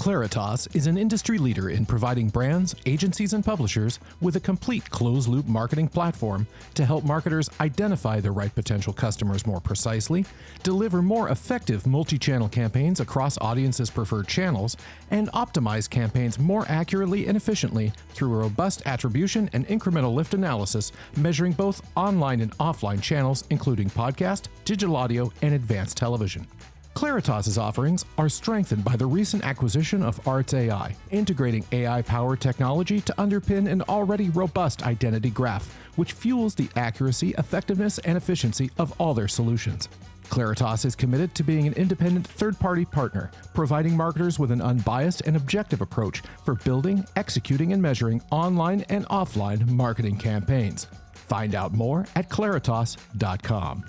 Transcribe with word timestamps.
Claritas 0.00 0.74
is 0.74 0.86
an 0.86 0.96
industry 0.96 1.36
leader 1.36 1.68
in 1.68 1.84
providing 1.84 2.30
brands, 2.30 2.74
agencies, 2.86 3.34
and 3.34 3.44
publishers 3.44 4.00
with 4.22 4.34
a 4.34 4.40
complete 4.40 4.88
closed 4.88 5.28
loop 5.28 5.46
marketing 5.46 5.88
platform 5.88 6.46
to 6.72 6.86
help 6.86 7.04
marketers 7.04 7.50
identify 7.60 8.18
the 8.18 8.30
right 8.30 8.54
potential 8.54 8.94
customers 8.94 9.46
more 9.46 9.60
precisely, 9.60 10.24
deliver 10.62 11.02
more 11.02 11.28
effective 11.28 11.86
multi 11.86 12.16
channel 12.16 12.48
campaigns 12.48 13.00
across 13.00 13.36
audiences' 13.42 13.90
preferred 13.90 14.26
channels, 14.26 14.74
and 15.10 15.30
optimize 15.32 15.88
campaigns 15.88 16.38
more 16.38 16.64
accurately 16.70 17.26
and 17.26 17.36
efficiently 17.36 17.92
through 18.14 18.30
robust 18.30 18.80
attribution 18.86 19.50
and 19.52 19.68
incremental 19.68 20.14
lift 20.14 20.32
analysis 20.32 20.92
measuring 21.18 21.52
both 21.52 21.82
online 21.94 22.40
and 22.40 22.56
offline 22.56 23.02
channels, 23.02 23.44
including 23.50 23.90
podcast, 23.90 24.48
digital 24.64 24.96
audio, 24.96 25.30
and 25.42 25.52
advanced 25.52 25.98
television. 25.98 26.46
Claritas's 26.94 27.56
offerings 27.56 28.04
are 28.18 28.28
strengthened 28.28 28.84
by 28.84 28.96
the 28.96 29.06
recent 29.06 29.44
acquisition 29.44 30.02
of 30.02 30.26
Arts 30.26 30.54
AI, 30.54 30.94
integrating 31.10 31.64
AI 31.72 32.02
powered 32.02 32.40
technology 32.40 33.00
to 33.00 33.14
underpin 33.14 33.70
an 33.70 33.82
already 33.82 34.28
robust 34.30 34.84
identity 34.84 35.30
graph, 35.30 35.74
which 35.96 36.12
fuels 36.12 36.54
the 36.54 36.68
accuracy, 36.76 37.34
effectiveness, 37.38 37.98
and 38.00 38.16
efficiency 38.16 38.70
of 38.78 38.92
all 39.00 39.14
their 39.14 39.28
solutions. 39.28 39.88
Claritas 40.30 40.84
is 40.84 40.94
committed 40.94 41.34
to 41.34 41.42
being 41.42 41.66
an 41.66 41.72
independent 41.74 42.26
third 42.26 42.58
party 42.58 42.84
partner, 42.84 43.30
providing 43.52 43.96
marketers 43.96 44.38
with 44.38 44.52
an 44.52 44.60
unbiased 44.60 45.22
and 45.22 45.36
objective 45.36 45.80
approach 45.80 46.22
for 46.44 46.54
building, 46.54 47.04
executing, 47.16 47.72
and 47.72 47.82
measuring 47.82 48.22
online 48.30 48.82
and 48.88 49.06
offline 49.08 49.66
marketing 49.68 50.16
campaigns. 50.16 50.86
Find 51.14 51.54
out 51.54 51.72
more 51.72 52.06
at 52.14 52.28
claritas.com. 52.28 53.84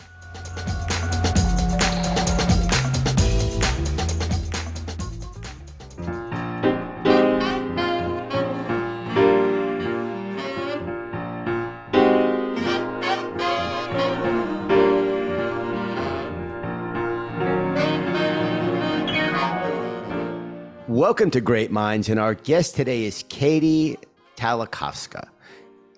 Welcome 20.92 21.32
to 21.32 21.40
Great 21.40 21.72
Minds, 21.72 22.10
and 22.10 22.20
our 22.20 22.34
guest 22.34 22.76
today 22.76 23.06
is 23.06 23.24
Katy 23.30 23.98
Talikowska. 24.36 25.30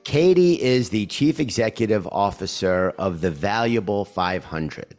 Katy 0.03 0.61
is 0.61 0.89
the 0.89 1.07
Chief 1.07 1.39
Executive 1.39 2.05
Officer 2.11 2.93
of 2.99 3.21
the 3.21 3.31
Valuable 3.31 4.05
500. 4.05 4.97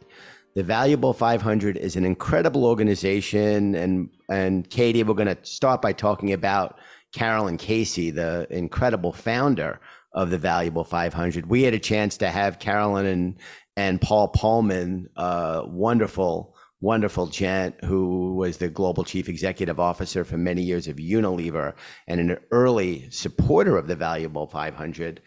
The 0.53 0.63
Valuable 0.63 1.13
500 1.13 1.77
is 1.77 1.95
an 1.95 2.03
incredible 2.03 2.65
organization, 2.65 3.73
and 3.73 4.09
and 4.29 4.69
Katy, 4.69 5.01
we're 5.03 5.13
going 5.13 5.33
to 5.33 5.45
start 5.45 5.81
by 5.81 5.93
talking 5.93 6.33
about 6.33 6.77
Carolyn 7.13 7.55
Casey, 7.55 8.11
the 8.11 8.47
incredible 8.49 9.13
founder 9.13 9.79
of 10.11 10.29
the 10.29 10.37
Valuable 10.37 10.83
500. 10.83 11.45
We 11.45 11.63
had 11.63 11.73
a 11.73 11.79
chance 11.79 12.17
to 12.17 12.29
have 12.29 12.59
Carolyn 12.59 13.05
and 13.05 13.39
and 13.77 14.01
Paul 14.01 14.33
Polman, 14.33 15.05
uh, 15.15 15.61
wonderful 15.65 16.54
wonderful 16.85 17.25
gent 17.25 17.73
who 17.83 18.35
was 18.35 18.57
the 18.57 18.69
global 18.69 19.03
chief 19.03 19.27
executive 19.27 19.79
officer 19.79 20.23
for 20.23 20.37
many 20.37 20.61
years 20.61 20.87
of 20.87 20.97
Unilever 20.97 21.73
and 22.07 22.19
an 22.19 22.37
early 22.51 23.09
supporter 23.09 23.75
of 23.75 23.87
the 23.87 23.95
Valuable 23.95 24.45
500 24.45 25.19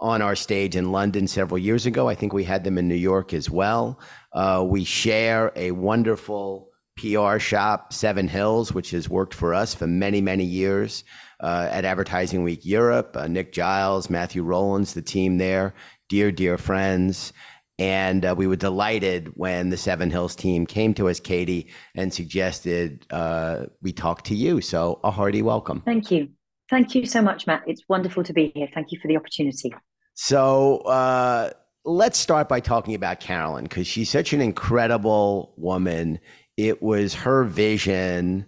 on 0.00 0.22
our 0.22 0.34
stage 0.34 0.74
in 0.74 0.90
London 0.90 1.28
several 1.28 1.58
years 1.58 1.84
ago. 1.84 2.08
I 2.08 2.14
think 2.14 2.32
we 2.32 2.44
had 2.44 2.64
them 2.64 2.78
in 2.78 2.88
New 2.88 2.94
York 2.94 3.34
as 3.34 3.50
well. 3.50 4.00
Uh, 4.32 4.64
we 4.66 4.84
share 4.84 5.52
a 5.54 5.72
wonderful 5.72 6.70
PR 6.96 7.38
shop, 7.38 7.92
Seven 7.92 8.26
Hills, 8.26 8.72
which 8.72 8.90
has 8.92 9.10
worked 9.10 9.34
for 9.34 9.52
us 9.52 9.74
for 9.74 9.86
many, 9.86 10.22
many 10.22 10.44
years 10.44 11.04
uh, 11.40 11.68
at 11.70 11.84
Advertising 11.84 12.42
Week 12.42 12.64
Europe. 12.64 13.14
Uh, 13.18 13.28
Nick 13.28 13.52
Giles, 13.52 14.08
Matthew 14.08 14.42
Rowlands, 14.42 14.94
the 14.94 15.02
team 15.02 15.36
there, 15.36 15.74
dear, 16.08 16.32
dear 16.32 16.56
friends. 16.56 17.34
And 17.78 18.24
uh, 18.24 18.34
we 18.36 18.46
were 18.46 18.56
delighted 18.56 19.32
when 19.34 19.70
the 19.70 19.76
Seven 19.76 20.10
Hills 20.10 20.36
team 20.36 20.66
came 20.66 20.94
to 20.94 21.08
us, 21.08 21.18
Katy, 21.18 21.68
and 21.94 22.12
suggested 22.12 23.06
uh, 23.10 23.66
we 23.80 23.92
talk 23.92 24.22
to 24.24 24.34
you. 24.34 24.60
So 24.60 25.00
a 25.02 25.10
hearty 25.10 25.42
welcome. 25.42 25.82
Thank 25.84 26.10
you. 26.10 26.28
Thank 26.70 26.94
you 26.94 27.06
so 27.06 27.20
much, 27.20 27.46
Matt. 27.46 27.62
It's 27.66 27.82
wonderful 27.88 28.22
to 28.24 28.32
be 28.32 28.52
here. 28.54 28.68
Thank 28.72 28.92
you 28.92 28.98
for 29.00 29.08
the 29.08 29.16
opportunity. 29.16 29.74
So 30.14 30.78
uh, 30.78 31.50
let's 31.84 32.18
start 32.18 32.48
by 32.48 32.60
talking 32.60 32.94
about 32.94 33.20
Carolyn 33.20 33.64
because 33.64 33.86
she's 33.86 34.10
such 34.10 34.32
an 34.32 34.40
incredible 34.40 35.54
woman. 35.56 36.18
It 36.56 36.82
was 36.82 37.14
her 37.14 37.44
vision, 37.44 38.46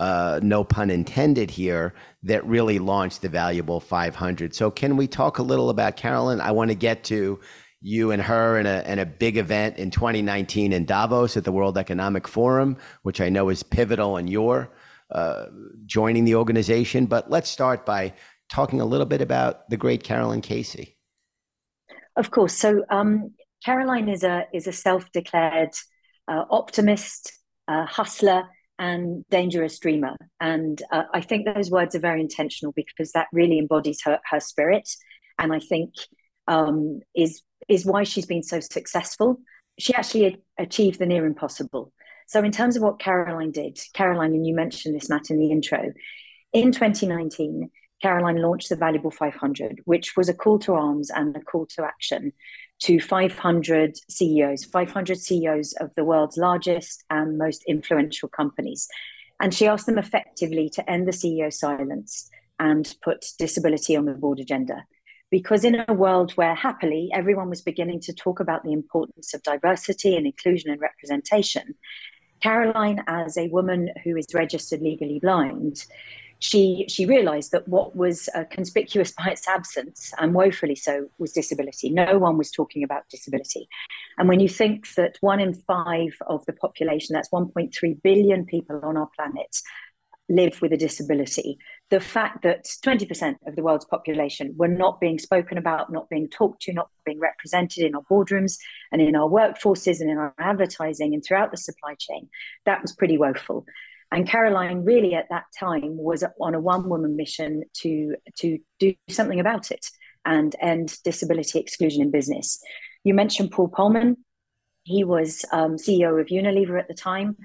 uh, 0.00 0.40
no 0.42 0.64
pun 0.64 0.90
intended 0.90 1.50
here, 1.50 1.94
that 2.24 2.44
really 2.46 2.78
launched 2.78 3.22
the 3.22 3.28
Valuable 3.28 3.80
500. 3.80 4.54
So, 4.54 4.70
can 4.70 4.96
we 4.96 5.06
talk 5.06 5.38
a 5.38 5.42
little 5.42 5.70
about 5.70 5.96
Carolyn? 5.96 6.40
I 6.40 6.50
want 6.50 6.70
to 6.70 6.74
get 6.74 7.04
to 7.04 7.40
you 7.82 8.12
and 8.12 8.22
her 8.22 8.58
in 8.58 8.66
a, 8.66 8.82
in 8.86 8.98
a 8.98 9.06
big 9.06 9.36
event 9.36 9.76
in 9.76 9.90
2019 9.90 10.72
in 10.72 10.84
Davos 10.84 11.36
at 11.36 11.44
the 11.44 11.52
World 11.52 11.76
Economic 11.76 12.28
Forum, 12.28 12.76
which 13.02 13.20
I 13.20 13.28
know 13.28 13.48
is 13.48 13.62
pivotal 13.62 14.16
in 14.16 14.28
your 14.28 14.72
uh, 15.10 15.46
joining 15.84 16.24
the 16.24 16.36
organization. 16.36 17.06
But 17.06 17.30
let's 17.30 17.50
start 17.50 17.84
by 17.84 18.14
talking 18.48 18.80
a 18.80 18.84
little 18.84 19.06
bit 19.06 19.20
about 19.20 19.68
the 19.68 19.76
great 19.76 20.04
Carolyn 20.04 20.40
Casey. 20.40 20.96
Of 22.16 22.30
course. 22.30 22.54
So 22.54 22.84
um, 22.88 23.32
Caroline 23.64 24.08
is 24.08 24.22
a 24.22 24.46
is 24.52 24.66
a 24.66 24.72
self-declared 24.72 25.74
uh, 26.28 26.44
optimist, 26.50 27.32
uh, 27.68 27.86
hustler, 27.86 28.44
and 28.78 29.24
dangerous 29.30 29.78
dreamer. 29.78 30.16
And 30.40 30.80
uh, 30.92 31.04
I 31.14 31.20
think 31.20 31.46
those 31.46 31.70
words 31.70 31.94
are 31.94 32.00
very 32.00 32.20
intentional 32.20 32.72
because 32.72 33.12
that 33.12 33.28
really 33.32 33.58
embodies 33.58 34.00
her 34.04 34.20
her 34.30 34.40
spirit, 34.40 34.88
and 35.38 35.52
I 35.52 35.58
think 35.58 35.94
um, 36.48 37.00
is 37.14 37.42
is 37.68 37.86
why 37.86 38.02
she's 38.04 38.26
been 38.26 38.42
so 38.42 38.60
successful. 38.60 39.40
She 39.78 39.94
actually 39.94 40.42
achieved 40.58 40.98
the 40.98 41.06
near 41.06 41.24
impossible. 41.26 41.92
So, 42.26 42.42
in 42.42 42.52
terms 42.52 42.76
of 42.76 42.82
what 42.82 42.98
Caroline 42.98 43.50
did, 43.50 43.78
Caroline, 43.94 44.34
and 44.34 44.46
you 44.46 44.54
mentioned 44.54 44.94
this, 44.94 45.08
Matt, 45.08 45.30
in 45.30 45.38
the 45.38 45.50
intro, 45.50 45.92
in 46.52 46.72
2019, 46.72 47.70
Caroline 48.00 48.42
launched 48.42 48.68
the 48.68 48.76
Valuable 48.76 49.10
500, 49.10 49.80
which 49.84 50.16
was 50.16 50.28
a 50.28 50.34
call 50.34 50.58
to 50.60 50.74
arms 50.74 51.10
and 51.10 51.36
a 51.36 51.40
call 51.40 51.66
to 51.66 51.84
action 51.84 52.32
to 52.80 52.98
500 52.98 53.96
CEOs, 54.10 54.64
500 54.64 55.18
CEOs 55.18 55.72
of 55.74 55.90
the 55.94 56.04
world's 56.04 56.36
largest 56.36 57.04
and 57.10 57.38
most 57.38 57.62
influential 57.68 58.28
companies. 58.28 58.88
And 59.40 59.54
she 59.54 59.68
asked 59.68 59.86
them 59.86 59.98
effectively 59.98 60.68
to 60.70 60.90
end 60.90 61.06
the 61.06 61.12
CEO 61.12 61.52
silence 61.52 62.28
and 62.58 62.92
put 63.02 63.24
disability 63.38 63.96
on 63.96 64.04
the 64.04 64.12
board 64.14 64.40
agenda 64.40 64.84
because 65.32 65.64
in 65.64 65.82
a 65.88 65.94
world 65.94 66.32
where 66.32 66.54
happily 66.54 67.08
everyone 67.12 67.48
was 67.48 67.62
beginning 67.62 67.98
to 67.98 68.12
talk 68.12 68.38
about 68.38 68.62
the 68.62 68.72
importance 68.72 69.32
of 69.32 69.42
diversity 69.42 70.14
and 70.14 70.26
inclusion 70.26 70.70
and 70.70 70.80
representation, 70.80 71.74
Caroline, 72.42 73.02
as 73.06 73.38
a 73.38 73.48
woman 73.48 73.90
who 74.04 74.14
is 74.16 74.26
registered 74.34 74.82
legally 74.82 75.18
blind, 75.18 75.86
she 76.38 76.84
she 76.86 77.06
realized 77.06 77.50
that 77.52 77.66
what 77.66 77.96
was 77.96 78.28
uh, 78.34 78.44
conspicuous 78.50 79.12
by 79.12 79.28
its 79.28 79.48
absence 79.48 80.12
and 80.18 80.34
woefully 80.34 80.74
so 80.74 81.06
was 81.16 81.30
disability 81.30 81.88
no 81.88 82.18
one 82.18 82.36
was 82.36 82.50
talking 82.50 82.82
about 82.82 83.08
disability 83.08 83.68
and 84.18 84.28
when 84.28 84.40
you 84.40 84.48
think 84.48 84.92
that 84.94 85.16
one 85.20 85.38
in 85.38 85.54
five 85.54 86.10
of 86.26 86.44
the 86.46 86.52
population 86.52 87.12
that's 87.12 87.28
1.3 87.30 88.02
billion 88.02 88.44
people 88.44 88.80
on 88.82 88.96
our 88.96 89.08
planet 89.14 89.56
live 90.32 90.60
with 90.60 90.72
a 90.72 90.76
disability. 90.76 91.58
The 91.92 92.00
fact 92.00 92.42
that 92.44 92.64
20% 92.64 93.36
of 93.46 93.54
the 93.54 93.62
world's 93.62 93.84
population 93.84 94.54
were 94.56 94.66
not 94.66 94.98
being 94.98 95.18
spoken 95.18 95.58
about, 95.58 95.92
not 95.92 96.08
being 96.08 96.26
talked 96.26 96.62
to, 96.62 96.72
not 96.72 96.88
being 97.04 97.20
represented 97.20 97.84
in 97.84 97.94
our 97.94 98.00
boardrooms 98.10 98.56
and 98.90 99.02
in 99.02 99.14
our 99.14 99.28
workforces 99.28 100.00
and 100.00 100.10
in 100.10 100.16
our 100.16 100.32
advertising 100.38 101.12
and 101.12 101.22
throughout 101.22 101.50
the 101.50 101.58
supply 101.58 101.94
chain, 101.98 102.30
that 102.64 102.80
was 102.80 102.92
pretty 102.92 103.18
woeful. 103.18 103.66
And 104.10 104.26
Caroline 104.26 104.86
really 104.86 105.14
at 105.14 105.28
that 105.28 105.44
time 105.60 105.98
was 105.98 106.24
on 106.40 106.54
a 106.54 106.60
one 106.60 106.88
woman 106.88 107.14
mission 107.14 107.64
to, 107.82 108.14
to 108.38 108.58
do 108.78 108.94
something 109.10 109.38
about 109.38 109.70
it 109.70 109.84
and 110.24 110.56
end 110.62 110.96
disability 111.04 111.58
exclusion 111.58 112.00
in 112.00 112.10
business. 112.10 112.58
You 113.04 113.12
mentioned 113.12 113.50
Paul 113.50 113.68
Polman. 113.68 114.16
He 114.84 115.04
was 115.04 115.44
um, 115.52 115.76
CEO 115.76 116.18
of 116.18 116.28
Unilever 116.28 116.80
at 116.80 116.88
the 116.88 116.94
time. 116.94 117.36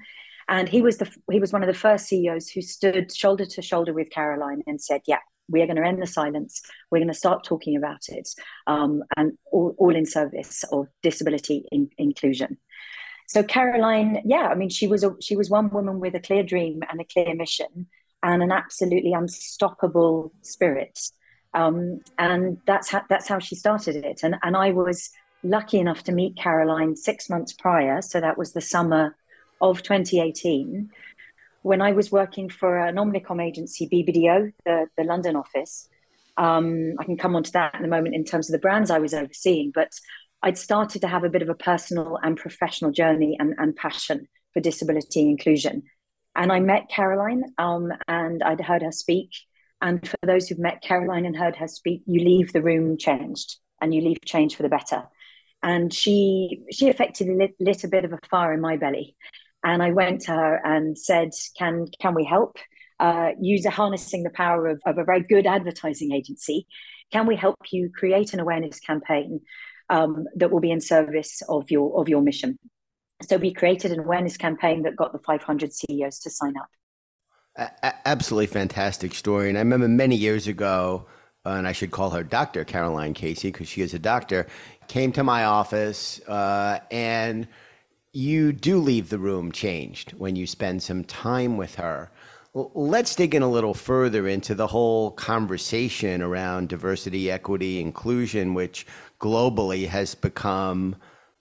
And 0.48 0.68
he 0.68 0.80
was 0.80 0.96
the 0.96 1.10
he 1.30 1.40
was 1.40 1.52
one 1.52 1.62
of 1.62 1.66
the 1.66 1.74
first 1.74 2.06
CEOs 2.06 2.48
who 2.48 2.62
stood 2.62 3.14
shoulder 3.14 3.44
to 3.44 3.62
shoulder 3.62 3.92
with 3.92 4.10
Caroline 4.10 4.62
and 4.66 4.80
said, 4.80 5.02
"Yeah, 5.06 5.18
we 5.48 5.60
are 5.60 5.66
going 5.66 5.76
to 5.76 5.86
end 5.86 6.00
the 6.00 6.06
silence. 6.06 6.62
We're 6.90 7.00
going 7.00 7.08
to 7.08 7.14
start 7.14 7.44
talking 7.44 7.76
about 7.76 8.08
it, 8.08 8.28
um, 8.66 9.02
and 9.16 9.32
all, 9.52 9.74
all, 9.78 9.94
in 9.94 10.06
service 10.06 10.64
of 10.72 10.86
disability 11.02 11.66
in, 11.70 11.90
inclusion." 11.98 12.56
So 13.26 13.42
Caroline, 13.42 14.22
yeah, 14.24 14.48
I 14.48 14.54
mean, 14.54 14.70
she 14.70 14.86
was 14.86 15.04
a, 15.04 15.14
she 15.20 15.36
was 15.36 15.50
one 15.50 15.68
woman 15.68 16.00
with 16.00 16.14
a 16.14 16.20
clear 16.20 16.42
dream 16.42 16.80
and 16.90 16.98
a 16.98 17.04
clear 17.04 17.34
mission, 17.34 17.86
and 18.22 18.42
an 18.42 18.50
absolutely 18.50 19.12
unstoppable 19.12 20.32
spirit. 20.40 20.98
Um, 21.52 22.00
and 22.18 22.58
that's 22.66 22.88
how 22.88 23.02
that's 23.10 23.28
how 23.28 23.38
she 23.38 23.54
started 23.54 23.96
it. 23.96 24.20
And 24.22 24.36
and 24.42 24.56
I 24.56 24.70
was 24.70 25.10
lucky 25.42 25.78
enough 25.78 26.04
to 26.04 26.12
meet 26.12 26.38
Caroline 26.38 26.96
six 26.96 27.28
months 27.28 27.52
prior, 27.52 28.00
so 28.00 28.18
that 28.18 28.38
was 28.38 28.54
the 28.54 28.62
summer 28.62 29.14
of 29.60 29.82
2018 29.82 30.90
when 31.62 31.82
I 31.82 31.92
was 31.92 32.10
working 32.12 32.48
for 32.48 32.78
an 32.78 32.96
Omnicom 32.96 33.44
agency, 33.44 33.88
BBDO, 33.88 34.52
the, 34.64 34.86
the 34.96 35.04
London 35.04 35.36
office. 35.36 35.88
Um, 36.36 36.94
I 36.98 37.04
can 37.04 37.16
come 37.16 37.34
on 37.34 37.42
to 37.42 37.52
that 37.52 37.74
in 37.74 37.84
a 37.84 37.88
moment 37.88 38.14
in 38.14 38.24
terms 38.24 38.48
of 38.48 38.52
the 38.52 38.60
brands 38.60 38.90
I 38.90 39.00
was 39.00 39.12
overseeing, 39.12 39.72
but 39.74 39.90
I'd 40.42 40.56
started 40.56 41.00
to 41.02 41.08
have 41.08 41.24
a 41.24 41.28
bit 41.28 41.42
of 41.42 41.48
a 41.48 41.54
personal 41.54 42.18
and 42.22 42.36
professional 42.36 42.92
journey 42.92 43.36
and, 43.38 43.54
and 43.58 43.74
passion 43.74 44.28
for 44.54 44.60
disability 44.60 45.22
inclusion. 45.22 45.82
And 46.36 46.52
I 46.52 46.60
met 46.60 46.88
Caroline 46.88 47.42
um, 47.58 47.92
and 48.06 48.42
I'd 48.42 48.60
heard 48.60 48.82
her 48.82 48.92
speak. 48.92 49.30
And 49.82 50.06
for 50.08 50.16
those 50.24 50.48
who've 50.48 50.58
met 50.58 50.82
Caroline 50.82 51.26
and 51.26 51.36
heard 51.36 51.56
her 51.56 51.68
speak, 51.68 52.02
you 52.06 52.20
leave 52.20 52.52
the 52.52 52.62
room 52.62 52.96
changed 52.96 53.56
and 53.80 53.92
you 53.92 54.00
leave 54.00 54.18
change 54.24 54.56
for 54.56 54.62
the 54.62 54.68
better. 54.68 55.04
And 55.62 55.92
she 55.92 56.62
she 56.70 56.88
effectively 56.88 57.34
lit, 57.34 57.54
lit 57.58 57.82
a 57.82 57.88
bit 57.88 58.04
of 58.04 58.12
a 58.12 58.20
fire 58.30 58.52
in 58.52 58.60
my 58.60 58.76
belly. 58.76 59.16
And 59.68 59.82
I 59.82 59.90
went 59.90 60.22
to 60.22 60.32
her 60.32 60.60
and 60.64 60.98
said, 60.98 61.32
Can 61.58 61.88
can 62.00 62.14
we 62.14 62.24
help? 62.24 62.56
Uh, 62.98 63.32
user 63.38 63.70
harnessing 63.70 64.22
the 64.22 64.30
power 64.30 64.66
of, 64.66 64.80
of 64.86 64.96
a 64.98 65.04
very 65.04 65.20
good 65.20 65.46
advertising 65.46 66.10
agency. 66.12 66.66
Can 67.12 67.26
we 67.26 67.36
help 67.36 67.58
you 67.70 67.90
create 67.94 68.32
an 68.32 68.40
awareness 68.40 68.80
campaign 68.80 69.40
um, 69.90 70.24
that 70.36 70.50
will 70.50 70.60
be 70.60 70.70
in 70.70 70.80
service 70.80 71.42
of 71.50 71.70
your 71.70 72.00
of 72.00 72.08
your 72.08 72.22
mission? 72.22 72.58
So 73.28 73.36
we 73.36 73.52
created 73.52 73.92
an 73.92 74.00
awareness 74.00 74.38
campaign 74.38 74.84
that 74.84 74.96
got 74.96 75.12
the 75.12 75.18
500 75.18 75.72
CEOs 75.72 76.18
to 76.20 76.30
sign 76.30 76.54
up. 76.56 76.68
A- 77.56 78.08
absolutely 78.08 78.46
fantastic 78.46 79.12
story. 79.14 79.50
And 79.50 79.58
I 79.58 79.60
remember 79.60 79.88
many 79.88 80.16
years 80.16 80.46
ago, 80.46 81.04
uh, 81.44 81.50
and 81.50 81.68
I 81.68 81.72
should 81.72 81.90
call 81.90 82.10
her 82.10 82.22
Dr. 82.22 82.64
Caroline 82.64 83.12
Casey 83.12 83.50
because 83.50 83.68
she 83.68 83.82
is 83.82 83.92
a 83.92 83.98
doctor, 83.98 84.46
came 84.86 85.12
to 85.12 85.24
my 85.24 85.44
office 85.44 86.20
uh, 86.26 86.78
and 86.90 87.48
you 88.12 88.52
do 88.52 88.78
leave 88.78 89.10
the 89.10 89.18
room 89.18 89.52
changed 89.52 90.12
when 90.12 90.36
you 90.36 90.46
spend 90.46 90.82
some 90.82 91.04
time 91.04 91.56
with 91.56 91.74
her. 91.76 92.10
Let's 92.54 93.14
dig 93.14 93.34
in 93.34 93.42
a 93.42 93.50
little 93.50 93.74
further 93.74 94.26
into 94.26 94.54
the 94.54 94.66
whole 94.66 95.12
conversation 95.12 96.22
around 96.22 96.68
diversity, 96.68 97.30
equity, 97.30 97.80
inclusion, 97.80 98.54
which 98.54 98.86
globally 99.20 99.86
has 99.86 100.14
become 100.14 100.96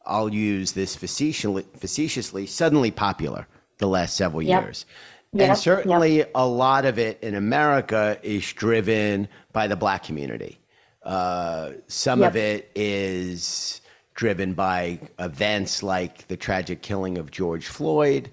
I'll 0.08 0.34
use 0.34 0.72
this 0.72 0.96
facetiously, 0.96 1.66
facetiously 1.76 2.46
suddenly 2.46 2.92
popular 2.92 3.48
the 3.78 3.88
last 3.88 4.16
several 4.16 4.42
yep. 4.42 4.64
years. 4.64 4.86
Yep. 5.34 5.50
And 5.50 5.58
certainly 5.58 6.18
yep. 6.18 6.32
a 6.34 6.48
lot 6.48 6.86
of 6.86 6.98
it 6.98 7.20
in 7.22 7.36
America 7.36 8.18
is 8.24 8.52
driven 8.54 9.28
by 9.52 9.68
the 9.68 9.76
black 9.76 10.04
community. 10.04 10.60
Uh, 11.04 11.74
some 11.88 12.22
of 12.24 12.36
it 12.36 12.72
is 12.76 13.82
driven 14.18 14.54
by 14.54 15.00
events 15.20 15.84
like 15.84 16.28
the 16.28 16.36
tragic 16.36 16.82
killing 16.82 17.18
of 17.18 17.32
George 17.32 17.68
Floyd. 17.68 18.30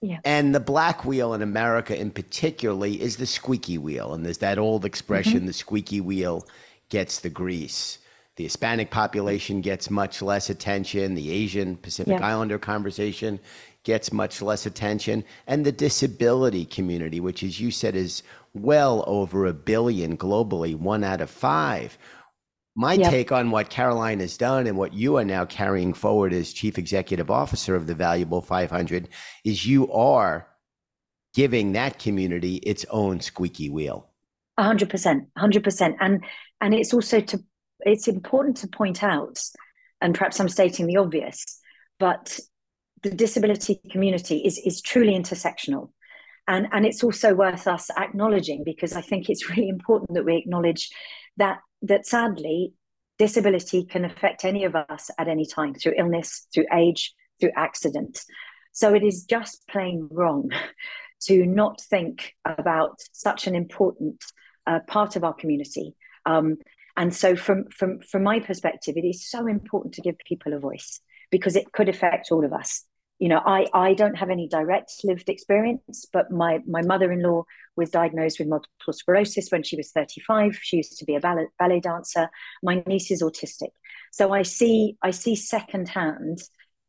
Yeah. 0.00 0.20
And 0.24 0.54
the 0.54 0.60
black 0.60 1.04
wheel 1.04 1.34
in 1.34 1.42
America, 1.42 1.98
in 1.98 2.12
particularly, 2.12 3.00
is 3.00 3.16
the 3.16 3.26
squeaky 3.26 3.78
wheel. 3.78 4.14
And 4.14 4.24
there's 4.24 4.38
that 4.38 4.58
old 4.58 4.84
expression: 4.84 5.38
mm-hmm. 5.38 5.46
"The 5.46 5.52
squeaky 5.54 6.00
wheel 6.00 6.46
gets 6.88 7.18
the 7.18 7.30
grease." 7.30 7.98
The 8.36 8.44
Hispanic 8.44 8.92
population 8.92 9.60
gets 9.60 9.90
much 9.90 10.22
less 10.22 10.48
attention. 10.48 11.16
The 11.16 11.32
Asian 11.32 11.76
Pacific 11.76 12.20
yeah. 12.20 12.24
Islander 12.24 12.60
conversation 12.60 13.40
gets 13.82 14.12
much 14.12 14.40
less 14.40 14.66
attention. 14.66 15.24
And 15.48 15.66
the 15.66 15.72
disability 15.72 16.64
community, 16.64 17.18
which, 17.18 17.42
as 17.42 17.58
you 17.58 17.72
said, 17.72 17.96
is 17.96 18.22
well 18.54 19.02
over 19.08 19.46
a 19.46 19.52
billion 19.52 20.16
globally, 20.16 20.76
one 20.76 21.02
out 21.02 21.20
of 21.20 21.30
five. 21.30 21.98
My 22.78 22.92
yep. 22.92 23.10
take 23.10 23.32
on 23.32 23.50
what 23.50 23.70
Caroline 23.70 24.20
has 24.20 24.36
done 24.36 24.68
and 24.68 24.78
what 24.78 24.94
you 24.94 25.16
are 25.16 25.24
now 25.24 25.44
carrying 25.44 25.92
forward 25.92 26.32
as 26.32 26.52
chief 26.52 26.78
executive 26.78 27.28
officer 27.28 27.74
of 27.74 27.88
the 27.88 27.94
Valuable 27.96 28.40
500 28.40 29.08
is 29.44 29.66
you 29.66 29.90
are 29.92 30.46
giving 31.34 31.72
that 31.72 31.98
community 31.98 32.58
its 32.58 32.86
own 32.90 33.20
squeaky 33.20 33.68
wheel. 33.68 34.08
100%, 34.60 35.26
100%. 35.36 35.96
And 35.98 36.24
and 36.60 36.72
it's 36.72 36.94
also 36.94 37.20
to 37.20 37.42
it's 37.80 38.06
important 38.06 38.58
to 38.58 38.68
point 38.68 39.02
out, 39.02 39.40
and 40.00 40.14
perhaps 40.14 40.38
I'm 40.38 40.48
stating 40.48 40.86
the 40.86 40.98
obvious, 40.98 41.60
but 41.98 42.38
the 43.02 43.10
disability 43.10 43.80
community 43.90 44.38
is, 44.38 44.56
is 44.64 44.82
truly 44.82 45.14
intersectional. 45.14 45.90
And, 46.46 46.68
and 46.70 46.86
it's 46.86 47.02
also 47.02 47.34
worth 47.34 47.66
us 47.66 47.90
acknowledging 47.90 48.62
because 48.64 48.92
I 48.92 49.00
think 49.00 49.28
it's 49.28 49.50
really 49.56 49.68
important 49.68 50.14
that 50.14 50.24
we 50.24 50.36
acknowledge 50.36 50.90
that 51.38 51.58
that 51.82 52.06
sadly 52.06 52.74
disability 53.18 53.84
can 53.84 54.04
affect 54.04 54.44
any 54.44 54.64
of 54.64 54.76
us 54.76 55.10
at 55.18 55.28
any 55.28 55.46
time 55.46 55.74
through 55.74 55.94
illness, 55.96 56.46
through 56.54 56.66
age, 56.72 57.14
through 57.40 57.50
accident. 57.56 58.20
So 58.72 58.94
it 58.94 59.02
is 59.02 59.24
just 59.24 59.66
plain 59.68 60.08
wrong 60.10 60.50
to 61.22 61.44
not 61.46 61.80
think 61.80 62.34
about 62.44 63.00
such 63.12 63.46
an 63.46 63.56
important 63.56 64.24
uh, 64.66 64.80
part 64.86 65.16
of 65.16 65.24
our 65.24 65.34
community 65.34 65.94
um, 66.28 66.58
and 66.98 67.14
so, 67.14 67.36
from 67.36 67.66
from 67.70 68.00
from 68.00 68.24
my 68.24 68.40
perspective, 68.40 68.96
it 68.96 69.06
is 69.06 69.30
so 69.30 69.46
important 69.46 69.94
to 69.94 70.02
give 70.02 70.16
people 70.26 70.52
a 70.52 70.58
voice 70.58 71.00
because 71.30 71.54
it 71.54 71.72
could 71.72 71.88
affect 71.88 72.32
all 72.32 72.44
of 72.44 72.52
us. 72.52 72.84
You 73.18 73.28
know, 73.28 73.42
I 73.44 73.66
I 73.74 73.94
don't 73.94 74.16
have 74.16 74.30
any 74.30 74.48
direct 74.48 74.92
lived 75.04 75.28
experience, 75.28 76.06
but 76.12 76.30
my 76.30 76.60
my 76.66 76.82
mother 76.82 77.10
in 77.10 77.22
law 77.22 77.44
was 77.76 77.90
diagnosed 77.90 78.38
with 78.38 78.48
multiple 78.48 78.92
sclerosis 78.92 79.50
when 79.50 79.62
she 79.62 79.76
was 79.76 79.90
35. 79.90 80.58
She 80.60 80.78
used 80.78 80.98
to 80.98 81.04
be 81.04 81.14
a 81.14 81.20
ballet, 81.20 81.46
ballet 81.58 81.80
dancer. 81.80 82.28
My 82.62 82.82
niece 82.86 83.10
is 83.10 83.22
autistic, 83.22 83.70
so 84.12 84.32
I 84.32 84.42
see 84.42 84.96
I 85.02 85.10
see 85.10 85.34
secondhand 85.34 86.38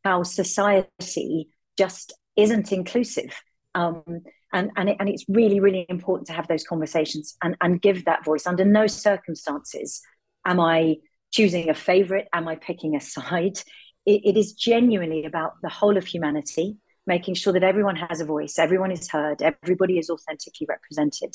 how 0.04 0.22
society 0.22 1.48
just 1.76 2.12
isn't 2.36 2.72
inclusive. 2.72 3.34
Um, 3.74 4.22
and 4.52 4.70
and, 4.76 4.88
it, 4.88 4.96
and 5.00 5.08
it's 5.08 5.24
really 5.28 5.60
really 5.60 5.86
important 5.88 6.26
to 6.26 6.32
have 6.32 6.48
those 6.48 6.64
conversations 6.64 7.36
and 7.42 7.56
and 7.60 7.80
give 7.80 8.04
that 8.04 8.24
voice 8.24 8.46
under 8.46 8.64
no 8.64 8.86
circumstances 8.86 10.00
am 10.44 10.58
i 10.58 10.96
choosing 11.30 11.68
a 11.68 11.74
favorite 11.74 12.28
am 12.32 12.48
i 12.48 12.56
picking 12.56 12.96
a 12.96 13.00
side 13.00 13.60
it, 14.06 14.20
it 14.24 14.36
is 14.36 14.52
genuinely 14.52 15.24
about 15.24 15.52
the 15.62 15.68
whole 15.68 15.96
of 15.96 16.06
humanity 16.06 16.76
making 17.06 17.34
sure 17.34 17.52
that 17.52 17.62
everyone 17.62 17.96
has 17.96 18.20
a 18.20 18.24
voice 18.24 18.58
everyone 18.58 18.90
is 18.90 19.08
heard 19.08 19.42
everybody 19.42 19.98
is 19.98 20.10
authentically 20.10 20.66
represented 20.68 21.34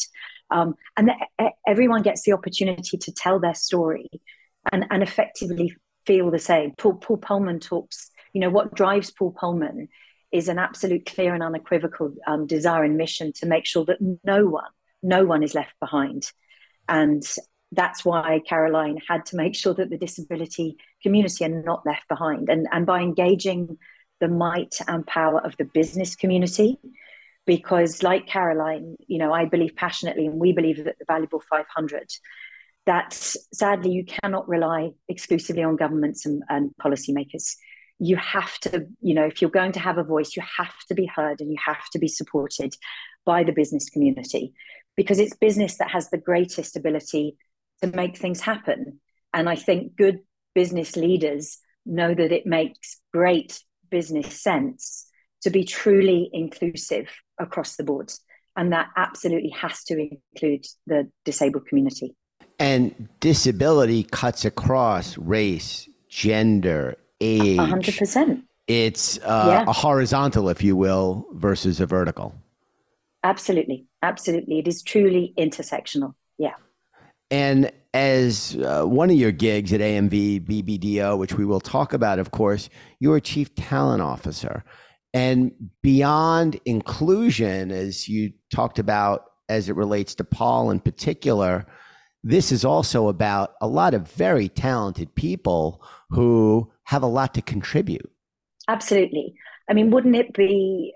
um, 0.52 0.76
and 0.98 1.10
that 1.10 1.54
everyone 1.68 2.02
gets 2.02 2.24
the 2.24 2.34
opportunity 2.34 2.98
to 2.98 3.12
tell 3.12 3.40
their 3.40 3.56
story 3.56 4.10
and, 4.72 4.86
and 4.90 5.04
effectively 5.04 5.74
feel 6.06 6.30
the 6.30 6.40
same 6.40 6.72
paul, 6.78 6.94
paul 6.94 7.18
polman 7.18 7.60
talks 7.60 8.12
you 8.34 8.42
know 8.42 8.50
what 8.50 8.76
drives 8.76 9.12
paul 9.12 9.34
Polman 9.34 9.88
is 10.36 10.50
an 10.50 10.60
absolute 10.60 11.06
clear 11.06 11.34
and 11.34 11.42
unequivocal 11.42 12.14
um, 12.28 12.46
desire 12.46 12.84
and 12.84 12.98
mission 12.98 13.32
to 13.32 13.46
make 13.46 13.66
sure 13.66 13.86
that 13.86 14.00
no 14.24 14.46
one, 14.46 14.70
no 15.02 15.26
one 15.26 15.44
is 15.44 15.56
left 15.56 15.74
behind. 15.80 16.30
And 16.90 17.24
that's 17.72 18.06
why 18.06 18.42
Caroline 18.48 19.00
had 19.08 19.26
to 19.28 19.36
make 19.36 19.56
sure 19.56 19.74
that 19.74 19.90
the 19.90 19.98
disability 19.98 20.78
community 21.02 21.46
are 21.46 21.64
not 21.64 21.86
left 21.86 22.08
behind. 22.08 22.50
And, 22.50 22.68
and 22.72 22.86
by 22.86 23.02
engaging 23.02 23.78
the 24.22 24.28
might 24.28 24.76
and 24.88 25.06
power 25.06 25.40
of 25.40 25.58
the 25.58 25.66
business 25.66 26.16
community, 26.16 26.80
because 27.46 28.02
like 28.02 28.28
Caroline, 28.28 28.96
you 29.08 29.18
know, 29.18 29.34
I 29.34 29.46
believe 29.46 29.76
passionately, 29.76 30.26
and 30.26 30.40
we 30.40 30.54
believe 30.54 30.84
that 30.84 30.98
the 30.98 31.06
valuable 31.06 31.42
500, 31.50 32.08
that 32.86 33.14
sadly 33.14 33.92
you 33.92 34.06
cannot 34.06 34.48
rely 34.48 34.92
exclusively 35.10 35.64
on 35.64 35.76
governments 35.76 36.26
and, 36.26 36.44
and 36.50 36.72
policymakers 36.82 37.56
you 38.00 38.18
have 38.18 38.58
to, 38.60 38.88
you 39.02 39.14
know, 39.14 39.26
if 39.26 39.42
you're 39.42 39.50
going 39.50 39.72
to 39.72 39.80
have 39.80 39.98
a 39.98 40.04
voice, 40.04 40.36
you 40.36 40.44
have 40.58 40.76
to 40.88 40.94
be 40.94 41.06
heard 41.06 41.40
and 41.40 41.50
you 41.50 41.58
have 41.66 41.90
to 41.92 42.00
be 42.00 42.08
supported 42.08 42.76
by 43.26 43.44
the 43.44 43.54
business 43.54 43.90
community 43.90 44.54
because 44.98 45.20
it's 45.20 45.36
business 45.36 45.78
that 45.78 45.92
has 45.92 46.10
the 46.10 46.18
greatest 46.18 46.76
ability 46.76 47.38
to 47.92 47.96
make 47.96 48.18
things 48.18 48.42
happen. 48.42 49.00
And 49.34 49.50
I 49.50 49.56
think 49.56 49.96
good 49.96 50.20
business 50.54 50.96
leaders 50.96 51.58
know 51.86 52.14
that 52.14 52.32
it 52.32 52.46
makes 52.46 53.00
great 53.14 53.62
business 53.90 54.42
sense 54.42 55.08
to 55.42 55.50
be 55.50 55.64
truly 55.64 56.30
inclusive 56.34 57.08
across 57.40 57.76
the 57.76 57.84
board. 57.84 58.12
And 58.56 58.72
that 58.72 58.90
absolutely 58.96 59.50
has 59.50 59.84
to 59.86 60.10
include 60.34 60.66
the 60.88 61.10
disabled 61.26 61.68
community. 61.68 62.16
And 62.58 63.10
disability 63.20 64.04
cuts 64.04 64.46
across 64.46 65.18
race, 65.18 65.90
gender, 66.08 66.96
age. 67.20 67.60
100%. 67.60 68.44
It's 68.68 69.20
uh, 69.20 69.46
yeah. 69.48 69.66
a 69.68 69.74
horizontal, 69.74 70.50
if 70.50 70.64
you 70.64 70.76
will, 70.76 71.28
versus 71.34 71.80
a 71.80 71.86
vertical. 71.86 72.34
Absolutely. 73.24 73.86
Absolutely. 74.02 74.60
It 74.60 74.68
is 74.68 74.82
truly 74.82 75.34
intersectional. 75.38 76.14
Yeah. 76.38 76.54
And 77.36 77.70
as 77.94 78.56
uh, 78.64 78.86
one 78.86 79.10
of 79.10 79.18
your 79.18 79.34
gigs 79.34 79.74
at 79.74 79.82
AMV 79.82 80.48
BBDO, 80.48 81.18
which 81.18 81.34
we 81.34 81.44
will 81.44 81.60
talk 81.60 81.92
about, 81.92 82.18
of 82.18 82.32
course, 82.32 82.70
you're 83.02 83.18
a 83.18 83.22
chief 83.22 83.54
talent 83.56 84.02
officer. 84.02 84.64
And 85.14 85.52
beyond 85.82 86.62
inclusion, 86.64 87.72
as 87.72 88.08
you 88.08 88.32
talked 88.54 88.80
about 88.80 89.32
as 89.50 89.68
it 89.68 89.76
relates 89.76 90.16
to 90.16 90.24
Paul 90.24 90.72
in 90.72 90.80
particular, 90.80 91.66
this 92.24 92.54
is 92.54 92.64
also 92.64 93.10
about 93.10 93.56
a 93.60 93.68
lot 93.68 93.94
of 93.94 94.10
very 94.14 94.48
talented 94.48 95.14
people 95.14 95.84
who 96.12 96.72
have 96.86 97.04
a 97.04 97.08
lot 97.08 97.34
to 97.34 97.42
contribute. 97.42 98.10
Absolutely. 98.70 99.36
I 99.70 99.74
mean, 99.74 99.92
wouldn't 99.92 100.16
it 100.16 100.32
be 100.32 100.94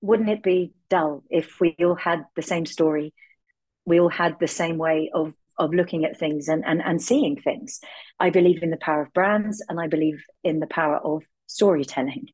wouldn't 0.00 0.28
it 0.28 0.42
be 0.42 0.72
dull 0.90 1.22
if 1.30 1.60
we 1.60 1.76
all 1.78 1.94
had 1.94 2.24
the 2.34 2.42
same 2.42 2.66
story? 2.66 3.14
We 3.86 4.00
all 4.00 4.10
had 4.10 4.40
the 4.40 4.48
same 4.48 4.76
way 4.76 5.12
of 5.14 5.34
of 5.58 5.74
looking 5.74 6.04
at 6.04 6.18
things 6.18 6.48
and, 6.48 6.64
and, 6.66 6.82
and 6.82 7.02
seeing 7.02 7.36
things. 7.36 7.80
I 8.20 8.30
believe 8.30 8.62
in 8.62 8.70
the 8.70 8.76
power 8.76 9.02
of 9.02 9.12
brands 9.12 9.62
and 9.68 9.80
I 9.80 9.88
believe 9.88 10.22
in 10.44 10.60
the 10.60 10.66
power 10.66 10.98
of 10.98 11.24
storytelling. 11.46 12.26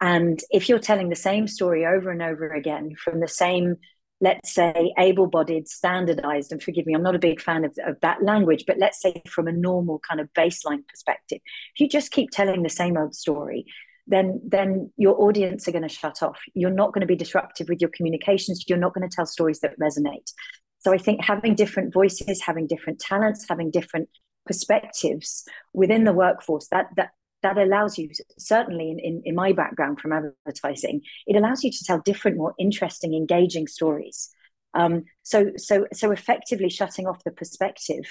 And 0.00 0.40
if 0.50 0.68
you're 0.68 0.78
telling 0.78 1.10
the 1.10 1.16
same 1.16 1.46
story 1.46 1.84
over 1.84 2.10
and 2.10 2.22
over 2.22 2.50
again 2.52 2.94
from 2.96 3.20
the 3.20 3.28
same, 3.28 3.76
let's 4.20 4.54
say, 4.54 4.94
able 4.98 5.26
bodied, 5.26 5.68
standardized, 5.68 6.52
and 6.52 6.62
forgive 6.62 6.86
me, 6.86 6.94
I'm 6.94 7.02
not 7.02 7.14
a 7.14 7.20
big 7.20 7.40
fan 7.40 7.64
of, 7.64 7.76
of 7.86 8.00
that 8.00 8.22
language, 8.22 8.64
but 8.66 8.78
let's 8.78 9.00
say 9.00 9.22
from 9.28 9.46
a 9.46 9.52
normal 9.52 10.00
kind 10.08 10.20
of 10.20 10.32
baseline 10.32 10.86
perspective, 10.88 11.40
if 11.74 11.80
you 11.80 11.88
just 11.88 12.12
keep 12.12 12.30
telling 12.30 12.62
the 12.62 12.70
same 12.70 12.96
old 12.96 13.14
story, 13.14 13.66
then 14.10 14.40
then 14.44 14.90
your 14.96 15.20
audience 15.22 15.66
are 15.66 15.72
going 15.72 15.86
to 15.86 15.88
shut 15.88 16.22
off 16.22 16.38
you're 16.54 16.70
not 16.70 16.92
going 16.92 17.00
to 17.00 17.06
be 17.06 17.16
disruptive 17.16 17.68
with 17.68 17.80
your 17.80 17.90
communications 17.90 18.64
you're 18.68 18.78
not 18.78 18.92
going 18.92 19.08
to 19.08 19.14
tell 19.14 19.26
stories 19.26 19.60
that 19.60 19.78
resonate 19.78 20.32
so 20.80 20.92
i 20.92 20.98
think 20.98 21.22
having 21.22 21.54
different 21.54 21.92
voices 21.92 22.42
having 22.42 22.66
different 22.66 22.98
talents 22.98 23.46
having 23.48 23.70
different 23.70 24.08
perspectives 24.46 25.44
within 25.72 26.04
the 26.04 26.12
workforce 26.12 26.68
that 26.68 26.88
that 26.96 27.10
that 27.42 27.56
allows 27.56 27.96
you 27.96 28.10
certainly 28.38 28.90
in, 28.90 28.98
in, 28.98 29.22
in 29.24 29.34
my 29.34 29.52
background 29.52 29.98
from 29.98 30.12
advertising 30.12 31.00
it 31.26 31.36
allows 31.36 31.64
you 31.64 31.70
to 31.70 31.84
tell 31.84 32.00
different 32.04 32.36
more 32.36 32.54
interesting 32.58 33.14
engaging 33.14 33.66
stories 33.66 34.30
um, 34.74 35.04
so 35.22 35.50
so 35.56 35.86
so 35.92 36.10
effectively 36.12 36.68
shutting 36.68 37.06
off 37.06 37.24
the 37.24 37.30
perspective 37.32 38.04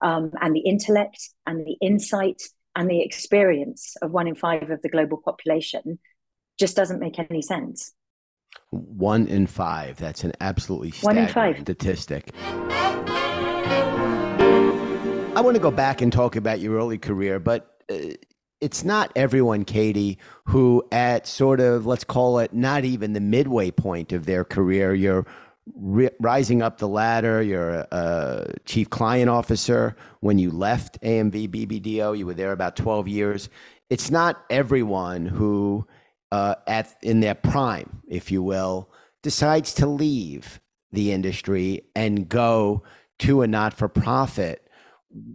um, 0.00 0.30
and 0.40 0.54
the 0.54 0.60
intellect 0.60 1.30
and 1.46 1.66
the 1.66 1.76
insight 1.80 2.42
and 2.74 2.90
the 2.90 3.02
experience 3.02 3.96
of 4.02 4.12
one 4.12 4.28
in 4.28 4.34
five 4.34 4.70
of 4.70 4.82
the 4.82 4.88
global 4.88 5.16
population 5.16 5.98
just 6.58 6.76
doesn't 6.76 7.00
make 7.00 7.18
any 7.18 7.42
sense. 7.42 7.92
One 8.70 9.26
in 9.26 9.46
five. 9.46 9.98
That's 9.98 10.24
an 10.24 10.32
absolutely 10.40 10.92
one 11.00 11.18
in 11.18 11.28
five. 11.28 11.60
statistic. 11.60 12.30
I 15.34 15.40
want 15.42 15.54
to 15.54 15.62
go 15.62 15.70
back 15.70 16.00
and 16.00 16.12
talk 16.12 16.34
about 16.36 16.60
your 16.60 16.76
early 16.76 16.98
career, 16.98 17.38
but 17.38 17.82
uh, 17.90 17.96
it's 18.60 18.84
not 18.84 19.12
everyone, 19.16 19.64
Katy, 19.64 20.18
who 20.44 20.82
at 20.90 21.26
sort 21.26 21.60
of, 21.60 21.86
let's 21.86 22.04
call 22.04 22.38
it, 22.38 22.54
not 22.54 22.84
even 22.84 23.12
the 23.12 23.20
midway 23.20 23.70
point 23.70 24.12
of 24.12 24.24
their 24.24 24.44
career, 24.44 24.94
you're 24.94 25.26
ri- 25.74 26.10
rising 26.20 26.62
up 26.62 26.78
the 26.78 26.88
ladder. 26.88 27.42
You're 27.42 27.70
a, 27.70 27.88
a, 27.92 28.46
chief 28.64 28.90
client 28.90 29.28
officer. 29.28 29.96
When 30.20 30.38
you 30.38 30.50
left 30.50 31.00
AMV 31.02 31.48
BBDO, 31.48 32.16
you 32.16 32.26
were 32.26 32.34
there 32.34 32.52
about 32.52 32.76
12 32.76 33.08
years. 33.08 33.48
It's 33.90 34.10
not 34.10 34.42
everyone 34.50 35.26
who, 35.26 35.86
uh, 36.32 36.56
at 36.66 36.94
in 37.02 37.20
their 37.20 37.34
prime, 37.34 38.02
if 38.08 38.30
you 38.30 38.42
will, 38.42 38.90
decides 39.22 39.74
to 39.74 39.86
leave 39.86 40.60
the 40.92 41.12
industry 41.12 41.82
and 41.94 42.28
go 42.28 42.82
to 43.18 43.42
a 43.42 43.46
not 43.46 43.74
for 43.74 43.88
profit. 43.88 44.68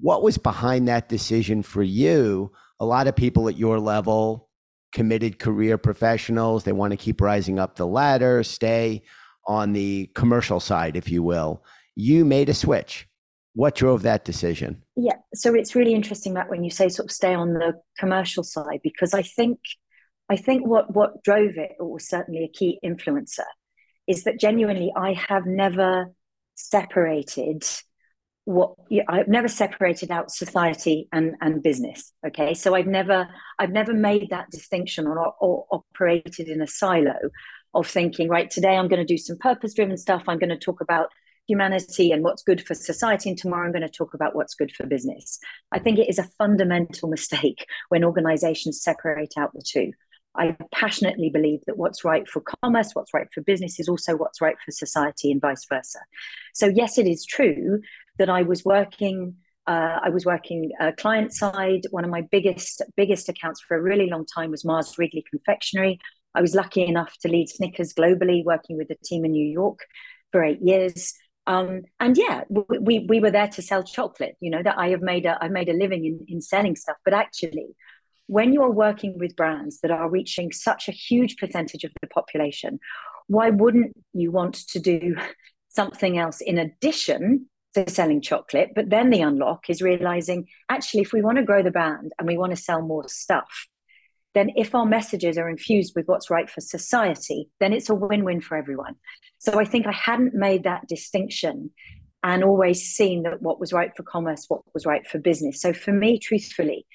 What 0.02 0.24
was 0.24 0.38
behind 0.38 0.88
that 0.88 1.10
decision 1.10 1.64
for 1.64 1.84
you? 1.84 2.52
A 2.80 2.86
lot 2.86 3.08
of 3.08 3.16
people 3.16 3.48
at 3.48 3.58
your 3.58 3.80
level, 3.80 4.50
committed 4.92 5.40
career 5.40 5.78
professionals, 5.78 6.64
they 6.64 6.72
want 6.72 6.92
to 6.92 6.98
keep 6.98 7.22
rising 7.22 7.60
up 7.60 7.76
the 7.76 7.88
ladder, 7.88 8.44
stay 8.44 9.04
on 9.48 9.74
the 9.74 10.10
commercial 10.14 10.60
side, 10.60 10.96
if 10.96 11.10
you 11.10 11.24
will. 11.24 11.64
You 11.96 12.26
made 12.26 12.50
a 12.50 12.54
switch. 12.54 13.08
What 13.54 13.76
drove 13.76 14.04
that 14.04 14.24
decision? 14.24 14.82
Yeah, 14.96 15.18
so 15.34 15.54
it's 15.54 15.76
really 15.76 15.94
interesting 15.94 16.36
that 16.36 16.50
when 16.50 16.64
you 16.64 16.70
say 16.70 16.88
sort 16.88 17.10
of 17.10 17.12
stay 17.12 17.34
on 17.34 17.54
the 17.54 17.74
commercial 17.98 18.44
side, 18.44 18.80
because 18.84 19.14
I 19.14 19.24
think 19.24 19.60
I 20.32 20.38
think 20.38 20.66
what 20.66 20.96
what 20.96 21.24
drove 21.24 21.58
it, 21.58 21.74
or 21.78 21.92
was 21.92 22.08
certainly 22.08 22.46
a 22.46 22.58
key 22.58 22.80
influencer, 22.86 23.50
is 24.08 24.24
that 24.24 24.40
genuinely 24.40 24.90
I 24.96 25.12
have 25.12 25.46
never 25.46 26.06
separated 26.56 27.66
what 28.46 28.76
I've 29.10 29.28
never 29.28 29.50
separated 29.50 30.10
out 30.10 30.32
society 30.32 31.10
and, 31.12 31.36
and 31.42 31.62
business. 31.62 32.14
Okay, 32.26 32.54
so 32.54 32.76
I've 32.76 32.88
never 32.88 33.28
I've 33.60 33.72
never 33.72 33.94
made 33.94 34.30
that 34.30 34.50
distinction 34.52 35.06
or, 35.06 35.34
or 35.42 35.66
operated 35.70 36.48
in 36.48 36.62
a 36.62 36.68
silo 36.68 37.20
of 37.74 37.88
thinking, 37.88 38.30
right, 38.30 38.50
today 38.50 38.78
I'm 38.78 38.88
going 38.88 39.06
to 39.06 39.14
do 39.14 39.18
some 39.18 39.38
purpose 39.38 39.74
driven 39.74 39.98
stuff. 39.98 40.24
I'm 40.28 40.40
going 40.40 40.50
to 40.50 40.58
talk 40.58 40.80
about 40.80 41.10
humanity 41.46 42.14
and 42.14 42.24
what's 42.24 42.44
good 42.44 42.66
for 42.66 42.74
society. 42.74 43.28
And 43.30 43.38
tomorrow 43.38 43.66
I'm 43.66 43.74
going 43.74 43.82
to 43.82 43.90
talk 43.90 44.14
about 44.14 44.34
what's 44.34 44.56
good 44.56 44.72
for 44.72 44.86
business. 44.86 45.40
I 45.74 45.80
think 45.80 46.00
it 46.00 46.08
is 46.08 46.20
a 46.20 46.30
fundamental 46.38 47.10
mistake 47.16 47.66
when 47.90 48.06
organizations 48.06 48.82
separate 48.82 49.34
out 49.38 49.52
the 49.54 49.64
two. 49.66 49.92
I 50.36 50.56
passionately 50.74 51.30
believe 51.30 51.60
that 51.68 51.78
what's 51.78 52.06
right 52.06 52.28
for 52.28 52.42
commerce, 52.64 52.92
what's 52.94 53.14
right 53.14 53.28
for 53.34 53.42
business 53.42 53.80
is 53.80 53.90
also 53.90 54.16
what's 54.16 54.42
right 54.42 54.56
for 54.64 54.72
society 54.72 55.32
and 55.32 55.42
vice 55.42 55.66
versa. 55.68 56.00
So, 56.54 56.68
yes, 56.68 56.98
it 56.98 57.08
is 57.08 57.26
true 57.26 57.82
that 58.18 58.30
I 58.30 58.44
was 58.44 58.64
working. 58.64 59.36
Uh, 59.68 60.00
I 60.02 60.10
was 60.10 60.26
working 60.26 60.72
uh, 60.80 60.92
client 60.98 61.34
side. 61.34 61.82
One 61.92 62.06
of 62.06 62.10
my 62.10 62.22
biggest 62.32 62.82
biggest 62.96 63.30
accounts 63.30 63.62
for 63.62 63.78
a 63.78 63.82
really 63.82 64.10
long 64.10 64.26
time 64.26 64.52
was 64.52 64.66
Mars 64.66 64.98
Wrigley 64.98 65.24
Confectionery. 65.30 66.00
I 66.34 66.42
was 66.42 66.56
lucky 66.56 66.84
enough 66.84 67.14
to 67.22 67.28
lead 67.28 67.50
Snickers 67.50 67.94
globally, 67.94 68.44
working 68.44 68.78
with 68.78 68.88
the 68.88 68.98
team 69.04 69.26
in 69.26 69.32
New 69.32 69.48
York 69.48 69.80
for 70.32 70.44
eight 70.44 70.62
years. 70.62 71.14
Um, 71.48 71.82
and 72.00 72.18
yeah, 72.18 72.44
we, 72.50 73.00
we 73.00 73.20
were 73.20 73.32
there 73.32 73.50
to 73.50 73.62
sell 73.62 73.84
chocolate. 73.84 74.36
You 74.40 74.52
know 74.52 74.64
that 74.64 74.78
I 74.78 74.90
have 74.90 75.02
made 75.02 75.26
a 75.26 75.38
I've 75.44 75.52
made 75.52 75.70
a 75.70 75.74
living 75.74 76.06
in, 76.06 76.26
in 76.28 76.42
selling 76.42 76.76
stuff. 76.76 76.98
But 77.04 77.14
actually, 77.14 77.76
when 78.28 78.54
you 78.54 78.62
are 78.64 78.72
working 78.72 79.18
with 79.18 79.36
brands 79.36 79.80
that 79.82 79.92
are 79.92 80.10
reaching 80.10 80.52
such 80.52 80.88
a 80.88 80.94
huge 80.94 81.38
percentage 81.38 81.84
of 81.84 81.92
the 82.02 82.08
population, 82.08 82.80
why 83.28 83.50
wouldn't 83.50 83.94
you 84.14 84.32
want 84.32 84.56
to 84.70 84.80
do 84.80 85.16
something 85.70 86.18
else 86.18 86.42
in 86.42 86.58
addition 86.58 87.48
to 87.74 87.90
selling 87.90 88.22
chocolate? 88.22 88.70
But 88.76 88.90
then 88.90 89.10
the 89.10 89.22
unlock 89.22 89.70
is 89.70 89.82
realizing 89.82 90.48
actually, 90.70 91.02
if 91.02 91.14
we 91.14 91.22
want 91.22 91.38
to 91.38 91.44
grow 91.44 91.64
the 91.64 91.72
brand 91.72 92.14
and 92.18 92.28
we 92.28 92.38
want 92.38 92.52
to 92.52 92.62
sell 92.62 92.82
more 92.82 93.08
stuff, 93.08 93.68
then 94.34 94.52
if 94.56 94.74
our 94.74 94.86
messages 94.86 95.38
are 95.38 95.50
infused 95.50 95.94
with 95.96 96.08
what's 96.08 96.30
right 96.30 96.50
for 96.50 96.62
society, 96.62 97.50
then 97.60 97.74
it's 97.74 97.90
a 97.90 97.96
win 97.96 98.24
win 98.24 98.42
for 98.42 98.58
everyone. 98.58 98.96
So 99.40 99.60
I 99.60 99.66
think 99.66 99.88
I 99.88 99.92
hadn't 99.92 100.34
made 100.34 100.64
that 100.64 100.88
distinction 100.88 101.72
and 102.24 102.44
always 102.44 102.84
seen 102.84 103.24
that 103.24 103.42
what 103.42 103.60
was 103.60 103.74
right 103.74 103.92
for 103.96 104.04
commerce, 104.04 104.46
what 104.48 104.62
was 104.74 104.86
right 104.86 105.06
for 105.08 105.18
business. 105.18 105.62
So 105.62 105.74
for 105.74 105.92
me, 105.92 106.20
truthfully, 106.20 106.86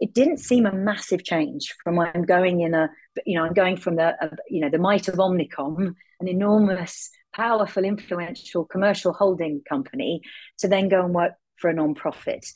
it 0.00 0.14
didn't 0.14 0.38
seem 0.38 0.66
a 0.66 0.72
massive 0.72 1.24
change 1.24 1.74
from 1.84 1.96
when 1.96 2.10
I'm 2.14 2.24
going 2.24 2.60
in 2.60 2.74
a, 2.74 2.90
you 3.26 3.38
know, 3.38 3.44
I'm 3.44 3.52
going 3.52 3.76
from 3.76 3.96
the, 3.96 4.16
a, 4.20 4.36
you 4.48 4.60
know, 4.60 4.70
the 4.70 4.78
might 4.78 5.08
of 5.08 5.16
Omnicom, 5.16 5.94
an 6.20 6.28
enormous, 6.28 7.10
powerful, 7.34 7.84
influential 7.84 8.64
commercial 8.64 9.12
holding 9.12 9.62
company, 9.68 10.22
to 10.58 10.68
then 10.68 10.88
go 10.88 11.04
and 11.04 11.14
work 11.14 11.34
for 11.56 11.68
a 11.68 11.74
non-profit 11.74 12.46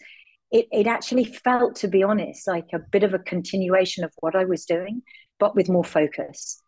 it, 0.54 0.68
it 0.70 0.86
actually 0.86 1.24
felt, 1.24 1.74
to 1.76 1.88
be 1.88 2.04
honest, 2.04 2.46
like 2.46 2.68
a 2.72 2.78
bit 2.78 3.02
of 3.02 3.12
a 3.12 3.18
continuation 3.18 4.04
of 4.04 4.12
what 4.20 4.36
I 4.36 4.44
was 4.44 4.64
doing, 4.64 5.02
but 5.40 5.56
with 5.56 5.68
more 5.68 5.84
focus. 5.84 6.62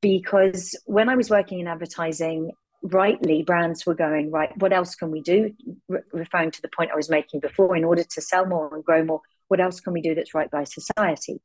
Because 0.00 0.78
when 0.86 1.08
I 1.08 1.16
was 1.16 1.30
working 1.30 1.58
in 1.58 1.66
advertising, 1.66 2.52
rightly 2.82 3.42
brands 3.42 3.86
were 3.86 3.94
going 3.94 4.30
right 4.30 4.50
what 4.58 4.70
else 4.70 4.94
can 4.94 5.10
we 5.10 5.22
do 5.22 5.50
Re- 5.88 6.02
referring 6.12 6.50
to 6.50 6.60
the 6.60 6.68
point 6.68 6.90
i 6.92 6.94
was 6.94 7.08
making 7.08 7.40
before 7.40 7.74
in 7.74 7.82
order 7.82 8.04
to 8.04 8.20
sell 8.20 8.44
more 8.44 8.74
and 8.74 8.84
grow 8.84 9.02
more 9.02 9.22
what 9.48 9.60
else 9.60 9.80
can 9.80 9.92
we 9.92 10.00
do 10.00 10.14
that's 10.14 10.34
right 10.34 10.50
by 10.50 10.64
society 10.64 11.40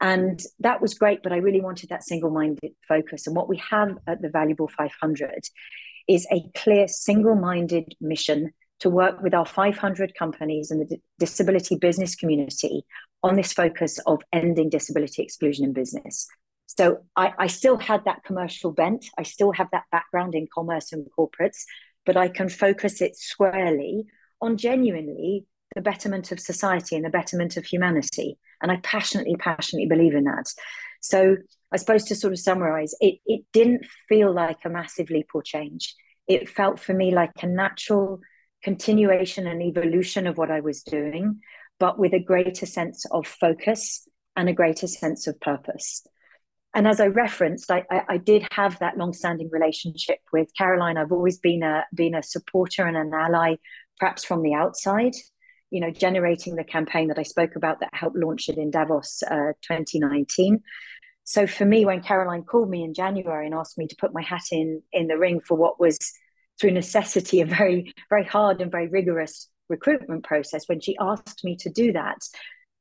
and 0.00 0.38
mm. 0.38 0.46
that 0.60 0.80
was 0.80 0.94
great 0.94 1.22
but 1.22 1.32
i 1.32 1.36
really 1.36 1.60
wanted 1.60 1.88
that 1.88 2.04
single-minded 2.04 2.72
focus 2.86 3.26
and 3.26 3.36
what 3.36 3.48
we 3.48 3.60
have 3.70 3.96
at 4.06 4.20
the 4.22 4.28
valuable 4.28 4.68
500 4.68 5.44
is 6.08 6.26
a 6.32 6.42
clear 6.54 6.88
single-minded 6.88 7.94
mission 8.00 8.52
to 8.80 8.90
work 8.90 9.22
with 9.22 9.32
our 9.32 9.46
500 9.46 10.12
companies 10.18 10.72
and 10.72 10.88
the 10.88 10.98
disability 11.20 11.76
business 11.76 12.16
community 12.16 12.84
on 13.22 13.36
this 13.36 13.52
focus 13.52 13.98
of 14.06 14.20
ending 14.32 14.68
disability 14.68 15.22
exclusion 15.22 15.64
in 15.64 15.72
business. 15.72 16.26
So 16.66 16.98
I, 17.14 17.32
I, 17.38 17.46
still 17.46 17.76
had 17.76 18.04
that 18.06 18.24
commercial 18.24 18.72
bent. 18.72 19.06
I 19.16 19.22
still 19.22 19.52
have 19.52 19.68
that 19.70 19.84
background 19.92 20.34
in 20.34 20.48
commerce 20.52 20.92
and 20.92 21.06
corporates, 21.16 21.64
but 22.04 22.16
I 22.16 22.26
can 22.26 22.48
focus 22.48 23.00
it 23.00 23.16
squarely 23.16 24.06
on 24.40 24.56
genuinely 24.56 25.46
the 25.74 25.82
betterment 25.82 26.32
of 26.32 26.40
society 26.40 26.96
and 26.96 27.04
the 27.04 27.10
betterment 27.10 27.56
of 27.56 27.64
humanity. 27.64 28.38
And 28.60 28.70
I 28.70 28.76
passionately, 28.82 29.36
passionately 29.36 29.88
believe 29.88 30.14
in 30.14 30.24
that. 30.24 30.46
So 31.00 31.36
I 31.72 31.76
suppose 31.76 32.04
to 32.04 32.14
sort 32.14 32.32
of 32.32 32.38
summarize, 32.38 32.94
it, 33.00 33.18
it 33.26 33.44
didn't 33.52 33.86
feel 34.08 34.32
like 34.32 34.58
a 34.64 34.70
massive 34.70 35.10
leap 35.10 35.28
or 35.34 35.42
change. 35.42 35.94
It 36.28 36.48
felt 36.48 36.78
for 36.78 36.94
me 36.94 37.12
like 37.12 37.32
a 37.42 37.46
natural 37.46 38.20
continuation 38.62 39.46
and 39.46 39.62
evolution 39.62 40.26
of 40.26 40.38
what 40.38 40.50
I 40.50 40.60
was 40.60 40.82
doing, 40.82 41.40
but 41.80 41.98
with 41.98 42.12
a 42.12 42.20
greater 42.22 42.66
sense 42.66 43.04
of 43.10 43.26
focus 43.26 44.06
and 44.36 44.48
a 44.48 44.52
greater 44.52 44.86
sense 44.86 45.26
of 45.26 45.40
purpose. 45.40 46.06
And 46.74 46.86
as 46.86 47.00
I 47.00 47.08
referenced, 47.08 47.70
I, 47.70 47.84
I, 47.90 48.02
I 48.08 48.16
did 48.16 48.46
have 48.52 48.78
that 48.78 48.96
long-standing 48.96 49.50
relationship 49.50 50.20
with 50.32 50.48
Caroline. 50.56 50.96
I've 50.96 51.12
always 51.12 51.38
been 51.38 51.62
a 51.62 51.84
been 51.94 52.14
a 52.14 52.22
supporter 52.22 52.86
and 52.86 52.96
an 52.96 53.12
ally, 53.12 53.56
perhaps 53.98 54.24
from 54.24 54.42
the 54.42 54.54
outside. 54.54 55.12
You 55.72 55.80
know, 55.80 55.90
generating 55.90 56.54
the 56.54 56.64
campaign 56.64 57.08
that 57.08 57.18
I 57.18 57.22
spoke 57.22 57.56
about 57.56 57.80
that 57.80 57.90
helped 57.92 58.16
launch 58.16 58.48
it 58.48 58.58
in 58.58 58.70
Davos 58.70 59.22
uh, 59.22 59.52
2019. 59.62 60.60
So 61.24 61.46
for 61.46 61.64
me, 61.64 61.84
when 61.84 62.02
Caroline 62.02 62.42
called 62.42 62.68
me 62.68 62.84
in 62.84 62.94
January 62.94 63.46
and 63.46 63.54
asked 63.54 63.78
me 63.78 63.86
to 63.86 63.96
put 63.96 64.12
my 64.12 64.22
hat 64.22 64.42
in 64.50 64.82
in 64.92 65.06
the 65.06 65.18
ring 65.18 65.40
for 65.40 65.56
what 65.56 65.80
was 65.80 65.98
through 66.60 66.72
necessity 66.72 67.40
a 67.40 67.46
very 67.46 67.92
very 68.10 68.24
hard 68.24 68.60
and 68.60 68.70
very 68.70 68.88
rigorous 68.88 69.48
recruitment 69.68 70.24
process, 70.24 70.68
when 70.68 70.80
she 70.80 70.96
asked 71.00 71.42
me 71.42 71.56
to 71.56 71.70
do 71.70 71.92
that, 71.92 72.18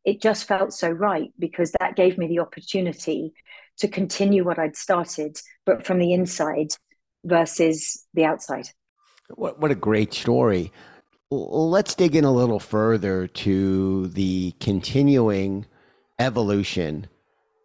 it 0.03 0.21
just 0.21 0.47
felt 0.47 0.73
so 0.73 0.89
right 0.89 1.31
because 1.39 1.71
that 1.79 1.95
gave 1.95 2.17
me 2.17 2.27
the 2.27 2.39
opportunity 2.39 3.33
to 3.77 3.87
continue 3.87 4.43
what 4.43 4.59
I'd 4.59 4.75
started, 4.75 5.39
but 5.65 5.85
from 5.85 5.99
the 5.99 6.13
inside 6.13 6.69
versus 7.23 8.05
the 8.13 8.25
outside. 8.25 8.69
What, 9.35 9.59
what 9.59 9.71
a 9.71 9.75
great 9.75 10.13
story. 10.13 10.71
Let's 11.33 11.95
dig 11.95 12.17
in 12.17 12.25
a 12.25 12.31
little 12.31 12.59
further 12.59 13.25
to 13.25 14.07
the 14.09 14.53
continuing 14.59 15.65
evolution 16.19 17.07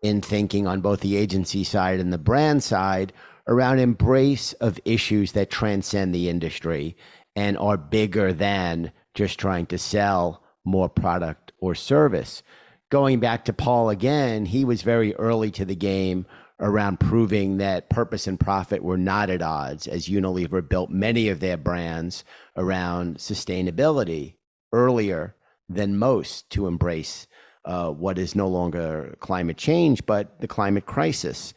in 0.05 0.21
thinking 0.21 0.69
on 0.69 0.81
both 0.81 1.01
the 1.01 1.17
agency 1.17 1.65
side 1.65 1.99
and 1.99 2.13
the 2.13 2.19
brand 2.19 2.63
side 2.63 3.13
around 3.49 3.81
embrace 3.81 4.53
of 4.55 4.79
issues 4.85 5.33
that 5.33 5.51
transcend 5.51 6.15
the 6.15 6.29
industry 6.29 6.97
and 7.35 7.59
are 7.59 7.77
bigger 7.77 8.33
than 8.33 8.93
just 9.15 9.37
trying 9.37 9.67
to 9.67 9.79
sell 9.79 10.45
more 10.65 10.89
product 10.89 11.51
or 11.59 11.75
service. 11.75 12.45
Going 12.89 13.19
back 13.19 13.47
to 13.47 13.53
Paul 13.53 13.91
again, 13.91 14.47
he 14.47 14.65
was 14.65 14.83
very 14.83 15.13
early 15.17 15.51
to 15.51 15.65
the 15.65 15.75
game 15.75 16.25
around 16.61 17.01
proving 17.01 17.59
that 17.59 17.91
purpose 17.91 18.27
and 18.27 18.41
profit 18.41 18.83
were 18.83 18.97
not 18.97 19.29
at 19.29 19.43
odds 19.43 19.87
as 19.87 20.09
Unilever 20.09 20.67
built 20.67 20.91
many 20.91 21.29
of 21.29 21.41
their 21.41 21.57
brands 21.57 22.25
around 22.57 23.19
sustainability 23.19 24.37
earlier 24.73 25.37
than 25.69 25.99
most 25.99 26.49
to 26.51 26.67
embrace 26.67 27.27
uh, 27.65 27.91
what 27.91 28.19
is 28.19 28.35
no 28.35 28.47
longer 28.47 29.17
climate 29.21 29.57
change, 29.57 30.05
but 30.07 30.41
the 30.41 30.49
climate 30.49 30.87
crisis. 30.87 31.53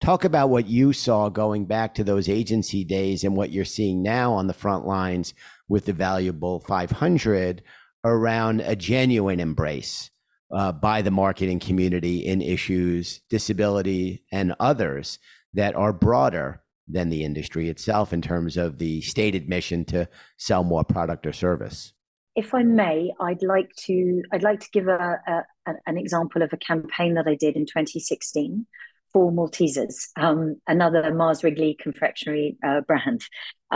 Talk 0.00 0.24
about 0.24 0.50
what 0.50 0.66
you 0.66 0.92
saw 0.92 1.28
going 1.28 1.66
back 1.66 1.94
to 1.94 2.04
those 2.04 2.28
agency 2.28 2.82
days 2.82 3.22
and 3.22 3.36
what 3.36 3.52
you're 3.52 3.64
seeing 3.64 4.02
now 4.02 4.32
on 4.32 4.48
the 4.48 4.54
front 4.54 4.84
lines 4.84 5.32
with 5.68 5.86
the 5.86 5.92
valuable 5.92 6.60
500 6.60 7.62
around 8.04 8.60
a 8.60 8.74
genuine 8.74 9.38
embrace 9.38 10.10
uh, 10.52 10.72
by 10.72 11.02
the 11.02 11.10
marketing 11.10 11.58
community 11.58 12.26
in 12.26 12.42
issues, 12.42 13.20
disability, 13.30 14.24
and 14.32 14.54
others 14.60 15.18
that 15.54 15.74
are 15.74 15.92
broader 15.92 16.62
than 16.88 17.08
the 17.08 17.24
industry 17.24 17.68
itself 17.68 18.12
in 18.12 18.20
terms 18.20 18.56
of 18.56 18.78
the 18.78 19.00
stated 19.02 19.48
mission 19.48 19.84
to 19.84 20.08
sell 20.36 20.64
more 20.64 20.84
product 20.84 21.26
or 21.26 21.32
service. 21.32 21.92
If 22.34 22.54
I 22.54 22.62
may, 22.62 23.12
I'd 23.20 23.42
like 23.42 23.70
to 23.86 24.22
I'd 24.32 24.42
like 24.42 24.60
to 24.60 24.70
give 24.72 24.88
a, 24.88 25.20
a 25.26 25.72
an 25.86 25.98
example 25.98 26.42
of 26.42 26.52
a 26.52 26.56
campaign 26.56 27.14
that 27.14 27.26
I 27.26 27.34
did 27.34 27.56
in 27.56 27.66
2016 27.66 28.66
for 29.12 29.30
Maltesers, 29.30 30.08
um, 30.16 30.56
another 30.66 31.12
Mars 31.14 31.44
Wrigley 31.44 31.76
confectionery 31.78 32.56
uh, 32.66 32.80
brand. 32.80 33.22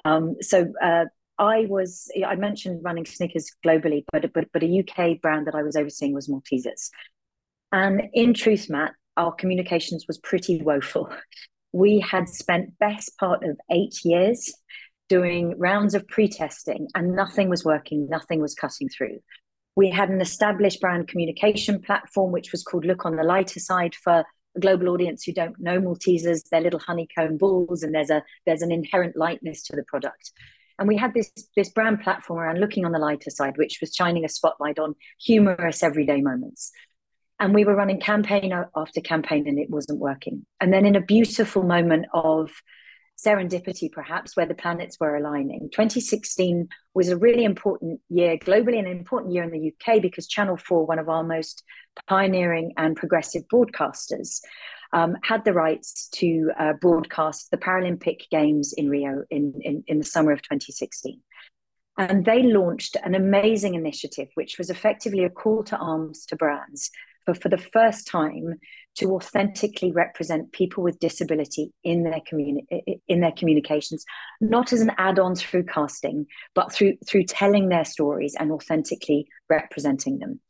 Um, 0.05 0.37
so 0.41 0.73
uh, 0.83 1.05
I 1.39 1.67
was 1.69 2.11
I 2.27 2.35
mentioned 2.37 2.81
running 2.83 3.05
Snickers 3.05 3.51
globally, 3.65 4.05
but 4.13 4.33
but 4.33 4.47
but 4.53 4.63
a 4.63 4.81
UK 4.81 5.21
brand 5.21 5.47
that 5.47 5.55
I 5.55 5.63
was 5.63 5.77
overseeing 5.77 6.15
was 6.15 6.29
Maltesers. 6.29 6.91
And 7.73 8.03
in 8.15 8.33
truth, 8.33 8.71
Matt, 8.71 8.95
our 9.17 9.33
communications 9.33 10.07
was 10.07 10.19
pretty 10.19 10.63
woeful. 10.63 11.11
We 11.73 12.01
had 12.01 12.29
spent 12.29 12.79
best 12.79 13.17
part 13.19 13.45
of 13.45 13.59
eight 13.71 14.05
years 14.05 14.55
doing 15.09 15.55
rounds 15.59 15.95
of 15.95 16.07
pre-testing 16.09 16.89
and 16.95 17.15
nothing 17.15 17.49
was 17.49 17.65
working, 17.65 18.09
nothing 18.09 18.41
was 18.41 18.55
cutting 18.55 18.89
through. 18.89 19.19
We 19.77 19.91
had 19.91 20.09
an 20.09 20.21
established 20.21 20.81
brand 20.81 21.09
communication 21.09 21.81
platform, 21.83 22.33
which 22.33 22.51
was 22.51 22.63
called 22.63 22.87
Look 22.87 23.05
on 23.05 23.17
the 23.17 23.23
Lighter 23.23 23.61
Side 23.61 23.95
for 23.95 24.25
a 24.57 24.61
global 24.61 24.89
audience 24.89 25.25
who 25.25 25.33
don't 25.33 25.59
know 25.61 25.81
Maltesers. 25.81 26.49
They're 26.51 26.63
little 26.63 26.81
honeycomb 26.81 27.37
balls, 27.37 27.83
and 27.83 27.95
there's 27.95 28.11
a 28.11 28.23
there's 28.47 28.63
an 28.63 28.73
inherent 28.73 29.17
lightness 29.17 29.63
to 29.65 29.77
the 29.77 29.85
product. 29.85 30.33
And 30.79 30.89
we 30.89 30.97
had 30.97 31.15
this 31.15 31.33
this 31.57 31.71
brand 31.71 32.03
platform 32.03 32.39
around 32.39 32.61
looking 32.61 32.85
on 32.85 32.93
the 32.93 32.99
lighter 32.99 33.31
side, 33.31 33.57
which 33.57 33.79
was 33.81 33.95
shining 33.95 34.25
a 34.25 34.29
spotlight 34.29 34.79
on 34.79 34.95
humorous 35.19 35.83
everyday 35.83 36.21
moments. 36.21 36.71
And 37.39 37.55
we 37.55 37.65
were 37.65 37.75
running 37.75 38.01
campaign 38.01 38.53
after 38.75 39.01
campaign, 39.01 39.47
and 39.47 39.59
it 39.59 39.71
wasn't 39.71 39.99
working. 39.99 40.47
And 40.61 40.73
then, 40.73 40.87
in 40.87 40.97
a 40.97 41.01
beautiful 41.01 41.63
moment 41.63 42.07
of 42.15 42.51
serendipity, 43.19 43.91
perhaps, 43.91 44.37
where 44.37 44.47
the 44.47 44.55
planets 44.55 44.99
were 45.01 45.17
aligning, 45.17 45.69
2016 45.73 46.69
was 46.95 47.09
a 47.09 47.17
really 47.17 47.45
important 47.45 48.01
year 48.09 48.37
globally 48.37 48.79
and 48.79 48.87
an 48.87 48.99
important 48.99 49.33
year 49.33 49.43
in 49.43 49.51
the 49.51 49.73
UK 49.73 50.03
because 50.03 50.27
Channel 50.27 50.57
4, 50.57 50.87
one 50.87 50.99
of 50.99 51.09
our 51.09 51.23
most 51.23 51.63
pioneering 52.07 52.75
and 52.77 52.97
progressive 52.97 53.43
broadcasters, 53.53 54.41
um, 54.93 55.17
had 55.23 55.45
the 55.45 55.53
rights 55.53 56.09
to 56.15 56.51
uh, 56.59 56.73
broadcast 56.75 57.51
the 57.51 57.57
Paralympic 57.57 58.29
Games 58.31 58.73
in 58.77 58.89
Rio 58.89 59.25
in, 59.31 59.55
in, 59.61 59.85
in 59.87 59.99
the 59.99 60.05
summer 60.05 60.33
of 60.33 60.43
2016. 60.43 61.21
And 61.99 62.25
they 62.25 62.43
launched 62.43 62.97
an 63.03 63.15
amazing 63.15 63.75
initiative, 63.75 64.29
which 64.35 64.59
was 64.59 64.69
effectively 64.69 65.25
a 65.25 65.31
call 65.31 65.65
to 65.65 65.77
arms 65.77 66.27
to 66.27 66.37
brands 66.37 66.91
for, 67.27 67.35
for 67.35 67.49
the 67.49 67.59
first 67.59 68.07
time 68.07 68.55
to 68.97 69.15
authentically 69.15 69.93
represent 69.93 70.53
people 70.53 70.83
with 70.83 70.99
disability 71.01 71.73
in 71.85 72.05
their 72.05 72.21
communi- 72.21 72.67
in 73.09 73.21
their 73.21 73.33
communications, 73.33 74.05
not 74.41 74.73
as 74.73 74.81
an 74.81 74.93
add-on 74.97 75.35
through 75.35 75.65
casting, 75.65 76.27
but 76.55 76.73
through 76.73 76.95
through 77.07 77.25
telling 77.25 77.69
their 77.69 77.85
stories 77.85 78.35
and 78.39 78.53
authentically 78.53 79.27
representing 79.51 80.19
them. 80.19 80.41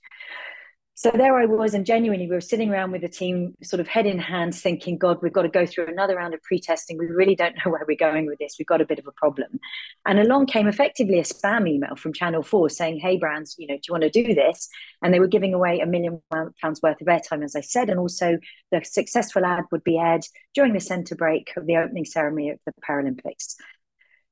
So 0.98 1.10
there 1.10 1.36
I 1.38 1.44
was, 1.44 1.74
and 1.74 1.84
genuinely, 1.84 2.26
we 2.26 2.34
were 2.34 2.40
sitting 2.40 2.70
around 2.70 2.90
with 2.90 3.02
the 3.02 3.08
team, 3.10 3.54
sort 3.62 3.80
of 3.80 3.86
head 3.86 4.06
in 4.06 4.18
hand, 4.18 4.54
thinking, 4.54 4.96
God, 4.96 5.18
we've 5.20 5.30
got 5.30 5.42
to 5.42 5.50
go 5.50 5.66
through 5.66 5.88
another 5.88 6.16
round 6.16 6.32
of 6.32 6.42
pre 6.42 6.58
testing. 6.58 6.96
We 6.96 7.04
really 7.04 7.34
don't 7.34 7.54
know 7.54 7.70
where 7.70 7.84
we're 7.86 7.98
going 7.98 8.24
with 8.24 8.38
this. 8.38 8.56
We've 8.58 8.66
got 8.66 8.80
a 8.80 8.86
bit 8.86 8.98
of 8.98 9.06
a 9.06 9.12
problem. 9.12 9.60
And 10.06 10.18
along 10.18 10.46
came 10.46 10.66
effectively 10.66 11.18
a 11.18 11.22
spam 11.22 11.68
email 11.68 11.96
from 11.96 12.14
Channel 12.14 12.42
4 12.42 12.70
saying, 12.70 13.00
Hey, 13.00 13.18
brands, 13.18 13.56
you 13.58 13.66
know, 13.66 13.74
do 13.74 13.82
you 13.86 13.92
want 13.92 14.04
to 14.04 14.10
do 14.10 14.34
this? 14.34 14.70
And 15.02 15.12
they 15.12 15.20
were 15.20 15.28
giving 15.28 15.52
away 15.52 15.80
a 15.80 15.86
million 15.86 16.22
pounds 16.62 16.80
worth 16.82 17.02
of 17.02 17.08
airtime, 17.08 17.44
as 17.44 17.54
I 17.54 17.60
said. 17.60 17.90
And 17.90 18.00
also, 18.00 18.38
the 18.72 18.82
successful 18.82 19.44
ad 19.44 19.64
would 19.70 19.84
be 19.84 19.98
aired 19.98 20.24
during 20.54 20.72
the 20.72 20.80
centre 20.80 21.14
break 21.14 21.52
of 21.58 21.66
the 21.66 21.76
opening 21.76 22.06
ceremony 22.06 22.48
of 22.48 22.58
the 22.64 22.72
Paralympics. 22.88 23.56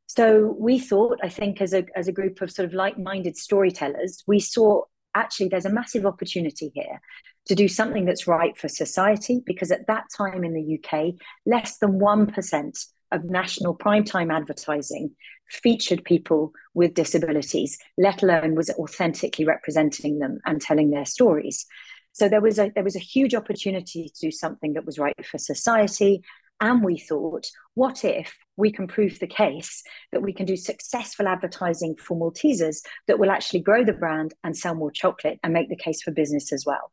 So 0.06 0.56
we 0.58 0.78
thought, 0.78 1.18
I 1.22 1.28
think, 1.28 1.60
as 1.60 1.74
a 1.74 1.84
as 1.94 2.08
a 2.08 2.12
group 2.12 2.40
of 2.40 2.50
sort 2.50 2.66
of 2.66 2.72
like-minded 2.72 3.36
storytellers, 3.36 4.22
we 4.26 4.40
saw 4.40 4.84
actually 5.14 5.48
there's 5.48 5.66
a 5.66 5.72
massive 5.72 6.06
opportunity 6.06 6.70
here 6.74 7.00
to 7.46 7.54
do 7.54 7.68
something 7.68 8.04
that's 8.04 8.26
right 8.26 8.56
for 8.56 8.68
society 8.68 9.42
because 9.44 9.70
at 9.70 9.86
that 9.86 10.04
time 10.16 10.44
in 10.44 10.54
the 10.54 10.78
UK, 10.78 11.14
less 11.46 11.78
than 11.78 11.98
1% 12.00 12.86
of 13.12 13.24
national 13.24 13.76
primetime 13.76 14.34
advertising 14.34 15.10
featured 15.48 16.04
people 16.04 16.52
with 16.72 16.94
disabilities, 16.94 17.78
let 17.98 18.22
alone 18.22 18.54
was 18.54 18.70
authentically 18.70 19.44
representing 19.44 20.18
them 20.18 20.40
and 20.46 20.60
telling 20.60 20.90
their 20.90 21.04
stories. 21.04 21.66
So 22.12 22.28
there 22.28 22.40
was 22.40 22.58
a 22.58 22.70
there 22.74 22.84
was 22.84 22.96
a 22.96 23.00
huge 23.00 23.34
opportunity 23.34 24.08
to 24.08 24.20
do 24.20 24.30
something 24.30 24.74
that 24.74 24.86
was 24.86 24.98
right 24.98 25.26
for 25.26 25.38
society 25.38 26.22
and 26.64 26.82
we 26.82 26.96
thought, 26.98 27.46
what 27.74 28.06
if 28.06 28.34
we 28.56 28.72
can 28.72 28.86
prove 28.86 29.18
the 29.18 29.26
case 29.26 29.82
that 30.12 30.22
we 30.22 30.32
can 30.32 30.46
do 30.46 30.56
successful 30.56 31.28
advertising 31.28 31.94
for 31.94 32.16
Maltesers 32.16 32.78
that 33.06 33.18
will 33.18 33.30
actually 33.30 33.60
grow 33.60 33.84
the 33.84 33.92
brand 33.92 34.32
and 34.42 34.56
sell 34.56 34.74
more 34.74 34.90
chocolate 34.90 35.38
and 35.42 35.52
make 35.52 35.68
the 35.68 35.76
case 35.76 36.00
for 36.00 36.10
business 36.10 36.54
as 36.54 36.64
well? 36.64 36.90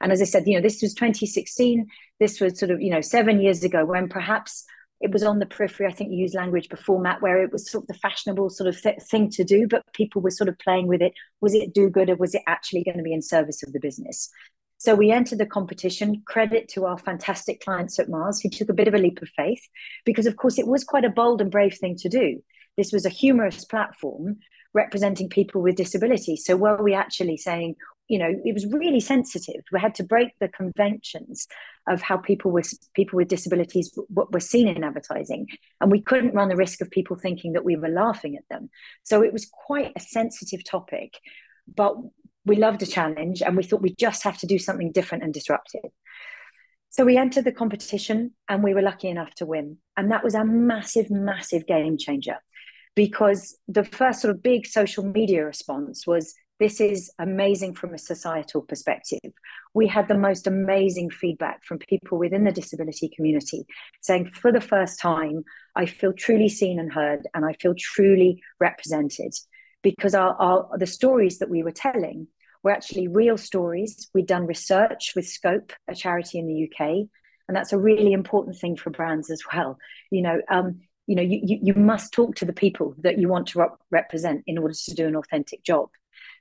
And 0.00 0.10
as 0.10 0.20
I 0.20 0.24
said, 0.24 0.42
you 0.48 0.56
know, 0.56 0.60
this 0.60 0.82
was 0.82 0.92
2016. 0.94 1.86
This 2.18 2.40
was 2.40 2.58
sort 2.58 2.72
of, 2.72 2.82
you 2.82 2.90
know, 2.90 3.00
seven 3.00 3.40
years 3.40 3.62
ago 3.62 3.84
when 3.84 4.08
perhaps 4.08 4.64
it 5.00 5.12
was 5.12 5.22
on 5.22 5.38
the 5.38 5.46
periphery. 5.46 5.86
I 5.86 5.92
think 5.92 6.10
you 6.10 6.18
used 6.18 6.34
language 6.34 6.68
before, 6.68 7.00
Matt, 7.00 7.22
where 7.22 7.44
it 7.44 7.52
was 7.52 7.70
sort 7.70 7.84
of 7.84 7.88
the 7.88 7.94
fashionable 7.94 8.50
sort 8.50 8.68
of 8.68 8.82
th- 8.82 9.02
thing 9.02 9.30
to 9.30 9.44
do, 9.44 9.68
but 9.68 9.84
people 9.92 10.20
were 10.20 10.30
sort 10.30 10.48
of 10.48 10.58
playing 10.58 10.88
with 10.88 11.00
it. 11.00 11.12
Was 11.40 11.54
it 11.54 11.72
do 11.72 11.88
good 11.88 12.10
or 12.10 12.16
was 12.16 12.34
it 12.34 12.42
actually 12.48 12.82
going 12.82 12.98
to 12.98 13.04
be 13.04 13.12
in 13.12 13.22
service 13.22 13.62
of 13.62 13.72
the 13.72 13.80
business? 13.80 14.30
So 14.82 14.96
we 14.96 15.12
entered 15.12 15.38
the 15.38 15.46
competition. 15.46 16.24
Credit 16.26 16.66
to 16.70 16.86
our 16.86 16.98
fantastic 16.98 17.62
clients 17.62 18.00
at 18.00 18.08
Mars 18.08 18.40
who 18.40 18.48
took 18.48 18.68
a 18.68 18.72
bit 18.72 18.88
of 18.88 18.94
a 18.94 18.98
leap 18.98 19.22
of 19.22 19.28
faith 19.28 19.62
because, 20.04 20.26
of 20.26 20.36
course, 20.36 20.58
it 20.58 20.66
was 20.66 20.82
quite 20.82 21.04
a 21.04 21.08
bold 21.08 21.40
and 21.40 21.52
brave 21.52 21.78
thing 21.78 21.94
to 21.98 22.08
do. 22.08 22.42
This 22.76 22.90
was 22.90 23.06
a 23.06 23.08
humorous 23.08 23.64
platform 23.64 24.38
representing 24.74 25.28
people 25.28 25.62
with 25.62 25.76
disabilities. 25.76 26.44
So 26.44 26.56
were 26.56 26.82
we 26.82 26.94
actually 26.94 27.36
saying, 27.36 27.76
you 28.08 28.18
know, 28.18 28.34
it 28.44 28.52
was 28.52 28.66
really 28.66 28.98
sensitive. 28.98 29.62
We 29.70 29.78
had 29.78 29.94
to 29.94 30.02
break 30.02 30.30
the 30.40 30.48
conventions 30.48 31.46
of 31.88 32.02
how 32.02 32.16
people 32.16 32.50
with 32.50 32.74
people 32.92 33.18
with 33.18 33.28
disabilities 33.28 33.96
were 34.10 34.40
seen 34.40 34.66
in 34.66 34.82
advertising, 34.82 35.46
and 35.80 35.92
we 35.92 36.00
couldn't 36.00 36.34
run 36.34 36.48
the 36.48 36.56
risk 36.56 36.80
of 36.80 36.90
people 36.90 37.14
thinking 37.14 37.52
that 37.52 37.64
we 37.64 37.76
were 37.76 37.88
laughing 37.88 38.36
at 38.36 38.48
them. 38.50 38.68
So 39.04 39.22
it 39.22 39.32
was 39.32 39.46
quite 39.46 39.92
a 39.94 40.00
sensitive 40.00 40.64
topic, 40.64 41.20
but 41.72 41.94
we 42.44 42.56
loved 42.56 42.82
a 42.82 42.86
challenge 42.86 43.42
and 43.42 43.56
we 43.56 43.62
thought 43.62 43.82
we 43.82 43.94
just 43.98 44.22
have 44.24 44.38
to 44.38 44.46
do 44.46 44.58
something 44.58 44.92
different 44.92 45.24
and 45.24 45.32
disruptive. 45.32 45.90
So 46.90 47.04
we 47.04 47.16
entered 47.16 47.44
the 47.44 47.52
competition 47.52 48.32
and 48.48 48.62
we 48.62 48.74
were 48.74 48.82
lucky 48.82 49.08
enough 49.08 49.34
to 49.36 49.46
win. 49.46 49.78
And 49.96 50.10
that 50.10 50.24
was 50.24 50.34
a 50.34 50.44
massive, 50.44 51.10
massive 51.10 51.66
game 51.66 51.96
changer 51.96 52.36
because 52.94 53.56
the 53.68 53.84
first 53.84 54.20
sort 54.20 54.34
of 54.34 54.42
big 54.42 54.66
social 54.66 55.04
media 55.04 55.44
response 55.44 56.06
was 56.06 56.34
this 56.60 56.80
is 56.80 57.10
amazing 57.18 57.74
from 57.74 57.94
a 57.94 57.98
societal 57.98 58.62
perspective. 58.62 59.32
We 59.74 59.88
had 59.88 60.06
the 60.06 60.18
most 60.18 60.46
amazing 60.46 61.10
feedback 61.10 61.64
from 61.64 61.78
people 61.78 62.18
within 62.18 62.44
the 62.44 62.52
disability 62.52 63.10
community 63.16 63.64
saying, 64.00 64.30
for 64.32 64.52
the 64.52 64.60
first 64.60 65.00
time, 65.00 65.44
I 65.74 65.86
feel 65.86 66.12
truly 66.12 66.48
seen 66.48 66.78
and 66.78 66.92
heard, 66.92 67.26
and 67.34 67.44
I 67.44 67.54
feel 67.54 67.74
truly 67.76 68.42
represented 68.60 69.34
because 69.82 70.14
our, 70.14 70.34
our 70.34 70.78
the 70.78 70.86
stories 70.86 71.38
that 71.38 71.50
we 71.50 71.62
were 71.62 71.72
telling 71.72 72.28
were 72.62 72.70
actually 72.70 73.08
real 73.08 73.36
stories. 73.36 74.08
We'd 74.14 74.26
done 74.26 74.46
research 74.46 75.12
with 75.16 75.26
Scope, 75.26 75.72
a 75.88 75.94
charity 75.94 76.38
in 76.38 76.46
the 76.46 76.64
UK, 76.64 77.08
and 77.48 77.56
that's 77.56 77.72
a 77.72 77.78
really 77.78 78.12
important 78.12 78.56
thing 78.56 78.76
for 78.76 78.90
brands 78.90 79.30
as 79.30 79.42
well. 79.52 79.78
You 80.10 80.22
know, 80.22 80.40
um, 80.48 80.80
you 81.06 81.16
know, 81.16 81.22
you, 81.22 81.40
you, 81.42 81.58
you 81.62 81.74
must 81.74 82.12
talk 82.12 82.36
to 82.36 82.44
the 82.44 82.52
people 82.52 82.94
that 82.98 83.18
you 83.18 83.28
want 83.28 83.48
to 83.48 83.58
rep- 83.58 83.78
represent 83.90 84.44
in 84.46 84.58
order 84.58 84.74
to 84.74 84.94
do 84.94 85.06
an 85.06 85.16
authentic 85.16 85.62
job. 85.64 85.88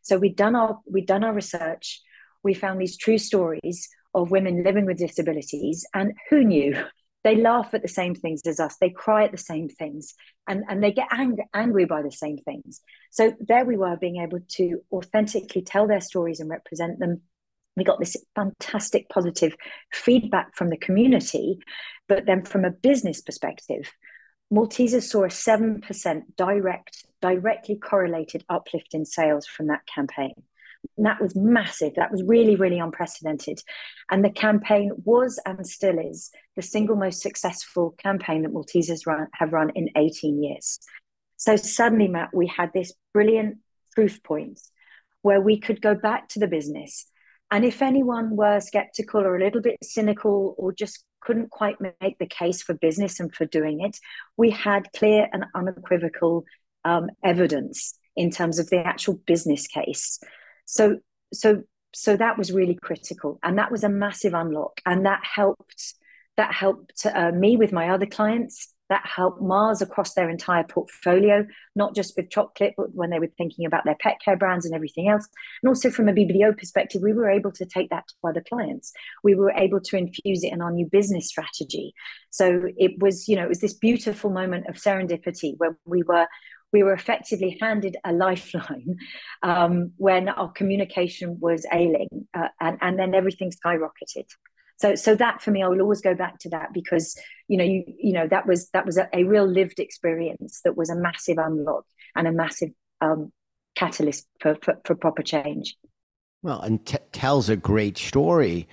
So 0.04 0.18
we'd 0.18 0.36
done 0.36 0.56
our 0.56 0.80
we'd 0.86 1.08
done 1.08 1.24
our 1.24 1.34
research. 1.34 2.02
We 2.44 2.54
found 2.54 2.80
these 2.80 2.98
true 2.98 3.18
stories 3.18 3.90
of 4.14 4.32
women 4.32 4.64
living 4.64 4.86
with 4.86 4.98
disabilities, 4.98 5.86
and 5.94 6.14
who 6.30 6.44
knew? 6.44 6.76
They 7.24 7.36
laugh 7.36 7.74
at 7.74 7.82
the 7.82 7.88
same 7.88 8.16
things 8.16 8.42
as 8.46 8.60
us. 8.60 8.78
They 8.80 8.90
cry 8.90 9.26
at 9.26 9.32
the 9.32 9.38
same 9.38 9.70
things, 9.70 10.16
and 10.48 10.64
and 10.68 10.84
they 10.84 10.92
get 10.92 11.08
ang- 11.12 11.38
angry 11.54 11.86
by 11.86 12.02
the 12.02 12.12
same 12.12 12.38
things. 12.38 12.82
So 13.12 13.34
there 13.40 13.66
we 13.66 13.78
were, 13.78 13.98
being 13.98 14.22
able 14.22 14.40
to 14.58 14.82
authentically 14.92 15.62
tell 15.62 15.88
their 15.88 16.02
stories 16.02 16.40
and 16.40 16.50
represent 16.50 17.00
them. 17.00 17.22
We 17.78 17.84
got 17.84 18.00
this 18.00 18.18
fantastic 18.36 19.08
positive 19.10 19.56
feedback 19.94 20.56
from 20.56 20.70
the 20.70 20.78
community, 20.78 21.60
but 22.08 22.26
then 22.26 22.44
from 22.44 22.66
a 22.66 22.72
business 22.72 23.22
perspective, 23.22 23.92
Maltesers 24.52 25.04
saw 25.04 25.24
a 25.24 25.30
7% 25.30 26.24
direct, 26.36 27.06
directly 27.22 27.78
correlated 27.78 28.44
uplift 28.50 28.94
in 28.94 29.06
sales 29.06 29.48
from 29.48 29.68
that 29.68 29.86
campaign. 29.88 30.34
And 30.98 31.06
that 31.06 31.22
was 31.22 31.36
massive. 31.36 31.94
That 31.96 32.12
was 32.12 32.24
really, 32.24 32.56
really 32.56 32.80
unprecedented. 32.80 33.60
And 34.10 34.24
the 34.24 34.30
campaign 34.30 34.92
was 35.04 35.40
and 35.46 35.66
still 35.66 35.98
is 36.00 36.32
the 36.56 36.62
single 36.62 36.96
most 36.96 37.22
successful 37.22 37.96
campaign 37.98 38.44
that 38.44 38.54
Maltesers 38.54 39.06
run, 39.06 39.28
have 39.34 39.54
run 39.54 39.72
in 39.76 39.90
18 39.96 40.44
years. 40.44 40.80
So 41.38 41.56
suddenly, 41.56 42.08
Matt, 42.08 42.30
we 42.34 42.48
had 42.48 42.72
this 42.74 42.94
brilliant 43.14 43.58
proof 43.96 44.22
point 44.24 44.60
where 45.22 45.42
we 45.42 45.60
could 45.60 45.82
go 45.82 45.96
back 45.96 46.28
to 46.30 46.40
the 46.40 46.48
business. 46.48 47.08
And 47.50 47.66
if 47.66 47.82
anyone 47.82 48.36
were 48.36 48.60
skeptical 48.60 49.22
or 49.22 49.36
a 49.36 49.44
little 49.44 49.62
bit 49.62 49.78
cynical 49.84 50.56
or 50.58 50.72
just 50.72 51.04
couldn't 51.22 51.52
quite 51.52 51.78
make 51.82 52.18
the 52.18 52.26
case 52.26 52.62
for 52.62 52.74
business 52.74 53.20
and 53.20 53.34
for 53.34 53.46
doing 53.46 53.82
it, 53.82 53.98
we 54.38 54.50
had 54.50 54.92
clear 54.96 55.28
and 55.32 55.46
unequivocal 55.54 56.46
um, 56.84 57.10
evidence 57.24 57.98
in 58.16 58.32
terms 58.32 58.60
of 58.60 58.70
the 58.70 58.80
actual 58.80 59.16
business 59.26 59.68
case. 59.68 60.20
So, 60.66 61.00
so, 61.34 61.64
so 61.94 62.16
that 62.18 62.38
was 62.38 62.52
really 62.52 62.78
critical, 62.82 63.40
and 63.44 63.58
that 63.58 63.72
was 63.72 63.84
a 63.84 63.90
massive 63.90 64.34
unlock, 64.34 64.82
and 64.86 65.06
that 65.06 65.22
helped. 65.24 65.96
That 66.38 66.54
helped 66.54 67.06
uh, 67.06 67.32
me 67.32 67.58
with 67.58 67.74
my 67.74 67.90
other 67.90 68.06
clients 68.06 68.74
that 68.92 69.06
helped 69.06 69.42
Mars 69.42 69.82
across 69.82 70.16
their 70.16 70.30
entire 70.30 70.66
portfolio, 70.66 71.48
not 71.78 71.96
just 71.96 72.14
with 72.18 72.30
chocolate, 72.30 72.74
but 72.76 72.94
when 72.94 73.10
they 73.10 73.20
were 73.20 73.32
thinking 73.38 73.66
about 73.66 73.86
their 73.86 73.96
pet 74.02 74.18
care 74.24 74.36
brands 74.36 74.66
and 74.66 74.76
everything 74.76 75.08
else. 75.08 75.26
And 75.64 75.70
also 75.70 75.90
from 75.90 76.10
a 76.10 76.12
BBDO 76.12 76.58
perspective, 76.58 77.02
we 77.02 77.14
were 77.14 77.30
able 77.30 77.54
to 77.54 77.66
take 77.66 77.90
that 77.90 78.04
to 78.10 78.28
other 78.28 78.44
clients. 78.50 78.92
We 79.24 79.34
were 79.34 79.52
able 79.52 79.80
to 79.80 79.96
infuse 79.96 80.44
it 80.44 80.52
in 80.52 80.62
our 80.62 80.74
new 80.74 80.90
business 80.92 81.30
strategy. 81.30 81.94
So 82.32 82.64
it 82.76 83.02
was, 83.02 83.30
you 83.30 83.38
know, 83.38 83.46
it 83.46 83.50
was 83.50 83.62
this 83.62 83.76
beautiful 83.76 84.30
moment 84.30 84.68
of 84.68 84.76
serendipity 84.76 85.54
where 85.56 85.78
we 85.86 86.04
were 86.04 86.28
we 86.72 86.84
were 86.84 86.94
effectively 86.94 87.58
handed 87.62 87.98
a 88.04 88.14
lifeline 88.14 88.98
um, 89.44 89.92
when 89.98 90.30
our 90.30 90.52
communication 90.52 91.38
was 91.40 91.66
ailing, 91.72 92.28
uh, 92.34 92.48
and, 92.60 92.78
and 92.82 93.00
then 93.00 93.14
everything 93.14 93.52
skyrocketed. 93.52 94.26
So 94.82 94.96
so 94.96 95.14
that 95.16 95.44
for 95.44 95.52
me 95.52 95.62
i 95.62 95.68
will 95.68 95.82
always 95.82 96.02
go 96.02 96.16
back 96.16 96.40
to 96.40 96.50
that 96.50 96.74
because 96.74 97.16
you 97.48 97.56
know 97.56 97.64
you 97.64 97.84
you 98.00 98.14
know 98.14 98.28
that 98.28 98.48
was 98.48 98.70
that 98.70 98.84
was 98.84 98.98
a, 98.98 99.08
a 99.14 99.24
real 99.26 99.46
lived 99.46 99.80
experience 99.80 100.62
that 100.64 100.76
was 100.76 100.90
a 100.90 100.96
massive 100.96 101.38
unlock 101.38 101.86
and 102.16 102.28
a 102.28 102.32
massive 102.32 102.70
um, 103.00 103.32
catalyst 103.76 104.28
for, 104.40 104.58
for, 104.64 104.80
for 104.84 104.96
proper 104.96 105.22
change. 105.22 105.76
Well 106.42 106.62
and 106.62 106.84
t- 106.84 106.98
tells 107.12 107.50
a 107.50 107.56
great 107.56 107.96
story. 107.96 108.68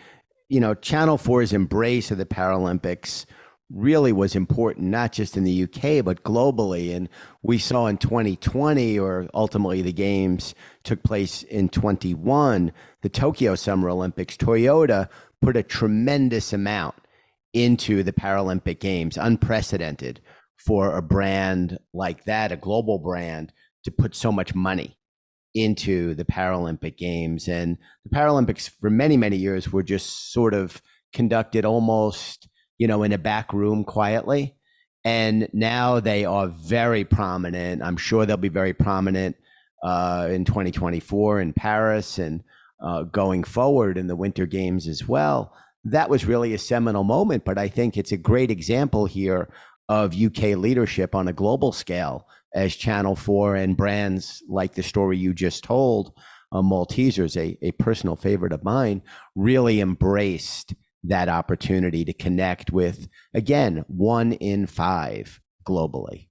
You 0.48 0.60
know 0.60 0.72
channel 0.72 1.18
4's 1.18 1.52
embrace 1.52 2.10
of 2.10 2.16
the 2.16 2.24
paralympics 2.24 3.26
really 3.70 4.12
was 4.12 4.34
important 4.34 4.86
not 4.86 5.12
just 5.12 5.36
in 5.36 5.44
the 5.44 5.64
UK 5.64 6.02
but 6.02 6.22
globally 6.22 6.96
and 6.96 7.08
we 7.42 7.58
saw 7.58 7.86
in 7.86 7.98
2020 7.98 8.98
or 8.98 9.28
ultimately 9.34 9.82
the 9.82 9.92
games 9.92 10.54
took 10.84 11.02
place 11.02 11.42
in 11.42 11.68
21 11.68 12.72
the 13.02 13.08
Tokyo 13.10 13.54
Summer 13.54 13.90
Olympics 13.90 14.38
Toyota 14.38 15.08
put 15.42 15.56
a 15.56 15.62
tremendous 15.62 16.52
amount 16.52 16.94
into 17.52 18.02
the 18.02 18.12
Paralympic 18.12 18.80
Games, 18.80 19.16
unprecedented 19.16 20.20
for 20.56 20.96
a 20.96 21.02
brand 21.02 21.78
like 21.92 22.24
that, 22.24 22.52
a 22.52 22.56
global 22.56 22.98
brand, 22.98 23.52
to 23.84 23.90
put 23.90 24.14
so 24.14 24.30
much 24.32 24.54
money 24.54 24.98
into 25.54 26.14
the 26.14 26.24
Paralympic 26.24 26.96
Games. 26.96 27.48
And 27.48 27.78
the 28.04 28.16
Paralympics 28.16 28.70
for 28.80 28.90
many, 28.90 29.16
many 29.16 29.36
years 29.36 29.72
were 29.72 29.82
just 29.82 30.32
sort 30.32 30.54
of 30.54 30.82
conducted 31.12 31.64
almost, 31.64 32.48
you 32.78 32.86
know, 32.86 33.02
in 33.02 33.12
a 33.12 33.18
back 33.18 33.52
room 33.52 33.84
quietly. 33.84 34.54
And 35.04 35.48
now 35.52 36.00
they 36.00 36.24
are 36.24 36.48
very 36.48 37.04
prominent. 37.04 37.82
I'm 37.82 37.96
sure 37.96 38.26
they'll 38.26 38.36
be 38.36 38.48
very 38.48 38.72
prominent 38.72 39.36
uh, 39.82 40.28
in 40.30 40.44
2024 40.44 41.40
in 41.40 41.52
Paris 41.52 42.18
and 42.18 42.42
uh, 42.80 43.02
going 43.04 43.44
forward 43.44 43.98
in 43.98 44.06
the 44.06 44.16
Winter 44.16 44.46
Games 44.46 44.86
as 44.88 45.06
well. 45.06 45.52
That 45.84 46.10
was 46.10 46.26
really 46.26 46.54
a 46.54 46.58
seminal 46.58 47.04
moment, 47.04 47.44
but 47.44 47.58
I 47.58 47.68
think 47.68 47.96
it's 47.96 48.12
a 48.12 48.16
great 48.16 48.50
example 48.50 49.06
here 49.06 49.48
of 49.88 50.20
UK 50.20 50.56
leadership 50.56 51.14
on 51.14 51.28
a 51.28 51.32
global 51.32 51.72
scale 51.72 52.26
as 52.54 52.76
Channel 52.76 53.16
4 53.16 53.56
and 53.56 53.76
brands 53.76 54.42
like 54.48 54.74
the 54.74 54.82
story 54.82 55.16
you 55.16 55.32
just 55.32 55.64
told, 55.64 56.12
uh, 56.52 56.62
Maltesers, 56.62 57.36
a, 57.36 57.56
a 57.62 57.72
personal 57.72 58.16
favorite 58.16 58.52
of 58.52 58.64
mine, 58.64 59.02
really 59.34 59.80
embraced 59.80 60.74
that 61.04 61.28
opportunity 61.28 62.04
to 62.04 62.12
connect 62.12 62.72
with, 62.72 63.08
again, 63.34 63.84
one 63.88 64.32
in 64.32 64.66
five 64.66 65.40
globally 65.66 66.28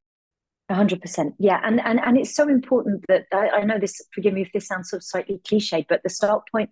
hundred 0.76 1.02
percent. 1.02 1.34
Yeah. 1.40 1.62
And, 1.64 1.80
and, 1.80 2.00
and 2.04 2.18
it's 2.18 2.36
so 2.36 2.48
important 2.48 3.06
that 3.08 3.26
I, 3.32 3.50
I, 3.50 3.64
know 3.64 3.80
this, 3.80 4.02
forgive 4.14 4.34
me 4.34 4.42
if 4.42 4.52
this 4.54 4.68
sounds 4.68 4.90
sort 4.90 5.02
of 5.02 5.06
slightly 5.06 5.40
cliched, 5.48 5.86
but 5.88 6.02
the 6.04 6.10
start 6.10 6.44
point 6.52 6.70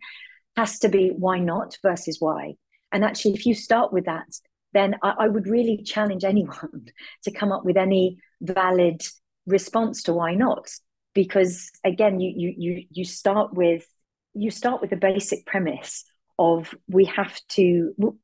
has 0.57 0.79
to 0.79 0.89
be 0.89 1.09
why 1.15 1.39
not 1.39 1.77
versus 1.81 2.17
why. 2.19 2.55
And 2.91 3.03
actually, 3.05 3.33
if 3.35 3.45
you 3.45 3.53
start 3.53 3.93
with 3.93 4.05
that, 4.05 4.27
then 4.73 4.95
I, 5.01 5.13
I 5.19 5.27
would 5.27 5.47
really 5.47 5.81
challenge 5.83 6.23
anyone 6.25 6.87
to 7.23 7.31
come 7.31 7.51
up 7.51 7.65
with 7.65 7.77
any 7.77 8.17
valid 8.41 9.01
response 9.45 10.03
to 10.03 10.13
why 10.13 10.35
not. 10.35 10.69
Because 11.13 11.71
again, 11.85 12.19
you 12.19 12.33
you 12.35 12.53
you 12.57 12.85
you 12.89 13.05
start 13.05 13.53
with 13.53 13.85
you 14.33 14.51
start 14.51 14.81
with 14.81 14.89
the 14.89 14.97
basic 14.97 15.45
premise 15.45 16.03
of 16.37 16.73
we 16.87 17.05
have 17.05 17.39
to 17.49 18.17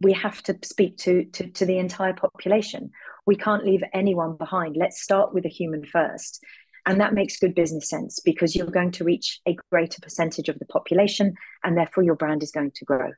we 0.00 0.12
have 0.12 0.42
to 0.42 0.58
speak 0.64 0.96
to, 0.98 1.24
to, 1.26 1.48
to 1.50 1.64
the 1.64 1.78
entire 1.78 2.12
population 2.12 2.90
we 3.26 3.36
can't 3.36 3.64
leave 3.64 3.82
anyone 3.92 4.36
behind. 4.36 4.76
Let's 4.76 5.00
start 5.00 5.32
with 5.32 5.44
a 5.44 5.48
human 5.48 5.84
first. 5.84 6.44
And 6.84 7.00
that 7.00 7.14
makes 7.14 7.38
good 7.38 7.54
business 7.54 7.88
sense 7.88 8.18
because 8.18 8.56
you're 8.56 8.66
going 8.66 8.90
to 8.92 9.04
reach 9.04 9.40
a 9.46 9.56
greater 9.70 10.00
percentage 10.00 10.48
of 10.48 10.58
the 10.58 10.64
population 10.64 11.34
and 11.62 11.76
therefore 11.76 12.02
your 12.02 12.16
brand 12.16 12.42
is 12.42 12.50
going 12.50 12.72
to 12.74 12.84
grow. 12.84 13.12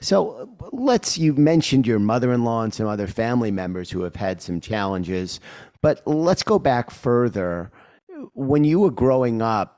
So 0.00 0.48
let's, 0.72 1.18
you 1.18 1.34
mentioned 1.34 1.86
your 1.86 1.98
mother 1.98 2.32
in 2.32 2.44
law 2.44 2.62
and 2.62 2.72
some 2.72 2.86
other 2.86 3.06
family 3.06 3.50
members 3.50 3.90
who 3.90 4.02
have 4.02 4.16
had 4.16 4.40
some 4.40 4.60
challenges, 4.60 5.40
but 5.82 6.02
let's 6.06 6.42
go 6.42 6.58
back 6.58 6.90
further. 6.90 7.70
When 8.32 8.64
you 8.64 8.80
were 8.80 8.90
growing 8.90 9.42
up, 9.42 9.75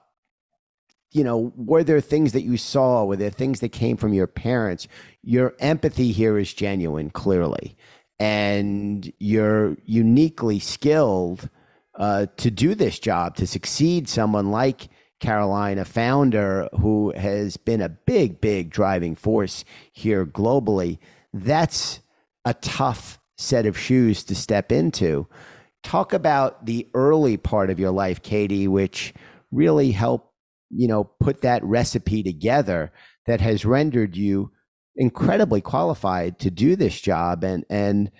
you 1.11 1.25
know, 1.25 1.53
were 1.57 1.85
there 1.85 2.01
things 2.01 2.33
that 2.33 2.43
you 2.43 2.57
saw? 2.57 3.05
Were 3.05 3.17
there 3.17 3.31
things 3.31 3.61
that 3.61 3.71
came 3.71 3.97
from 3.97 4.13
your 4.13 4.27
parents? 4.27 4.89
Your 5.23 5.55
empathy 5.59 6.13
here 6.13 6.39
is 6.39 6.53
genuine, 6.53 7.11
clearly 7.11 7.77
and 8.19 9.13
you're 9.19 9.77
uniquely 9.85 10.59
skilled 10.59 11.49
uh, 11.97 12.27
to 12.37 12.51
do 12.51 12.75
this 12.75 12.99
job, 12.99 13.37
to 13.37 13.47
succeed 13.47 14.09
someone 14.09 14.51
like 14.51 14.89
Caroline, 15.21 15.79
a 15.79 15.85
founder 15.85 16.69
who 16.81 17.13
has 17.17 17.57
been 17.57 17.81
a 17.81 17.89
big, 17.89 18.41
big 18.41 18.71
driving 18.71 19.17
force 19.17 19.65
here 19.93 20.25
globally, 20.25 20.99
that's 21.33 22.01
a 22.45 22.55
tough 22.55 23.19
set 23.37 23.67
of 23.67 23.79
shoes 23.79 24.23
to 24.25 24.35
step 24.35 24.71
into. 24.71 25.27
Talk 25.83 26.13
about 26.13 26.67
the 26.67 26.89
early 26.95 27.37
part 27.37 27.71
of 27.71 27.81
your 27.81 27.91
life, 27.91 28.23
Katy, 28.23 28.69
which 28.69 29.13
really 29.51 29.91
helped, 29.91 30.28
you 30.71 30.89
know, 30.89 31.05
put 31.05 31.43
that 31.43 31.65
recipe 31.65 32.23
together 32.23 32.93
that 33.27 33.41
has 33.41 33.65
rendered 33.65 34.17
you 34.17 34.51
incredibly 34.97 35.61
qualified 35.61 36.39
to 36.41 36.51
do 36.51 36.75
this 36.77 37.01
job 37.01 37.45
and 37.45 37.65
and 37.71 38.11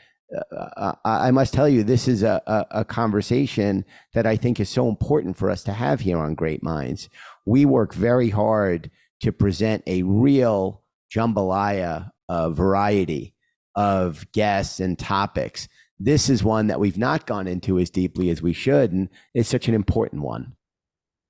uh, 0.53 0.93
I 1.05 1.31
must 1.31 1.55
tell 1.55 1.69
you, 1.69 1.83
this 1.83 2.07
is 2.07 2.23
a, 2.23 2.43
a, 2.47 2.81
a, 2.81 2.85
conversation 2.85 3.85
that 4.13 4.27
I 4.27 4.37
think 4.37 4.61
is 4.61 4.69
so 4.69 4.89
important 4.89 5.39
for 5.39 5.49
us 5.49 5.63
to 5.65 5.73
have 5.73 6.01
here 6.01 6.19
on 6.19 6.35
Great 6.35 6.63
Minds. 6.63 7.09
We 7.47 7.65
work 7.65 7.95
very 7.95 8.29
hard 8.29 8.91
to 9.21 9.33
present 9.33 9.83
a 9.87 10.03
real 10.03 10.83
jambalaya 11.15 12.11
uh, 12.29 12.51
variety 12.51 13.35
of 13.75 14.31
guests 14.33 14.81
and 14.81 14.99
topics. 14.99 15.67
This 15.99 16.29
is 16.29 16.45
one 16.45 16.67
that 16.67 16.81
we've 16.81 16.99
not 16.99 17.27
gone 17.27 17.49
into 17.49 17.79
as 17.79 17.89
deeply 17.91 18.29
as 18.29 18.43
we 18.43 18.53
should, 18.53 18.93
and 18.93 19.09
it's 19.35 19.49
such 19.49 19.67
an 19.67 19.75
important 19.75 20.23
one. 20.23 20.55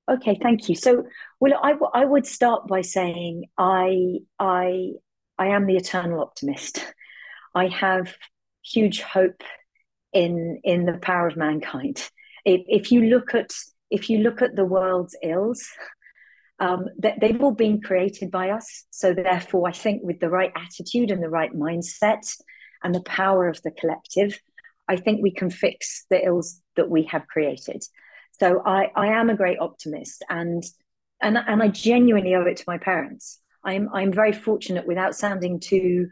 Okay, 0.08 0.38
thank 0.42 0.68
you. 0.68 0.74
So, 0.74 1.04
well, 1.38 1.52
I, 1.62 1.74
I 1.92 2.04
would 2.04 2.26
start 2.26 2.66
by 2.66 2.80
saying 2.80 3.44
I 3.58 4.20
I 4.38 4.92
I 5.38 5.48
am 5.48 5.66
the 5.66 5.76
eternal 5.76 6.20
optimist. 6.20 6.84
I 7.54 7.68
have 7.68 8.14
huge 8.62 9.02
hope 9.02 9.42
in 10.12 10.60
in 10.64 10.86
the 10.86 10.98
power 10.98 11.26
of 11.26 11.36
mankind. 11.36 12.08
If, 12.44 12.62
if 12.66 12.92
you 12.92 13.02
look 13.02 13.34
at 13.34 13.52
if 13.90 14.08
you 14.08 14.18
look 14.18 14.40
at 14.40 14.56
the 14.56 14.64
world's 14.64 15.16
ills, 15.22 15.68
um, 16.58 16.86
they've 16.98 17.42
all 17.42 17.52
been 17.52 17.80
created 17.80 18.30
by 18.30 18.50
us. 18.50 18.84
So 18.90 19.12
therefore, 19.12 19.68
I 19.68 19.72
think 19.72 20.02
with 20.02 20.20
the 20.20 20.30
right 20.30 20.52
attitude 20.56 21.10
and 21.10 21.22
the 21.22 21.28
right 21.28 21.52
mindset 21.52 22.26
and 22.82 22.94
the 22.94 23.02
power 23.02 23.48
of 23.48 23.60
the 23.62 23.70
collective, 23.70 24.40
I 24.88 24.96
think 24.96 25.22
we 25.22 25.32
can 25.32 25.50
fix 25.50 26.06
the 26.10 26.24
ills 26.24 26.60
that 26.76 26.88
we 26.88 27.04
have 27.04 27.26
created. 27.26 27.84
So 28.40 28.62
I, 28.64 28.90
I 28.94 29.08
am 29.08 29.30
a 29.30 29.36
great 29.36 29.58
optimist, 29.58 30.24
and 30.28 30.62
and 31.20 31.38
and 31.38 31.62
I 31.62 31.68
genuinely 31.68 32.34
owe 32.34 32.42
it 32.42 32.58
to 32.58 32.64
my 32.66 32.78
parents. 32.78 33.40
I'm 33.64 33.88
I'm 33.92 34.12
very 34.12 34.32
fortunate, 34.32 34.86
without 34.86 35.16
sounding 35.16 35.60
too 35.60 36.08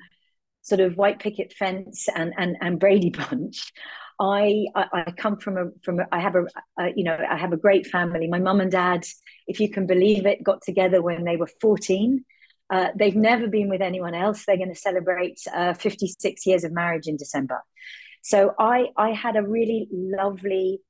sort 0.62 0.80
of 0.80 0.96
white 0.96 1.20
picket 1.20 1.52
fence 1.52 2.08
and 2.14 2.34
and 2.36 2.56
and 2.60 2.80
Brady 2.80 3.10
Bunch. 3.30 3.72
I, 4.18 4.64
I, 4.74 4.86
I 4.92 5.10
come 5.10 5.36
from 5.36 5.58
a 5.58 5.64
from 5.84 6.00
a, 6.00 6.06
I 6.10 6.20
have 6.20 6.34
a, 6.36 6.46
a 6.78 6.92
you 6.96 7.04
know 7.04 7.18
I 7.28 7.36
have 7.36 7.52
a 7.52 7.56
great 7.56 7.86
family. 7.86 8.26
My 8.28 8.38
mum 8.38 8.60
and 8.60 8.70
dad, 8.72 9.04
if 9.46 9.60
you 9.60 9.70
can 9.70 9.86
believe 9.86 10.26
it, 10.26 10.42
got 10.42 10.62
together 10.62 11.02
when 11.02 11.24
they 11.24 11.36
were 11.36 11.50
fourteen. 11.60 12.24
Uh, 12.68 12.88
they've 12.96 13.14
never 13.16 13.46
been 13.46 13.68
with 13.68 13.80
anyone 13.80 14.14
else. 14.14 14.44
They're 14.44 14.56
going 14.56 14.74
to 14.74 14.74
celebrate 14.74 15.38
uh, 15.54 15.72
56 15.74 16.46
years 16.46 16.64
of 16.64 16.72
marriage 16.72 17.06
in 17.06 17.16
December. 17.16 17.62
So 18.22 18.54
I 18.58 18.86
I 18.96 19.10
had 19.10 19.36
a 19.36 19.42
really 19.42 19.86
lovely, 19.92 20.80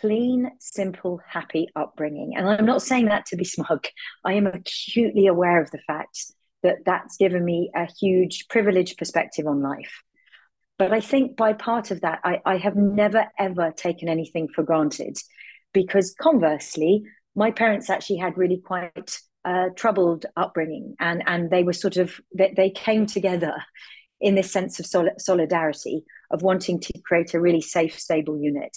clean, 0.00 0.50
simple, 0.58 1.20
happy 1.28 1.68
upbringing. 1.76 2.34
And 2.36 2.48
I'm 2.48 2.66
not 2.66 2.82
saying 2.82 3.06
that 3.06 3.26
to 3.26 3.36
be 3.36 3.44
smug. 3.56 3.86
I 4.24 4.34
am 4.34 4.46
acutely 4.46 5.26
aware 5.26 5.60
of 5.60 5.70
the 5.70 5.80
fact 5.86 6.32
that 6.62 6.78
that's 6.84 7.16
given 7.16 7.44
me 7.44 7.70
a 7.74 7.86
huge 7.86 8.48
privileged 8.48 8.98
perspective 8.98 9.46
on 9.46 9.62
life. 9.62 10.02
But 10.78 10.92
I 10.92 11.00
think 11.00 11.36
by 11.36 11.52
part 11.52 11.90
of 11.90 12.02
that, 12.02 12.20
I, 12.24 12.40
I 12.44 12.56
have 12.58 12.76
never 12.76 13.26
ever 13.38 13.72
taken 13.72 14.08
anything 14.08 14.48
for 14.48 14.62
granted 14.62 15.16
because 15.72 16.14
conversely, 16.20 17.04
my 17.34 17.50
parents 17.50 17.88
actually 17.88 18.18
had 18.18 18.36
really 18.36 18.58
quite 18.58 19.18
troubled 19.76 20.26
upbringing 20.36 20.96
and, 20.98 21.22
and 21.26 21.50
they 21.50 21.62
were 21.62 21.72
sort 21.72 21.96
of, 21.96 22.20
they, 22.36 22.52
they 22.56 22.70
came 22.70 23.06
together 23.06 23.54
in 24.20 24.34
this 24.34 24.50
sense 24.50 24.80
of 24.80 24.86
sol- 24.86 25.10
solidarity 25.18 26.04
of 26.30 26.42
wanting 26.42 26.80
to 26.80 26.92
create 27.04 27.34
a 27.34 27.40
really 27.40 27.60
safe, 27.60 27.98
stable 27.98 28.38
unit. 28.38 28.76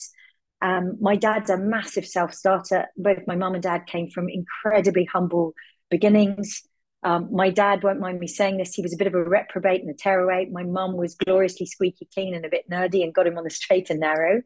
Um, 0.62 0.98
my 1.00 1.15
dad's 1.15 1.50
a 1.50 1.58
massive 1.58 2.06
self 2.06 2.34
starter. 2.34 2.88
Both 2.98 3.28
my 3.28 3.36
mum 3.36 3.54
and 3.54 3.63
dad 3.63 3.86
came 3.88 4.10
from 4.10 4.30
incredibly 4.30 5.06
humble 5.06 5.54
beginnings. 5.89 6.63
Um, 7.02 7.30
my 7.32 7.50
dad 7.50 7.82
won't 7.82 8.02
mind 8.02 8.19
me 8.19 8.28
saying 8.28 8.58
this. 8.58 8.74
He 8.74 8.82
was 8.82 8.93
a 8.93 8.98
bit 8.98 9.08
of 9.08 9.13
a 9.13 9.24
reprobate 9.24 9.82
and 9.82 9.89
a 9.89 9.93
tearaway. 9.93 10.48
My 10.52 10.63
mum 10.63 10.98
was 10.98 11.15
gloriously 11.15 11.65
squeaky 11.65 12.10
clean 12.13 12.36
and 12.36 12.45
a 12.45 12.50
bit 12.50 12.69
nerdy 12.69 13.04
and 13.04 13.13
got 13.13 13.28
him 13.28 13.38
on 13.38 13.45
the 13.45 13.50
straight 13.50 13.89
and 13.89 14.02
narrow. 14.02 14.41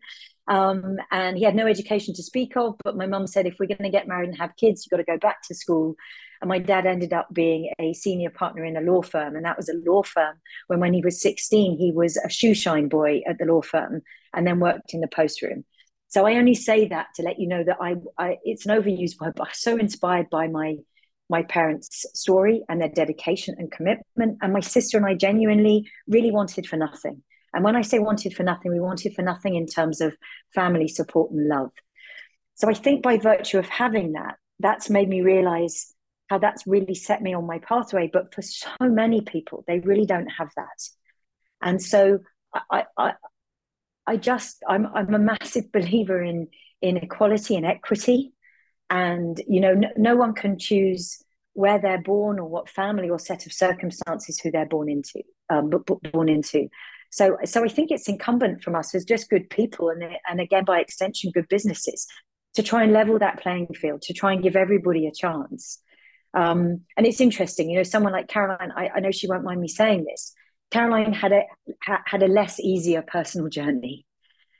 Um, 0.48 0.98
and 1.12 1.38
he 1.38 1.44
had 1.44 1.56
no 1.56 1.68
education 1.68 2.14
to 2.14 2.24
speak 2.24 2.56
of. 2.58 2.76
But 2.84 2.98
my 2.98 3.08
mum 3.08 3.26
said, 3.28 3.48
if 3.48 3.56
we're 3.60 3.68
going 3.68 3.84
to 3.84 3.90
get 3.90 4.08
married 4.08 4.30
and 4.30 4.38
have 4.38 4.56
kids, 4.56 4.86
you've 4.86 4.92
got 4.92 4.98
to 4.98 5.12
go 5.12 5.18
back 5.18 5.42
to 5.48 5.56
school. 5.56 5.96
And 6.42 6.50
my 6.50 6.60
dad 6.60 6.86
ended 6.86 7.14
up 7.14 7.34
being 7.34 7.72
a 7.80 7.94
senior 7.94 8.30
partner 8.30 8.66
in 8.66 8.78
a 8.78 8.82
law 8.82 9.02
firm. 9.02 9.36
And 9.36 9.46
that 9.46 9.58
was 9.58 9.70
a 9.70 9.90
law 9.90 10.04
firm 10.04 10.36
when, 10.68 10.80
when 10.80 10.94
he 10.94 11.02
was 11.02 11.22
16, 11.22 11.78
he 11.78 11.92
was 11.92 12.18
a 12.18 12.30
shoe 12.30 12.54
shine 12.54 12.90
boy 12.90 13.22
at 13.26 13.38
the 13.40 13.46
law 13.46 13.62
firm 13.62 14.02
and 14.34 14.46
then 14.46 14.60
worked 14.60 14.94
in 14.94 15.00
the 15.00 15.08
post 15.08 15.42
room. 15.42 15.64
So 16.14 16.28
I 16.28 16.36
only 16.36 16.54
say 16.54 16.90
that 16.90 17.08
to 17.16 17.24
let 17.24 17.40
you 17.40 17.48
know 17.48 17.64
that 17.64 17.78
I, 17.82 17.96
I 18.20 18.38
it's 18.44 18.68
an 18.68 18.80
overused 18.80 19.20
word, 19.20 19.34
but 19.36 19.48
I'm 19.48 19.54
so 19.54 19.78
inspired 19.78 20.30
by 20.30 20.48
my 20.48 20.76
my 21.28 21.42
parents' 21.42 22.06
story 22.14 22.62
and 22.70 22.80
their 22.80 22.90
dedication 22.90 23.56
and 23.58 23.72
commitment. 23.72 24.38
And 24.40 24.54
my 24.54 24.60
sister 24.60 24.96
and 24.98 25.08
I 25.08 25.16
genuinely 25.16 25.90
really 26.08 26.30
wanted 26.30 26.68
for 26.68 26.78
nothing. 26.78 27.24
And 27.52 27.64
when 27.64 27.76
I 27.76 27.82
say 27.82 27.98
wanted 27.98 28.36
for 28.36 28.44
nothing, 28.44 28.72
we 28.72 28.80
wanted 28.80 29.16
for 29.16 29.24
nothing 29.24 29.56
in 29.56 29.66
terms 29.66 30.02
of 30.02 30.16
family 30.54 30.88
support 30.88 31.32
and 31.32 31.48
love. 31.48 31.72
So 32.54 32.70
I 32.70 32.76
think 32.76 33.02
by 33.02 33.18
virtue 33.18 33.58
of 33.58 33.68
having 33.68 34.12
that, 34.12 34.36
that's 34.60 34.92
made 34.92 35.10
me 35.10 35.22
realize 35.22 35.96
how 36.30 36.38
that's 36.38 36.68
really 36.68 36.94
set 36.94 37.24
me 37.24 37.34
on 37.34 37.48
my 37.48 37.58
pathway. 37.58 38.08
But 38.14 38.36
for 38.36 38.44
so 38.44 38.70
many 38.82 39.22
people, 39.22 39.64
they 39.66 39.80
really 39.80 40.06
don't 40.06 40.30
have 40.38 40.52
that. 40.58 40.90
And 41.60 41.82
so 41.82 42.20
I, 42.70 42.84
I, 42.96 43.14
I 44.06 44.18
just, 44.18 44.62
I'm, 44.68 44.88
I'm 44.94 45.14
a 45.14 45.20
massive 45.20 45.72
believer 45.72 46.22
in, 46.22 46.48
in 46.82 46.98
equality 46.98 47.56
and 47.56 47.66
equity. 47.66 48.34
And 48.90 49.42
you 49.48 49.60
know 49.60 49.74
no, 49.74 49.88
no 49.98 50.16
one 50.16 50.34
can 50.34 50.60
choose 50.60 51.24
where 51.54 51.80
they're 51.80 52.02
born 52.02 52.38
or 52.38 52.48
what 52.48 52.70
family 52.70 53.10
or 53.10 53.18
set 53.18 53.46
of 53.48 53.54
circumstances 53.54 54.40
who 54.40 54.52
they're 54.52 54.68
born 54.68 54.90
into 54.90 55.24
um, 55.50 55.72
born 56.12 56.30
into. 56.30 56.68
So 57.10 57.38
so 57.46 57.64
i 57.64 57.68
think 57.68 57.90
it's 57.92 58.10
incumbent 58.10 58.62
from 58.62 58.76
us 58.76 58.94
as 58.94 59.06
just 59.06 59.30
good 59.30 59.50
people 59.50 59.90
and 59.90 60.04
and 60.30 60.40
again 60.40 60.66
by 60.66 60.80
extension 60.80 61.32
good 61.34 61.48
businesses 61.48 62.06
to 62.56 62.62
try 62.62 62.84
and 62.84 62.94
level 62.94 63.18
that 63.18 63.40
playing 63.42 63.68
field 63.74 64.04
to 64.04 64.14
try 64.14 64.34
and 64.34 64.44
give 64.44 64.56
everybody 64.56 65.08
a 65.08 65.12
chance. 65.12 65.80
Um, 66.36 66.82
and 66.98 67.08
it's 67.08 67.22
interesting 67.22 67.70
you 67.70 67.78
know 67.78 67.84
someone 67.84 68.14
like 68.14 68.28
caroline 68.28 68.72
I, 68.76 68.90
I 68.96 69.00
know 69.00 69.12
she 69.12 69.28
won't 69.28 69.44
mind 69.44 69.62
me 69.62 69.68
saying 69.68 70.06
this 70.06 70.34
caroline 70.74 71.14
had 71.14 71.32
a 71.32 71.44
had 72.06 72.24
a 72.24 72.28
less 72.28 72.60
easier 72.60 73.04
personal 73.04 73.48
journey. 73.48 74.06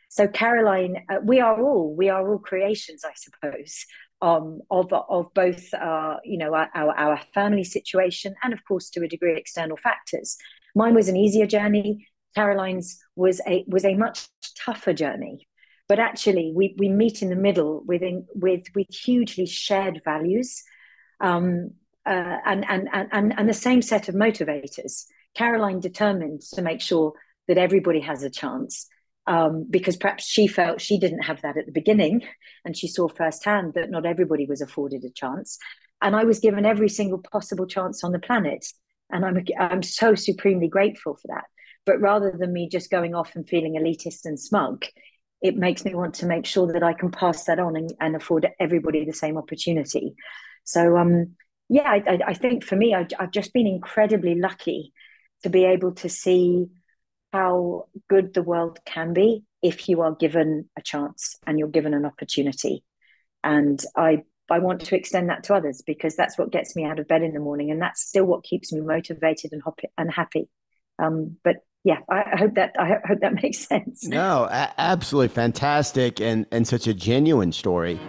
So 0.10 0.28
caroline 0.28 0.96
uh, 1.12 1.20
we 1.24 1.40
are 1.40 1.60
all 1.60 1.96
we 1.96 2.10
are 2.10 2.24
all 2.30 2.38
creations 2.38 3.04
i 3.04 3.14
suppose 3.16 3.86
um, 4.24 4.62
of, 4.72 4.94
of 4.94 5.34
both 5.34 5.74
uh, 5.74 6.18
you 6.24 6.38
know 6.38 6.54
our, 6.56 6.70
our 7.06 7.20
family 7.34 7.66
situation 7.66 8.36
and 8.42 8.54
of 8.54 8.64
course 8.66 8.90
to 8.92 9.04
a 9.04 9.08
degree 9.08 9.36
external 9.36 9.78
factors. 9.78 10.38
Mine 10.76 10.96
was 10.96 11.10
an 11.10 11.18
easier 11.18 11.46
journey. 11.46 12.08
Caroline's 12.36 13.04
was 13.16 13.42
a 13.48 13.66
was 13.68 13.84
a 13.84 13.96
much 13.96 14.30
tougher 14.66 14.94
journey. 14.94 15.48
But 15.90 16.00
actually 16.00 16.54
we 16.56 16.76
we 16.78 16.90
meet 16.90 17.22
in 17.22 17.30
the 17.30 17.44
middle 17.48 17.84
within 17.86 18.26
with 18.34 18.64
with 18.76 18.88
hugely 18.90 19.46
shared 19.46 20.02
values 20.06 20.64
um, 21.20 21.72
uh, 22.06 22.38
and, 22.46 22.66
and 22.70 22.88
and 23.12 23.34
and 23.38 23.50
the 23.50 23.54
same 23.68 23.82
set 23.82 24.08
of 24.08 24.16
motivators 24.16 25.06
caroline 25.36 25.80
determined 25.80 26.42
to 26.54 26.62
make 26.62 26.82
sure 26.82 27.14
that 27.48 27.58
everybody 27.58 28.00
has 28.00 28.24
a 28.24 28.30
chance 28.30 28.88
um, 29.28 29.66
because 29.70 29.98
perhaps 29.98 30.26
she 30.26 30.48
felt 30.48 30.82
she 30.82 31.00
didn't 31.00 31.24
have 31.24 31.42
that 31.42 31.58
at 31.58 31.66
the 31.66 31.72
beginning 31.72 32.24
and 32.66 32.76
she 32.76 32.88
saw 32.88 33.08
firsthand 33.08 33.74
that 33.74 33.90
not 33.90 34.06
everybody 34.06 34.46
was 34.46 34.62
afforded 34.62 35.04
a 35.04 35.10
chance. 35.10 35.58
And 36.02 36.16
i 36.16 36.24
was 36.26 36.40
given 36.40 36.66
every 36.66 36.90
single 36.90 37.22
possible 37.32 37.66
chance 37.66 38.04
on 38.04 38.12
the 38.12 38.20
planet 38.20 38.66
and 39.10 39.24
i'm 39.26 39.46
i'm 39.58 39.84
so 39.84 40.16
supremely 40.16 40.68
grateful 40.68 41.16
for 41.16 41.28
that. 41.30 41.46
But 41.86 42.02
rather 42.02 42.32
than 42.38 42.54
me 42.54 42.70
just 42.70 42.92
going 42.92 43.16
off 43.16 43.36
and 43.36 43.48
feeling 43.48 43.76
elitist 43.76 44.26
and 44.26 44.40
smug 44.40 44.86
it 45.42 45.58
makes 45.58 45.84
me 45.84 45.94
want 45.94 46.16
to 46.16 46.26
make 46.26 46.46
sure 46.46 46.72
that 46.72 46.84
i 46.84 46.94
can 46.94 47.12
pass 47.12 47.46
that 47.46 47.60
on 47.60 47.76
and, 47.78 47.94
and 48.02 48.16
afford 48.16 48.48
everybody 48.60 49.06
the 49.06 49.14
same 49.14 49.38
opportunity. 49.38 50.16
So 50.66 50.98
um 50.98 51.36
yeah 51.70 51.90
i, 51.90 52.20
I 52.28 52.34
think 52.34 52.64
for 52.66 52.76
me 52.76 52.94
I, 52.94 53.08
i've 53.20 53.32
just 53.32 53.54
been 53.54 53.68
incredibly 53.68 54.36
lucky 54.36 54.92
to 55.44 55.50
be 55.50 55.66
able 55.66 55.94
to 55.94 56.10
see 56.10 56.68
how 57.32 57.88
good 58.10 58.34
the 58.34 58.44
world 58.44 58.80
can 58.86 59.14
be 59.14 59.44
if 59.62 59.90
you 59.90 60.02
are 60.02 60.14
given 60.14 60.70
a 60.78 60.82
chance 60.82 61.38
and 61.48 61.58
you're 61.58 61.68
given 61.68 61.94
an 61.94 62.06
opportunity. 62.06 62.84
And 63.44 63.84
I 63.96 64.24
I 64.52 64.60
want 64.60 64.82
to 64.82 64.96
extend 64.96 65.30
that 65.30 65.44
to 65.46 65.56
others 65.56 65.82
because 65.86 66.16
that's 66.16 66.38
what 66.38 66.52
gets 66.52 66.76
me 66.76 66.84
out 66.84 67.00
of 67.00 67.08
bed 67.08 67.24
in 67.24 67.34
the 67.34 67.40
morning, 67.40 67.72
and 67.72 67.82
that's 67.82 68.02
still 68.02 68.26
what 68.26 68.44
keeps 68.44 68.74
me 68.74 68.82
motivated 68.82 69.52
and 69.54 69.62
happy. 69.64 69.88
And 69.98 70.12
happy. 70.12 70.50
Um, 71.00 71.38
but 71.44 71.58
yeah, 71.84 72.00
I, 72.10 72.24
I, 72.34 72.38
hope 72.38 72.56
that 72.56 72.76
I 72.78 72.98
hope 73.06 73.20
that 73.22 73.34
makes 73.42 73.60
sense. 73.60 74.06
No, 74.06 74.48
a- 74.50 74.74
absolutely 74.78 75.30
fantastic, 75.30 76.20
and 76.22 76.46
and 76.52 76.68
such 76.68 76.88
a 76.88 76.94
genuine 76.94 77.52
story. 77.52 78.00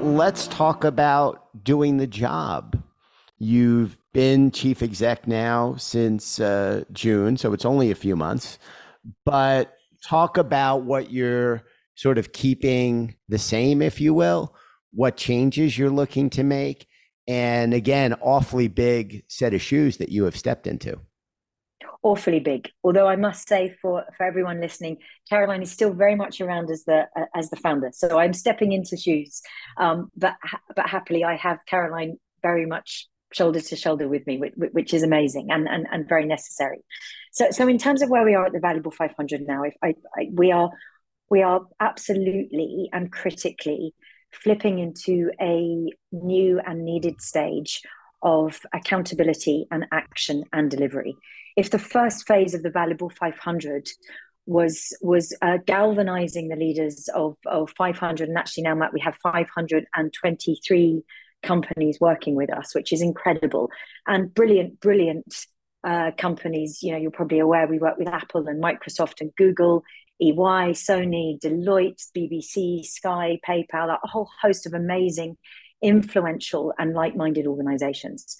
Let's 0.00 0.46
talk 0.48 0.84
about 0.84 1.48
doing 1.64 1.96
the 1.96 2.06
job. 2.06 2.83
You've 3.38 3.98
been 4.12 4.50
chief 4.52 4.82
exec 4.82 5.26
now 5.26 5.74
since 5.76 6.40
uh, 6.40 6.84
June, 6.92 7.36
so 7.36 7.52
it's 7.52 7.64
only 7.64 7.90
a 7.90 7.94
few 7.94 8.16
months. 8.16 8.58
But 9.24 9.74
talk 10.06 10.38
about 10.38 10.84
what 10.84 11.10
you're 11.10 11.62
sort 11.96 12.18
of 12.18 12.32
keeping 12.32 13.16
the 13.28 13.38
same, 13.38 13.82
if 13.82 14.00
you 14.00 14.14
will, 14.14 14.54
what 14.92 15.16
changes 15.16 15.76
you're 15.76 15.90
looking 15.90 16.30
to 16.30 16.42
make, 16.44 16.86
and 17.26 17.74
again, 17.74 18.14
awfully 18.20 18.68
big 18.68 19.24
set 19.28 19.54
of 19.54 19.60
shoes 19.60 19.96
that 19.98 20.10
you 20.10 20.24
have 20.24 20.36
stepped 20.36 20.66
into. 20.66 21.00
awfully 22.02 22.38
big. 22.38 22.70
Although 22.84 23.08
I 23.08 23.16
must 23.16 23.48
say, 23.48 23.74
for 23.82 24.04
for 24.16 24.24
everyone 24.24 24.60
listening, 24.60 24.98
Caroline 25.28 25.62
is 25.62 25.72
still 25.72 25.92
very 25.92 26.14
much 26.14 26.40
around 26.40 26.70
as 26.70 26.84
the 26.84 27.06
as 27.34 27.50
the 27.50 27.56
founder. 27.56 27.90
So 27.92 28.18
I'm 28.18 28.32
stepping 28.32 28.72
into 28.72 28.96
shoes, 28.96 29.42
um, 29.78 30.10
but 30.16 30.34
but 30.76 30.88
happily 30.88 31.24
I 31.24 31.36
have 31.36 31.58
Caroline 31.66 32.18
very 32.42 32.66
much 32.66 33.08
shoulder 33.34 33.60
to 33.60 33.76
shoulder 33.76 34.08
with 34.08 34.26
me, 34.26 34.38
which, 34.38 34.54
which 34.72 34.94
is 34.94 35.02
amazing 35.02 35.48
and, 35.50 35.68
and 35.68 35.86
and 35.90 36.08
very 36.08 36.26
necessary. 36.26 36.78
So 37.32 37.50
so 37.50 37.68
in 37.68 37.78
terms 37.78 38.02
of 38.02 38.10
where 38.10 38.24
we 38.24 38.34
are 38.34 38.46
at 38.46 38.52
the 38.52 38.60
Valuable 38.60 38.90
500 38.90 39.42
now, 39.46 39.62
if 39.62 39.74
I, 39.82 39.94
I 40.16 40.28
we 40.32 40.52
are 40.52 40.70
we 41.30 41.42
are 41.42 41.62
absolutely 41.80 42.88
and 42.92 43.10
critically 43.10 43.94
flipping 44.30 44.78
into 44.78 45.30
a 45.40 45.86
new 46.12 46.60
and 46.64 46.84
needed 46.84 47.20
stage 47.20 47.82
of 48.22 48.60
accountability 48.72 49.66
and 49.70 49.86
action 49.92 50.44
and 50.52 50.70
delivery. 50.70 51.14
If 51.56 51.70
the 51.70 51.78
first 51.78 52.26
phase 52.26 52.54
of 52.54 52.62
the 52.62 52.70
Valuable 52.70 53.10
500 53.10 53.88
was 54.46 54.96
was 55.00 55.34
uh, 55.40 55.58
galvanizing 55.66 56.48
the 56.48 56.56
leaders 56.56 57.08
of, 57.14 57.36
of 57.46 57.70
500 57.76 58.28
and 58.28 58.36
actually 58.36 58.64
now 58.64 58.74
Matt 58.74 58.92
we 58.92 59.00
have 59.00 59.16
523 59.22 61.02
companies 61.44 61.98
working 62.00 62.34
with 62.34 62.52
us 62.52 62.74
which 62.74 62.92
is 62.92 63.00
incredible 63.00 63.70
and 64.06 64.32
brilliant 64.34 64.80
brilliant 64.80 65.46
uh, 65.84 66.10
companies 66.16 66.82
you 66.82 66.90
know 66.90 66.98
you're 66.98 67.10
probably 67.10 67.38
aware 67.38 67.66
we 67.66 67.78
work 67.78 67.98
with 67.98 68.08
Apple 68.08 68.46
and 68.48 68.62
Microsoft 68.62 69.20
and 69.20 69.30
Google 69.36 69.84
EY, 70.20 70.72
Sony, 70.72 71.38
Deloitte, 71.40 72.02
BBC, 72.16 72.84
Sky, 72.84 73.38
PayPal, 73.46 73.88
a 73.90 74.06
whole 74.06 74.28
host 74.40 74.66
of 74.66 74.72
amazing, 74.72 75.36
influential, 75.82 76.72
and 76.78 76.94
like 76.94 77.16
minded 77.16 77.46
organizations. 77.46 78.36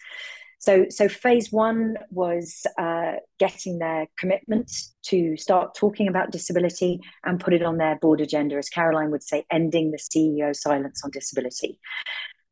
So, 0.58 0.86
so 0.88 1.08
phase 1.08 1.52
one 1.52 1.96
was 2.10 2.64
uh, 2.78 3.14
getting 3.38 3.80
their 3.80 4.06
commitment 4.16 4.72
to 5.06 5.36
start 5.36 5.74
talking 5.74 6.08
about 6.08 6.30
disability 6.30 7.00
and 7.22 7.38
put 7.38 7.52
it 7.52 7.62
on 7.62 7.76
their 7.76 7.96
board 7.96 8.22
agenda, 8.22 8.56
as 8.56 8.70
Caroline 8.70 9.10
would 9.10 9.22
say, 9.22 9.44
ending 9.50 9.90
the 9.90 9.98
CEO 9.98 10.56
silence 10.56 11.02
on 11.04 11.10
disability. 11.10 11.78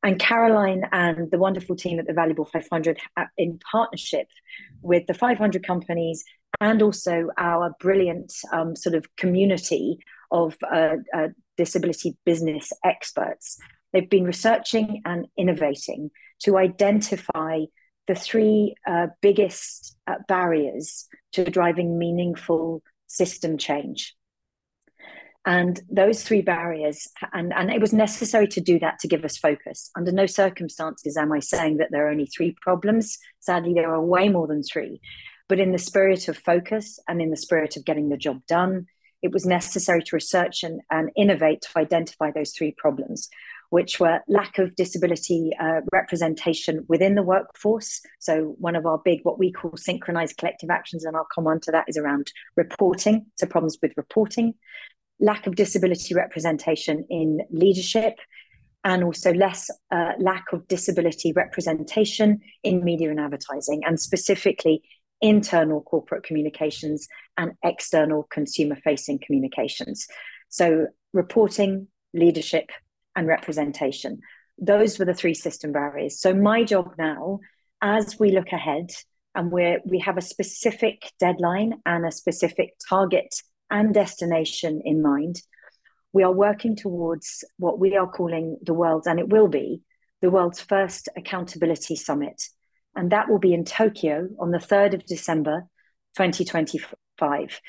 And 0.02 0.18
Caroline 0.18 0.84
and 0.90 1.30
the 1.30 1.38
wonderful 1.38 1.76
team 1.76 1.98
at 2.00 2.06
the 2.06 2.12
Valuable 2.12 2.44
500, 2.44 2.98
in 3.38 3.60
partnership 3.70 4.26
with 4.80 5.06
the 5.06 5.14
500 5.14 5.64
companies 5.64 6.24
and 6.60 6.82
also 6.82 7.28
our 7.38 7.74
brilliant 7.80 8.32
um, 8.52 8.74
sort 8.76 8.94
of 8.94 9.14
community 9.16 9.98
of 10.30 10.56
uh, 10.70 10.96
uh, 11.14 11.28
disability 11.56 12.16
business 12.24 12.72
experts. 12.84 13.58
They've 13.92 14.08
been 14.08 14.24
researching 14.24 15.02
and 15.04 15.26
innovating 15.36 16.10
to 16.40 16.56
identify 16.56 17.60
the 18.08 18.14
three 18.14 18.74
uh, 18.86 19.08
biggest 19.20 19.96
uh, 20.06 20.16
barriers 20.26 21.06
to 21.32 21.44
driving 21.44 21.98
meaningful 21.98 22.82
system 23.06 23.58
change. 23.58 24.14
And 25.44 25.80
those 25.90 26.22
three 26.22 26.40
barriers, 26.40 27.08
and, 27.32 27.52
and 27.52 27.70
it 27.70 27.80
was 27.80 27.92
necessary 27.92 28.46
to 28.48 28.60
do 28.60 28.78
that 28.78 29.00
to 29.00 29.08
give 29.08 29.24
us 29.24 29.36
focus. 29.36 29.90
Under 29.96 30.12
no 30.12 30.26
circumstances 30.26 31.16
am 31.16 31.32
I 31.32 31.40
saying 31.40 31.78
that 31.78 31.88
there 31.90 32.06
are 32.06 32.10
only 32.10 32.26
three 32.26 32.56
problems. 32.60 33.18
Sadly, 33.40 33.74
there 33.74 33.92
are 33.92 34.00
way 34.00 34.28
more 34.28 34.46
than 34.46 34.62
three. 34.62 35.00
But 35.48 35.58
in 35.58 35.72
the 35.72 35.78
spirit 35.78 36.28
of 36.28 36.38
focus 36.38 37.00
and 37.08 37.20
in 37.20 37.30
the 37.30 37.36
spirit 37.36 37.76
of 37.76 37.84
getting 37.84 38.08
the 38.08 38.16
job 38.16 38.40
done, 38.46 38.86
it 39.22 39.32
was 39.32 39.46
necessary 39.46 40.02
to 40.02 40.16
research 40.16 40.62
and, 40.62 40.80
and 40.90 41.10
innovate 41.16 41.62
to 41.62 41.78
identify 41.78 42.30
those 42.30 42.52
three 42.52 42.72
problems, 42.76 43.28
which 43.70 44.00
were 44.00 44.20
lack 44.28 44.58
of 44.58 44.74
disability 44.74 45.50
uh, 45.60 45.80
representation 45.92 46.84
within 46.88 47.14
the 47.14 47.22
workforce. 47.22 48.00
So, 48.18 48.56
one 48.58 48.76
of 48.76 48.84
our 48.84 48.98
big, 48.98 49.20
what 49.22 49.38
we 49.38 49.52
call 49.52 49.76
synchronized 49.76 50.38
collective 50.38 50.70
actions, 50.70 51.04
and 51.04 51.16
I'll 51.16 51.28
come 51.32 51.46
on 51.46 51.60
to 51.60 51.70
that, 51.72 51.84
is 51.88 51.96
around 51.96 52.32
reporting. 52.56 53.26
So, 53.36 53.46
problems 53.46 53.78
with 53.80 53.92
reporting, 53.96 54.54
lack 55.22 55.46
of 55.46 55.54
disability 55.54 56.14
representation 56.14 57.06
in 57.08 57.40
leadership, 57.50 58.18
and 58.84 59.04
also 59.04 59.32
less 59.32 59.70
uh, 59.92 60.12
lack 60.18 60.52
of 60.52 60.66
disability 60.68 61.32
representation 61.32 62.40
in 62.62 62.84
media 62.84 63.10
and 63.10 63.20
advertising, 63.20 63.82
and 63.86 63.98
specifically 63.98 64.82
internal 65.20 65.80
corporate 65.80 66.24
communications 66.24 67.06
and 67.38 67.52
external 67.64 68.24
consumer 68.24 68.76
facing 68.84 69.20
communications. 69.24 70.08
So, 70.48 70.88
reporting, 71.12 71.86
leadership, 72.12 72.70
and 73.14 73.26
representation. 73.28 74.20
Those 74.58 74.98
were 74.98 75.04
the 75.04 75.14
three 75.14 75.34
system 75.34 75.72
barriers. 75.72 76.20
So, 76.20 76.34
my 76.34 76.64
job 76.64 76.94
now, 76.98 77.38
as 77.80 78.18
we 78.18 78.32
look 78.32 78.52
ahead, 78.52 78.90
and 79.34 79.50
we 79.52 79.78
we 79.84 80.00
have 80.00 80.18
a 80.18 80.22
specific 80.22 81.12
deadline 81.20 81.74
and 81.86 82.04
a 82.04 82.12
specific 82.12 82.74
target 82.88 83.34
and 83.72 83.92
destination 83.92 84.80
in 84.84 85.02
mind, 85.02 85.42
we 86.12 86.22
are 86.22 86.32
working 86.32 86.76
towards 86.76 87.42
what 87.56 87.80
we 87.80 87.96
are 87.96 88.06
calling 88.06 88.58
the 88.62 88.74
world's, 88.74 89.08
and 89.08 89.18
it 89.18 89.30
will 89.30 89.48
be 89.48 89.82
the 90.20 90.30
world's 90.30 90.60
first 90.60 91.08
accountability 91.16 91.96
summit 91.96 92.40
and 92.94 93.12
that 93.12 93.28
will 93.28 93.38
be 93.38 93.54
in 93.54 93.64
Tokyo 93.64 94.28
on 94.38 94.50
the 94.50 94.58
3rd 94.58 94.94
of 94.94 95.06
December 95.06 95.66
2025. 96.16 97.60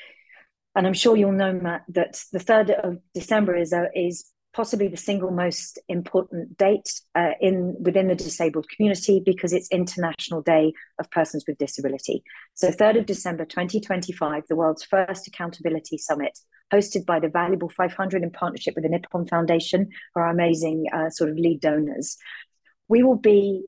And 0.76 0.86
I'm 0.86 0.92
sure 0.92 1.16
you'll 1.16 1.32
know, 1.32 1.52
Matt, 1.52 1.84
that 1.88 2.20
the 2.32 2.38
3rd 2.38 2.70
of 2.84 2.98
December 3.14 3.56
is, 3.56 3.72
a, 3.72 3.86
is 3.94 4.26
possibly 4.54 4.86
the 4.86 4.96
single 4.96 5.32
most 5.32 5.78
important 5.88 6.56
date 6.56 7.00
uh, 7.14 7.32
in 7.40 7.76
within 7.80 8.06
the 8.06 8.14
disabled 8.14 8.66
community 8.74 9.20
because 9.24 9.52
it's 9.52 9.68
International 9.70 10.40
Day 10.40 10.72
of 10.98 11.10
Persons 11.10 11.44
with 11.46 11.58
Disability. 11.58 12.22
So 12.54 12.70
3rd 12.70 13.00
of 13.00 13.06
December 13.06 13.44
2025, 13.44 14.44
the 14.48 14.56
world's 14.56 14.84
first 14.84 15.26
accountability 15.26 15.98
summit 15.98 16.38
hosted 16.72 17.04
by 17.04 17.20
the 17.20 17.28
Valuable 17.28 17.68
500 17.68 18.22
in 18.22 18.30
partnership 18.30 18.74
with 18.74 18.84
the 18.84 18.90
Nippon 18.90 19.26
Foundation, 19.26 19.90
our 20.14 20.28
amazing 20.28 20.86
uh, 20.92 21.10
sort 21.10 21.30
of 21.30 21.36
lead 21.36 21.60
donors. 21.60 22.16
We 22.88 23.02
will 23.02 23.18
be 23.18 23.64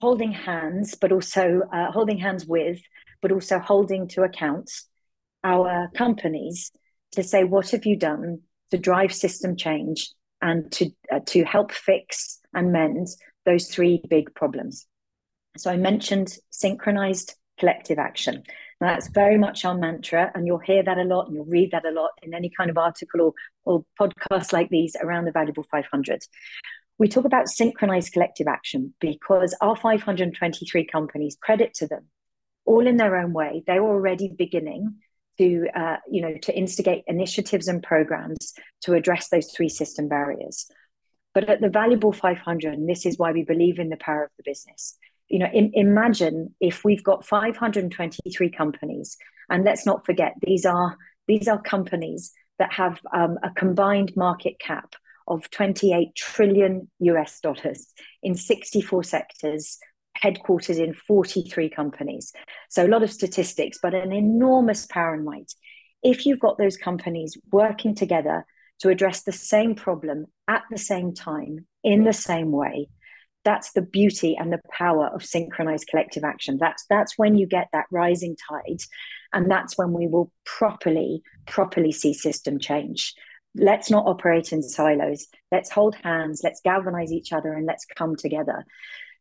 holding 0.00 0.32
hands, 0.32 0.94
but 0.94 1.12
also 1.12 1.62
uh, 1.72 1.92
holding 1.92 2.18
hands 2.18 2.46
with, 2.46 2.80
but 3.20 3.32
also 3.32 3.58
holding 3.58 4.08
to 4.08 4.22
account 4.22 4.70
our 5.44 5.88
companies 5.94 6.72
to 7.12 7.22
say, 7.22 7.44
what 7.44 7.70
have 7.70 7.84
you 7.84 7.96
done 7.96 8.40
to 8.70 8.78
drive 8.78 9.12
system 9.12 9.56
change 9.56 10.10
and 10.42 10.70
to 10.72 10.90
uh, 11.10 11.20
to 11.26 11.44
help 11.44 11.72
fix 11.72 12.40
and 12.54 12.72
mend 12.72 13.08
those 13.46 13.68
three 13.68 14.02
big 14.08 14.34
problems? 14.34 14.86
So 15.56 15.70
I 15.70 15.76
mentioned 15.76 16.36
synchronized 16.50 17.34
collective 17.58 17.98
action. 17.98 18.42
Now, 18.80 18.88
that's 18.88 19.08
very 19.08 19.38
much 19.38 19.64
our 19.64 19.76
mantra, 19.76 20.32
and 20.34 20.46
you'll 20.46 20.58
hear 20.58 20.82
that 20.82 20.98
a 20.98 21.04
lot, 21.04 21.26
and 21.26 21.36
you'll 21.36 21.44
read 21.44 21.70
that 21.70 21.86
a 21.86 21.90
lot 21.92 22.10
in 22.22 22.34
any 22.34 22.50
kind 22.50 22.68
of 22.68 22.76
article 22.76 23.20
or, 23.20 23.32
or 23.64 23.84
podcast 24.00 24.52
like 24.52 24.70
these 24.70 24.96
around 25.00 25.24
the 25.24 25.32
Valuable 25.32 25.64
500 25.70 26.20
we 26.98 27.08
talk 27.08 27.24
about 27.24 27.48
synchronized 27.48 28.12
collective 28.12 28.46
action 28.46 28.94
because 29.00 29.56
our 29.60 29.74
523 29.74 30.86
companies, 30.86 31.36
credit 31.40 31.74
to 31.74 31.88
them, 31.88 32.06
all 32.64 32.86
in 32.86 32.96
their 32.96 33.16
own 33.16 33.32
way, 33.32 33.64
they're 33.66 33.82
already 33.82 34.28
beginning 34.28 34.96
to, 35.38 35.66
uh, 35.74 35.96
you 36.10 36.22
know, 36.22 36.34
to 36.42 36.56
instigate 36.56 37.04
initiatives 37.06 37.68
and 37.68 37.82
programs 37.82 38.52
to 38.82 38.94
address 38.94 39.28
those 39.28 39.50
three 39.50 39.68
system 39.68 40.08
barriers. 40.08 40.70
But 41.34 41.48
at 41.48 41.60
the 41.60 41.70
valuable 41.70 42.12
500, 42.12 42.74
and 42.74 42.88
this 42.88 43.06
is 43.06 43.18
why 43.18 43.32
we 43.32 43.42
believe 43.42 43.78
in 43.78 43.88
the 43.88 43.96
power 43.96 44.24
of 44.24 44.30
the 44.36 44.42
business. 44.44 44.96
You 45.28 45.38
know, 45.38 45.48
in, 45.52 45.70
imagine 45.74 46.54
if 46.60 46.84
we've 46.84 47.02
got 47.02 47.24
523 47.24 48.50
companies, 48.50 49.16
and 49.48 49.64
let's 49.64 49.86
not 49.86 50.04
forget 50.04 50.34
these 50.40 50.66
are 50.66 50.96
these 51.26 51.48
are 51.48 51.60
companies 51.60 52.32
that 52.58 52.72
have 52.74 53.00
um, 53.14 53.38
a 53.42 53.50
combined 53.50 54.12
market 54.16 54.58
cap 54.58 54.94
of 55.26 55.50
28 55.50 56.14
trillion 56.14 56.90
US 56.98 57.40
dollars 57.40 57.86
in 58.22 58.34
64 58.34 59.04
sectors, 59.04 59.78
headquartered 60.22 60.78
in 60.78 60.94
43 60.94 61.68
companies. 61.70 62.32
So, 62.68 62.86
a 62.86 62.88
lot 62.88 63.02
of 63.02 63.12
statistics, 63.12 63.78
but 63.82 63.94
an 63.94 64.12
enormous 64.12 64.86
power 64.86 65.14
and 65.14 65.24
might. 65.24 65.52
If 66.02 66.26
you've 66.26 66.40
got 66.40 66.58
those 66.58 66.76
companies 66.76 67.36
working 67.50 67.94
together 67.94 68.44
to 68.80 68.88
address 68.88 69.22
the 69.22 69.32
same 69.32 69.74
problem 69.74 70.26
at 70.48 70.62
the 70.70 70.78
same 70.78 71.14
time, 71.14 71.66
in 71.84 72.04
the 72.04 72.12
same 72.12 72.50
way, 72.50 72.88
that's 73.44 73.72
the 73.72 73.82
beauty 73.82 74.36
and 74.36 74.52
the 74.52 74.60
power 74.70 75.08
of 75.08 75.24
synchronized 75.24 75.88
collective 75.88 76.24
action. 76.24 76.58
That's 76.58 76.84
that's 76.88 77.18
when 77.18 77.36
you 77.36 77.46
get 77.46 77.68
that 77.72 77.86
rising 77.90 78.36
tide, 78.48 78.82
and 79.32 79.50
that's 79.50 79.76
when 79.76 79.92
we 79.92 80.06
will 80.06 80.30
properly, 80.44 81.22
properly 81.46 81.92
see 81.92 82.14
system 82.14 82.58
change 82.58 83.14
let's 83.54 83.90
not 83.90 84.06
operate 84.06 84.52
in 84.52 84.62
silos 84.62 85.26
let's 85.50 85.70
hold 85.70 85.94
hands 85.96 86.40
let's 86.42 86.60
galvanize 86.62 87.12
each 87.12 87.32
other 87.32 87.52
and 87.52 87.66
let's 87.66 87.84
come 87.84 88.16
together 88.16 88.64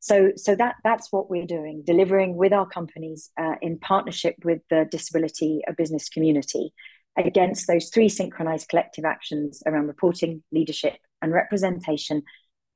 so 0.02 0.32
so 0.36 0.56
that 0.56 0.76
that's 0.84 1.12
what 1.12 1.30
we're 1.30 1.46
doing 1.46 1.84
delivering 1.86 2.36
with 2.36 2.52
our 2.52 2.68
companies 2.68 3.30
uh, 3.40 3.56
in 3.62 3.80
partnership 3.80 4.36
with 4.44 4.60
the 4.70 4.86
disability 4.92 5.62
business 5.78 6.10
community 6.10 6.74
against 7.18 7.68
those 7.68 7.90
three 7.90 8.10
synchronized 8.10 8.68
collective 8.68 9.06
actions 9.06 9.64
around 9.66 9.88
reporting 9.88 10.44
leadership 10.52 10.98
and 11.22 11.32
representation 11.32 12.24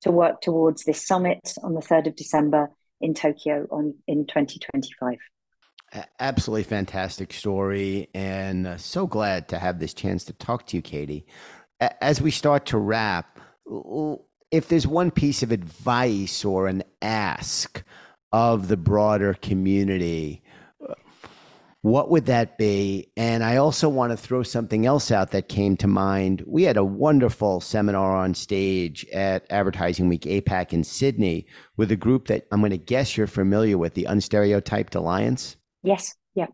to 0.02 0.12
work 0.12 0.40
towards 0.42 0.84
this 0.86 1.06
summit 1.06 1.54
on 1.64 1.74
the 1.74 1.82
3rd 1.82 2.08
of 2.08 2.16
december 2.16 2.70
in 3.02 3.14
tokyo 3.14 3.68
on 3.72 3.94
in 4.08 4.26
2025 4.26 5.18
Absolutely 6.20 6.64
fantastic 6.64 7.32
story, 7.32 8.10
and 8.14 8.68
uh, 8.68 8.76
so 8.76 9.08
glad 9.08 9.48
to 9.50 9.58
have 9.58 9.80
this 9.80 9.94
chance 9.94 10.26
to 10.26 10.34
talk 10.34 10.66
to 10.68 10.76
you, 10.76 10.82
Katy. 10.82 11.26
As 11.80 12.20
we 12.20 12.32
start 12.32 12.66
to 12.68 12.78
wrap, 12.78 13.40
if 14.56 14.70
there's 14.70 14.88
one 14.88 15.12
piece 15.12 15.44
of 15.44 15.52
advice 15.52 16.46
or 16.46 16.68
an 16.68 16.82
ask 17.02 17.84
of 18.32 18.70
the 18.70 18.78
broader 18.78 19.34
community, 19.34 20.42
what 21.82 22.10
would 22.10 22.26
that 22.28 22.58
be? 22.58 23.12
And 23.18 23.44
I 23.44 23.58
also 23.58 23.90
want 23.90 24.12
to 24.12 24.18
throw 24.18 24.44
something 24.44 24.86
else 24.86 25.12
out 25.12 25.32
that 25.32 25.50
came 25.50 25.76
to 25.78 25.88
mind. 25.88 26.42
We 26.48 26.64
had 26.64 26.78
a 26.78 26.86
wonderful 26.86 27.60
seminar 27.60 28.16
on 28.16 28.34
stage 28.34 29.06
at 29.14 29.46
Advertising 29.50 30.08
Week 30.08 30.22
APAC 30.22 30.72
in 30.72 30.86
Sydney 30.86 31.48
with 31.76 31.92
a 31.92 31.98
group 31.98 32.28
that 32.28 32.48
I'm 32.52 32.62
going 32.62 32.72
to 32.72 32.78
guess 32.78 33.18
you're 33.18 33.28
familiar 33.28 33.78
with, 33.78 33.94
the 33.94 34.06
Unstereotype 34.06 34.96
Alliance. 34.96 35.58
Yes. 35.84 36.16
Yeah. 36.34 36.48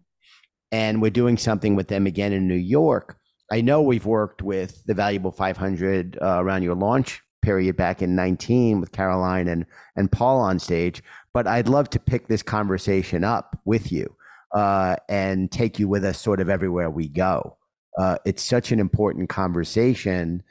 And 0.71 1.03
we're 1.03 1.11
doing 1.11 1.37
something 1.37 1.75
with 1.75 1.87
them 1.87 2.07
again 2.07 2.33
in 2.33 2.47
New 2.47 2.55
York. 2.55 3.15
I 3.51 3.61
know 3.61 3.83
we've 3.83 4.07
worked 4.07 4.41
with 4.41 4.83
the 4.85 4.95
Valuable 4.95 5.31
500 5.31 6.17
uh, 6.19 6.37
around 6.39 6.63
your 6.63 6.75
launch 6.75 7.21
period 7.41 7.75
back 7.75 8.01
in 8.01 8.15
19 8.15 8.79
with 8.79 8.91
Caroline 8.91 9.47
and, 9.47 9.65
and 9.95 10.11
Paul 10.11 10.39
on 10.39 10.59
stage, 10.59 11.03
but 11.33 11.47
I'd 11.47 11.67
love 11.67 11.89
to 11.91 11.99
pick 11.99 12.27
this 12.27 12.43
conversation 12.43 13.23
up 13.23 13.59
with 13.65 13.91
you 13.91 14.15
uh, 14.53 14.97
and 15.09 15.51
take 15.51 15.79
you 15.79 15.87
with 15.87 16.03
us 16.03 16.19
sort 16.19 16.41
of 16.41 16.49
everywhere 16.49 16.89
we 16.89 17.07
go. 17.07 17.57
Uh, 17.97 18.17
it's 18.25 18.43
such 18.43 18.71
an 18.71 18.79
important 18.79 19.29
conversation. 19.29 20.43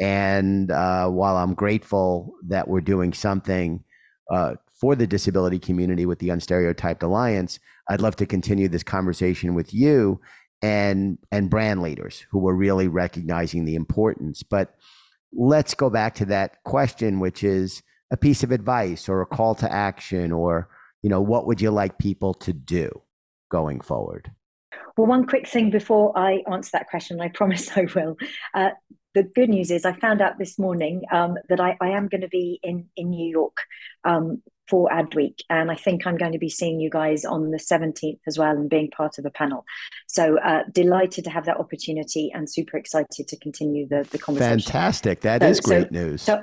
And 0.00 0.70
uh, 0.70 1.08
while 1.08 1.36
I'm 1.36 1.54
grateful 1.54 2.34
that 2.48 2.68
we're 2.68 2.80
doing 2.80 3.12
something 3.12 3.84
uh, 4.30 4.54
for 4.72 4.94
the 4.94 5.06
disability 5.06 5.58
community 5.58 6.06
with 6.06 6.18
the 6.18 6.30
Unstereotype 6.30 7.02
Alliance, 7.02 7.58
I'd 7.88 8.00
love 8.00 8.16
to 8.16 8.26
continue 8.26 8.68
this 8.68 8.82
conversation 8.82 9.54
with 9.54 9.72
you 9.72 10.20
and 10.60 11.18
and 11.30 11.48
brand 11.48 11.82
leaders 11.82 12.26
who 12.30 12.46
are 12.48 12.54
really 12.54 12.88
recognizing 12.88 13.64
the 13.64 13.76
importance. 13.76 14.42
But 14.42 14.74
let's 15.32 15.74
go 15.74 15.90
back 15.90 16.14
to 16.16 16.24
that 16.26 16.62
question, 16.64 17.20
which 17.20 17.44
is 17.44 17.82
a 18.10 18.16
piece 18.16 18.42
of 18.42 18.52
advice 18.52 19.08
or 19.08 19.20
a 19.20 19.26
call 19.26 19.54
to 19.56 19.70
action, 19.72 20.32
or 20.32 20.68
you 21.02 21.10
know, 21.10 21.20
what 21.20 21.46
would 21.46 21.60
you 21.60 21.70
like 21.70 21.98
people 21.98 22.34
to 22.34 22.52
do? 22.52 23.02
going 23.48 23.80
forward? 23.80 24.30
Well, 24.96 25.06
one 25.06 25.26
quick 25.26 25.46
thing 25.46 25.70
before 25.70 26.16
I 26.16 26.42
answer 26.50 26.70
that 26.74 26.88
question, 26.88 27.20
I 27.20 27.28
promise 27.34 27.76
I 27.76 27.86
will. 27.94 28.16
Uh, 28.54 28.70
the 29.14 29.22
good 29.22 29.48
news 29.48 29.70
is 29.70 29.84
I 29.84 29.92
found 29.94 30.20
out 30.20 30.38
this 30.38 30.58
morning 30.58 31.02
um, 31.10 31.36
that 31.48 31.60
I, 31.60 31.76
I, 31.80 31.88
am 31.90 32.08
going 32.08 32.20
to 32.20 32.28
be 32.28 32.60
in, 32.62 32.86
in 32.94 33.10
New 33.10 33.28
York 33.28 33.56
um, 34.04 34.42
for 34.68 34.88
Adweek. 34.90 35.40
And 35.48 35.70
I 35.70 35.74
think 35.74 36.06
I'm 36.06 36.16
going 36.16 36.32
to 36.32 36.38
be 36.38 36.48
seeing 36.48 36.80
you 36.80 36.90
guys 36.90 37.24
on 37.24 37.50
the 37.50 37.58
17th 37.58 38.20
as 38.26 38.38
well 38.38 38.50
and 38.50 38.68
being 38.68 38.90
part 38.90 39.18
of 39.18 39.24
a 39.24 39.30
panel. 39.30 39.64
So 40.06 40.38
uh, 40.38 40.64
delighted 40.72 41.24
to 41.24 41.30
have 41.30 41.46
that 41.46 41.58
opportunity 41.58 42.30
and 42.34 42.50
super 42.50 42.76
excited 42.76 43.28
to 43.28 43.36
continue 43.38 43.86
the, 43.88 44.06
the 44.10 44.18
conversation. 44.18 44.60
Fantastic. 44.60 45.20
That 45.22 45.42
so, 45.42 45.48
is 45.48 45.60
great 45.60 45.88
so, 45.88 45.92
news. 45.92 46.22
So 46.22 46.42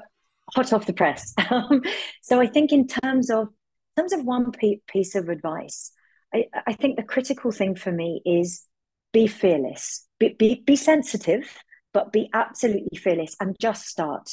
hot 0.54 0.74
off 0.74 0.86
the 0.86 0.94
press. 0.94 1.34
so 2.22 2.40
I 2.40 2.48
think 2.48 2.72
in 2.72 2.88
terms 2.88 3.30
of 3.30 3.50
in 3.98 4.04
terms 4.04 4.14
of 4.14 4.26
one 4.26 4.52
piece 4.88 5.16
of 5.16 5.30
advice, 5.30 5.92
I, 6.34 6.46
I 6.68 6.74
think 6.74 6.98
the 6.98 7.04
critical 7.04 7.52
thing 7.52 7.76
for 7.76 7.92
me 7.92 8.22
is 8.26 8.66
be 9.14 9.28
fearless, 9.28 10.06
be, 10.20 10.36
be, 10.38 10.64
be 10.66 10.76
sensitive, 10.76 11.58
but 11.94 12.12
be 12.12 12.30
absolutely 12.34 12.98
fearless 12.98 13.38
and 13.40 13.56
just 13.60 13.88
start. 13.88 14.30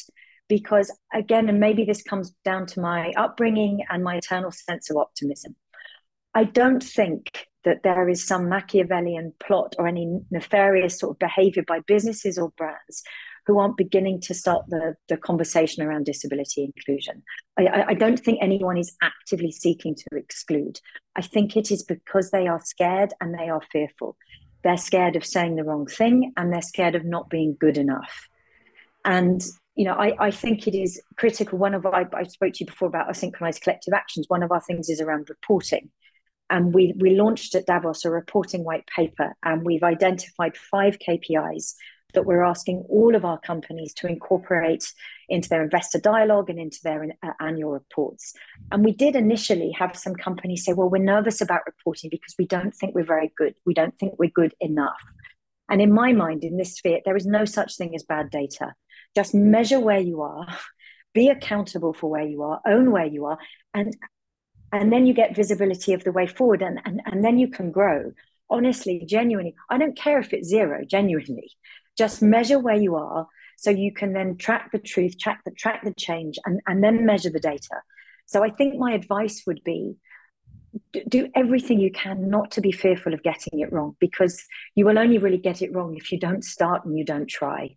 Because 0.48 0.94
again, 1.12 1.48
and 1.48 1.60
maybe 1.60 1.84
this 1.84 2.02
comes 2.02 2.34
down 2.44 2.66
to 2.66 2.80
my 2.80 3.12
upbringing 3.16 3.80
and 3.88 4.04
my 4.04 4.16
eternal 4.16 4.50
sense 4.50 4.90
of 4.90 4.96
optimism. 4.96 5.56
I 6.34 6.44
don't 6.44 6.82
think 6.82 7.46
that 7.64 7.82
there 7.82 8.08
is 8.08 8.26
some 8.26 8.48
Machiavellian 8.48 9.34
plot 9.38 9.74
or 9.78 9.86
any 9.86 10.20
nefarious 10.30 10.98
sort 10.98 11.14
of 11.14 11.18
behavior 11.18 11.62
by 11.66 11.80
businesses 11.80 12.38
or 12.38 12.50
brands 12.56 13.02
who 13.46 13.58
aren't 13.58 13.76
beginning 13.76 14.20
to 14.20 14.34
start 14.34 14.64
the, 14.68 14.94
the 15.08 15.16
conversation 15.16 15.82
around 15.82 16.06
disability 16.06 16.64
inclusion. 16.64 17.22
I, 17.58 17.84
I 17.88 17.94
don't 17.94 18.18
think 18.18 18.38
anyone 18.40 18.78
is 18.78 18.96
actively 19.02 19.50
seeking 19.50 19.96
to 19.96 20.16
exclude. 20.16 20.80
I 21.16 21.22
think 21.22 21.56
it 21.56 21.70
is 21.70 21.82
because 21.82 22.30
they 22.30 22.46
are 22.46 22.60
scared 22.62 23.12
and 23.20 23.34
they 23.34 23.48
are 23.48 23.62
fearful. 23.72 24.16
They're 24.62 24.76
scared 24.76 25.16
of 25.16 25.26
saying 25.26 25.56
the 25.56 25.64
wrong 25.64 25.86
thing 25.86 26.32
and 26.36 26.52
they're 26.52 26.62
scared 26.62 26.94
of 26.94 27.04
not 27.04 27.30
being 27.30 27.56
good 27.58 27.78
enough. 27.78 28.28
And 29.04 29.42
you 29.74 29.84
know, 29.84 29.94
I, 29.94 30.14
I 30.18 30.30
think 30.30 30.66
it 30.66 30.74
is 30.74 31.00
critical. 31.16 31.58
One 31.58 31.74
of 31.74 31.86
I, 31.86 32.06
I 32.12 32.24
spoke 32.24 32.52
to 32.54 32.64
you 32.64 32.66
before 32.66 32.88
about 32.88 33.06
our 33.06 33.14
synchronized 33.14 33.62
collective 33.62 33.94
actions. 33.94 34.26
One 34.28 34.42
of 34.42 34.52
our 34.52 34.60
things 34.60 34.88
is 34.88 35.00
around 35.00 35.30
reporting 35.30 35.90
and 36.52 36.74
we, 36.74 36.92
we 36.98 37.16
launched 37.16 37.54
at 37.54 37.64
Davos 37.64 38.04
a 38.04 38.10
reporting 38.10 38.62
white 38.62 38.86
paper, 38.94 39.34
and 39.42 39.64
we've 39.64 39.82
identified 39.82 40.54
five 40.54 40.98
KPIs 40.98 41.74
that 42.12 42.26
we're 42.26 42.42
asking 42.42 42.84
all 42.90 43.14
of 43.14 43.24
our 43.24 43.40
companies 43.40 43.94
to 43.94 44.06
incorporate 44.06 44.92
into 45.30 45.48
their 45.48 45.62
investor 45.62 45.98
dialogue 45.98 46.50
and 46.50 46.58
into 46.58 46.78
their 46.84 47.06
uh, 47.22 47.30
annual 47.40 47.70
reports. 47.70 48.34
And 48.70 48.84
we 48.84 48.92
did 48.92 49.16
initially 49.16 49.74
have 49.78 49.96
some 49.96 50.14
companies 50.14 50.66
say, 50.66 50.74
well, 50.74 50.90
we're 50.90 51.02
nervous 51.02 51.40
about 51.40 51.62
reporting 51.64 52.10
because 52.10 52.34
we 52.38 52.46
don't 52.46 52.76
think 52.76 52.94
we're 52.94 53.02
very 53.02 53.32
good. 53.34 53.54
We 53.64 53.72
don't 53.72 53.98
think 53.98 54.18
we're 54.18 54.28
good 54.28 54.54
enough. 54.60 55.02
And 55.70 55.80
in 55.80 55.90
my 55.90 56.12
mind, 56.12 56.44
in 56.44 56.58
this 56.58 56.74
sphere, 56.74 57.00
there 57.06 57.16
is 57.16 57.24
no 57.24 57.46
such 57.46 57.78
thing 57.78 57.94
as 57.94 58.02
bad 58.02 58.28
data. 58.28 58.74
Just 59.14 59.34
measure 59.34 59.80
where 59.80 60.00
you 60.00 60.22
are, 60.22 60.46
be 61.14 61.28
accountable 61.28 61.92
for 61.92 62.10
where 62.10 62.26
you 62.26 62.42
are, 62.42 62.60
own 62.66 62.90
where 62.90 63.06
you 63.06 63.26
are, 63.26 63.38
and 63.74 63.96
and 64.74 64.90
then 64.90 65.06
you 65.06 65.12
get 65.12 65.36
visibility 65.36 65.92
of 65.92 66.02
the 66.02 66.12
way 66.12 66.26
forward 66.26 66.62
and, 66.62 66.80
and, 66.86 67.02
and 67.04 67.22
then 67.22 67.38
you 67.38 67.46
can 67.46 67.70
grow 67.70 68.10
honestly 68.48 69.04
genuinely 69.06 69.54
i 69.68 69.76
don't 69.76 69.98
care 69.98 70.18
if 70.18 70.32
it's 70.32 70.48
zero 70.48 70.82
genuinely 70.82 71.50
just 71.96 72.22
measure 72.22 72.58
where 72.58 72.76
you 72.76 72.96
are 72.96 73.26
so 73.62 73.70
you 73.70 73.92
can 73.92 74.12
then 74.12 74.36
track 74.36 74.72
the 74.72 74.78
truth, 74.80 75.16
track 75.20 75.42
the 75.44 75.52
track 75.52 75.84
the 75.84 75.94
change, 75.94 76.36
and, 76.44 76.60
and 76.66 76.82
then 76.82 77.06
measure 77.06 77.30
the 77.30 77.38
data. 77.38 77.76
So 78.26 78.42
I 78.42 78.50
think 78.50 78.74
my 78.74 78.92
advice 78.92 79.44
would 79.46 79.62
be 79.62 79.94
do 81.08 81.28
everything 81.36 81.78
you 81.78 81.92
can 81.92 82.28
not 82.28 82.50
to 82.52 82.60
be 82.60 82.72
fearful 82.72 83.14
of 83.14 83.22
getting 83.22 83.60
it 83.60 83.72
wrong 83.72 83.94
because 84.00 84.42
you 84.74 84.84
will 84.84 84.98
only 84.98 85.18
really 85.18 85.38
get 85.38 85.62
it 85.62 85.72
wrong 85.72 85.94
if 85.96 86.10
you 86.10 86.18
don't 86.18 86.42
start 86.42 86.84
and 86.84 86.98
you 86.98 87.04
don't 87.04 87.28
try. 87.28 87.76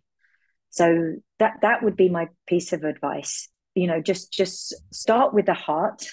So 0.76 1.14
that 1.38 1.54
that 1.62 1.82
would 1.82 1.96
be 1.96 2.10
my 2.10 2.28
piece 2.46 2.74
of 2.74 2.84
advice. 2.84 3.48
You 3.74 3.86
know, 3.86 4.02
just 4.02 4.30
just 4.30 4.74
start 4.92 5.32
with 5.32 5.46
the 5.46 5.54
heart. 5.54 6.06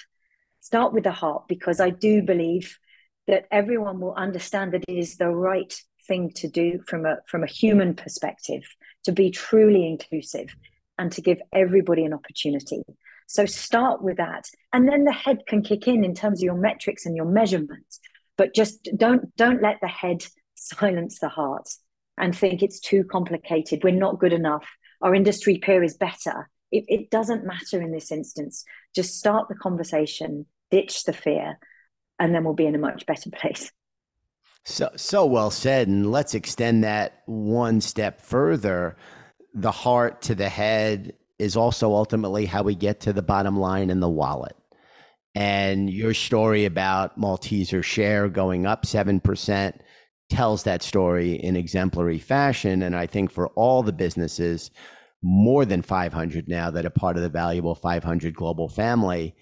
Start 0.61 0.93
with 0.93 1.03
the 1.03 1.11
heart 1.11 1.49
because 1.49 1.81
I 1.81 1.89
do 1.89 2.21
believe 2.21 2.79
that 3.27 3.45
everyone 3.51 3.99
will 3.99 4.13
understand 4.13 4.71
that 4.71 4.85
it 4.87 4.97
is 4.97 5.17
the 5.17 5.27
right 5.27 5.73
thing 6.07 6.31
to 6.35 6.47
do 6.47 6.79
from 6.87 7.05
a 7.05 7.17
from 7.27 7.43
a 7.43 7.47
human 7.47 7.93
perspective 7.93 8.63
to 9.03 9.11
be 9.11 9.31
truly 9.31 9.85
inclusive 9.85 10.55
and 10.97 11.11
to 11.11 11.21
give 11.21 11.39
everybody 11.53 12.03
an 12.05 12.13
opportunity 12.13 12.83
so 13.27 13.45
start 13.45 14.01
with 14.01 14.17
that 14.17 14.45
and 14.73 14.87
then 14.87 15.05
the 15.05 15.13
head 15.13 15.39
can 15.47 15.61
kick 15.61 15.87
in 15.87 16.03
in 16.03 16.13
terms 16.13 16.39
of 16.39 16.43
your 16.43 16.57
metrics 16.57 17.05
and 17.05 17.15
your 17.15 17.25
measurements 17.25 18.01
but 18.37 18.53
just 18.53 18.89
don't 18.97 19.33
don't 19.37 19.61
let 19.61 19.79
the 19.81 19.87
head 19.87 20.25
silence 20.55 21.19
the 21.19 21.29
heart 21.29 21.69
and 22.17 22.35
think 22.35 22.61
it's 22.61 22.79
too 22.79 23.03
complicated. 23.03 23.83
We're 23.83 23.91
not 23.91 24.19
good 24.19 24.33
enough. 24.33 24.67
Our 25.01 25.15
industry 25.15 25.57
peer 25.57 25.83
is 25.83 25.95
better. 25.95 26.49
It, 26.71 26.85
it 26.87 27.09
doesn't 27.11 27.45
matter 27.45 27.81
in 27.81 27.91
this 27.91 28.11
instance. 28.11 28.63
Just 28.95 29.17
start 29.17 29.47
the 29.47 29.55
conversation 29.55 30.45
ditch 30.73 31.03
the 31.03 31.13
fear 31.13 31.59
and 32.17 32.33
then 32.33 32.43
we'll 32.43 32.55
be 32.55 32.65
in 32.65 32.73
a 32.73 32.79
much 32.79 33.05
better 33.05 33.29
place. 33.29 33.71
So 34.65 34.89
so 34.95 35.25
well 35.25 35.51
said, 35.51 35.87
and 35.87 36.11
let's 36.11 36.33
extend 36.33 36.83
that 36.83 37.21
one 37.25 37.79
step 37.81 38.21
further. 38.21 38.95
The 39.53 39.71
heart 39.71 40.23
to 40.23 40.35
the 40.35 40.49
head 40.49 41.13
is 41.37 41.55
also 41.57 41.93
ultimately 41.93 42.45
how 42.45 42.63
we 42.63 42.73
get 42.73 43.01
to 43.01 43.13
the 43.13 43.21
bottom 43.21 43.59
line 43.59 43.89
in 43.89 43.99
the 43.99 44.09
wallet. 44.09 44.55
And 45.35 45.89
your 45.89 46.13
story 46.13 46.65
about 46.65 47.19
Malteser 47.19 47.83
share 47.83 48.29
going 48.29 48.65
up 48.65 48.85
seven 48.85 49.19
percent 49.19 49.81
tells 50.33 50.63
that 50.63 50.81
story 50.81 51.33
in 51.33 51.55
exemplary 51.55 52.17
fashion. 52.17 52.81
And 52.81 52.95
I 52.95 53.05
think 53.05 53.31
for 53.31 53.49
all 53.49 53.83
the 53.83 53.93
businesses, 53.93 54.71
more 55.21 55.63
than 55.63 55.83
500 55.83 56.47
now 56.47 56.71
that 56.71 56.85
are 56.85 56.89
part 56.89 57.17
of 57.17 57.23
the 57.23 57.29
valuable 57.29 57.75
500 57.75 58.33
global 58.35 58.67
family, 58.67 59.35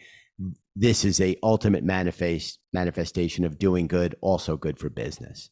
this 0.75 1.05
is 1.05 1.21
a 1.21 1.37
ultimate 1.43 1.85
manifest 1.85 2.59
manifestation 2.73 3.45
of 3.45 3.57
doing 3.57 3.87
good, 3.87 4.15
also 4.19 4.57
good 4.57 4.77
for 4.77 4.89
business, 4.89 5.49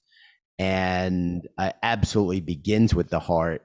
and 0.58 1.48
uh, 1.58 1.72
absolutely 1.84 2.42
begins 2.42 2.94
with 2.94 3.10
the 3.10 3.20
heart. 3.20 3.64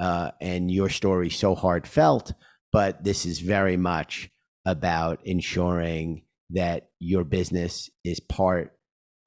Uh, 0.00 0.30
and 0.40 0.70
your 0.70 0.88
story 0.88 1.28
so 1.28 1.56
heartfelt, 1.56 2.32
but 2.70 3.02
this 3.02 3.26
is 3.26 3.40
very 3.40 3.76
much 3.76 4.30
about 4.64 5.18
ensuring 5.24 6.22
that 6.50 6.90
your 7.00 7.24
business 7.24 7.90
is 8.04 8.20
part 8.20 8.77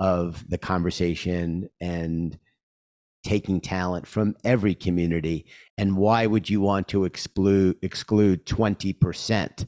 of 0.01 0.43
the 0.49 0.57
conversation 0.57 1.69
and 1.79 2.37
taking 3.23 3.61
talent 3.61 4.05
from 4.05 4.35
every 4.43 4.75
community. 4.75 5.45
And 5.77 5.95
why 5.95 6.25
would 6.25 6.49
you 6.49 6.59
want 6.59 6.89
to 6.89 7.05
exclude 7.05 7.77
exclude 7.81 8.45
twenty 8.45 8.91
percent? 8.91 9.65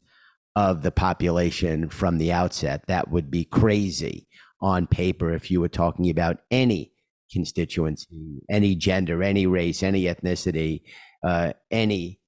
of 0.55 0.83
the 0.83 0.91
population 0.91 1.89
from 1.89 2.17
the 2.17 2.31
outset. 2.31 2.85
That 2.87 3.09
would 3.09 3.31
be 3.31 3.45
crazy 3.45 4.27
on 4.61 4.87
paper 4.87 5.33
if 5.33 5.49
you 5.49 5.59
were 5.59 5.69
talking 5.69 6.09
about 6.09 6.37
any 6.51 6.93
constituency, 7.31 8.41
any 8.49 8.75
gender, 8.75 9.23
any 9.23 9.47
race, 9.47 9.81
any 9.81 10.03
ethnicity, 10.03 10.81
uh, 11.25 11.53
any 11.71 12.19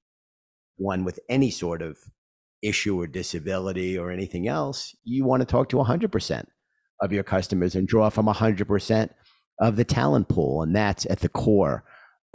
one 0.76 1.04
with 1.04 1.20
any 1.28 1.50
sort 1.50 1.82
of 1.82 1.96
issue 2.62 3.00
or 3.00 3.06
disability 3.06 3.96
or 3.96 4.10
anything 4.10 4.48
else, 4.48 4.94
you 5.04 5.24
want 5.24 5.40
to 5.40 5.46
talk 5.46 5.68
to 5.68 5.76
100% 5.76 6.44
of 7.00 7.12
your 7.12 7.24
customers 7.24 7.74
and 7.74 7.86
draw 7.86 8.10
from 8.10 8.26
100% 8.26 9.10
of 9.60 9.76
the 9.76 9.84
talent 9.84 10.28
pool. 10.28 10.62
And 10.62 10.74
that's 10.74 11.06
at 11.06 11.20
the 11.20 11.28
core 11.28 11.84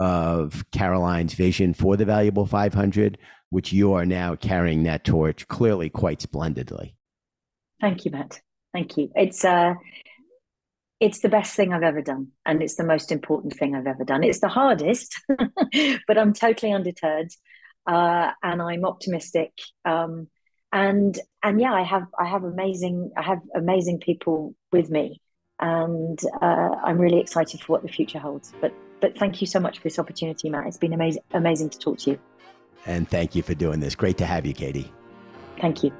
of 0.00 0.64
Caroline's 0.72 1.34
vision 1.34 1.74
for 1.74 1.96
the 1.96 2.04
Valuable 2.04 2.46
500, 2.46 3.18
which 3.50 3.72
you 3.72 3.92
are 3.92 4.06
now 4.06 4.34
carrying 4.34 4.82
that 4.84 5.04
torch 5.04 5.46
clearly 5.48 5.88
quite 5.90 6.20
splendidly. 6.20 6.96
Thank 7.80 8.04
you, 8.04 8.10
Matt. 8.10 8.40
Thank 8.72 8.96
you. 8.96 9.10
It's 9.14 9.44
uh, 9.44 9.74
it's 10.98 11.20
the 11.20 11.28
best 11.28 11.54
thing 11.56 11.72
I've 11.72 11.82
ever 11.82 12.00
done, 12.00 12.28
and 12.46 12.62
it's 12.62 12.76
the 12.76 12.84
most 12.84 13.10
important 13.10 13.54
thing 13.54 13.74
I've 13.74 13.88
ever 13.88 14.04
done. 14.04 14.22
It's 14.22 14.40
the 14.40 14.48
hardest, 14.48 15.14
but 16.06 16.16
I'm 16.16 16.32
totally 16.32 16.72
undeterred, 16.72 17.32
uh, 17.86 18.30
and 18.42 18.62
I'm 18.62 18.84
optimistic. 18.84 19.52
Um, 19.84 20.28
and 20.72 21.18
and 21.42 21.60
yeah, 21.60 21.72
I 21.72 21.82
have 21.82 22.06
I 22.18 22.26
have 22.26 22.44
amazing 22.44 23.10
I 23.16 23.22
have 23.22 23.40
amazing 23.54 24.00
people 24.00 24.54
with 24.72 24.90
me, 24.90 25.20
and 25.60 26.18
uh, 26.40 26.70
I'm 26.84 26.98
really 26.98 27.20
excited 27.20 27.60
for 27.60 27.72
what 27.72 27.82
the 27.82 27.88
future 27.88 28.18
holds. 28.18 28.52
But 28.60 28.72
but 29.00 29.18
thank 29.18 29.40
you 29.40 29.46
so 29.46 29.60
much 29.60 29.78
for 29.78 29.84
this 29.84 29.98
opportunity, 29.98 30.48
Matt. 30.48 30.66
It's 30.66 30.78
been 30.78 30.92
amazing 30.92 31.22
amazing 31.32 31.70
to 31.70 31.78
talk 31.78 31.98
to 31.98 32.12
you. 32.12 32.18
And 32.86 33.08
thank 33.08 33.34
you 33.34 33.42
for 33.42 33.54
doing 33.54 33.80
this. 33.80 33.94
Great 33.94 34.18
to 34.18 34.26
have 34.26 34.44
you, 34.44 34.54
Katy. 34.54 34.90
Thank 35.60 35.84
you. 35.84 35.92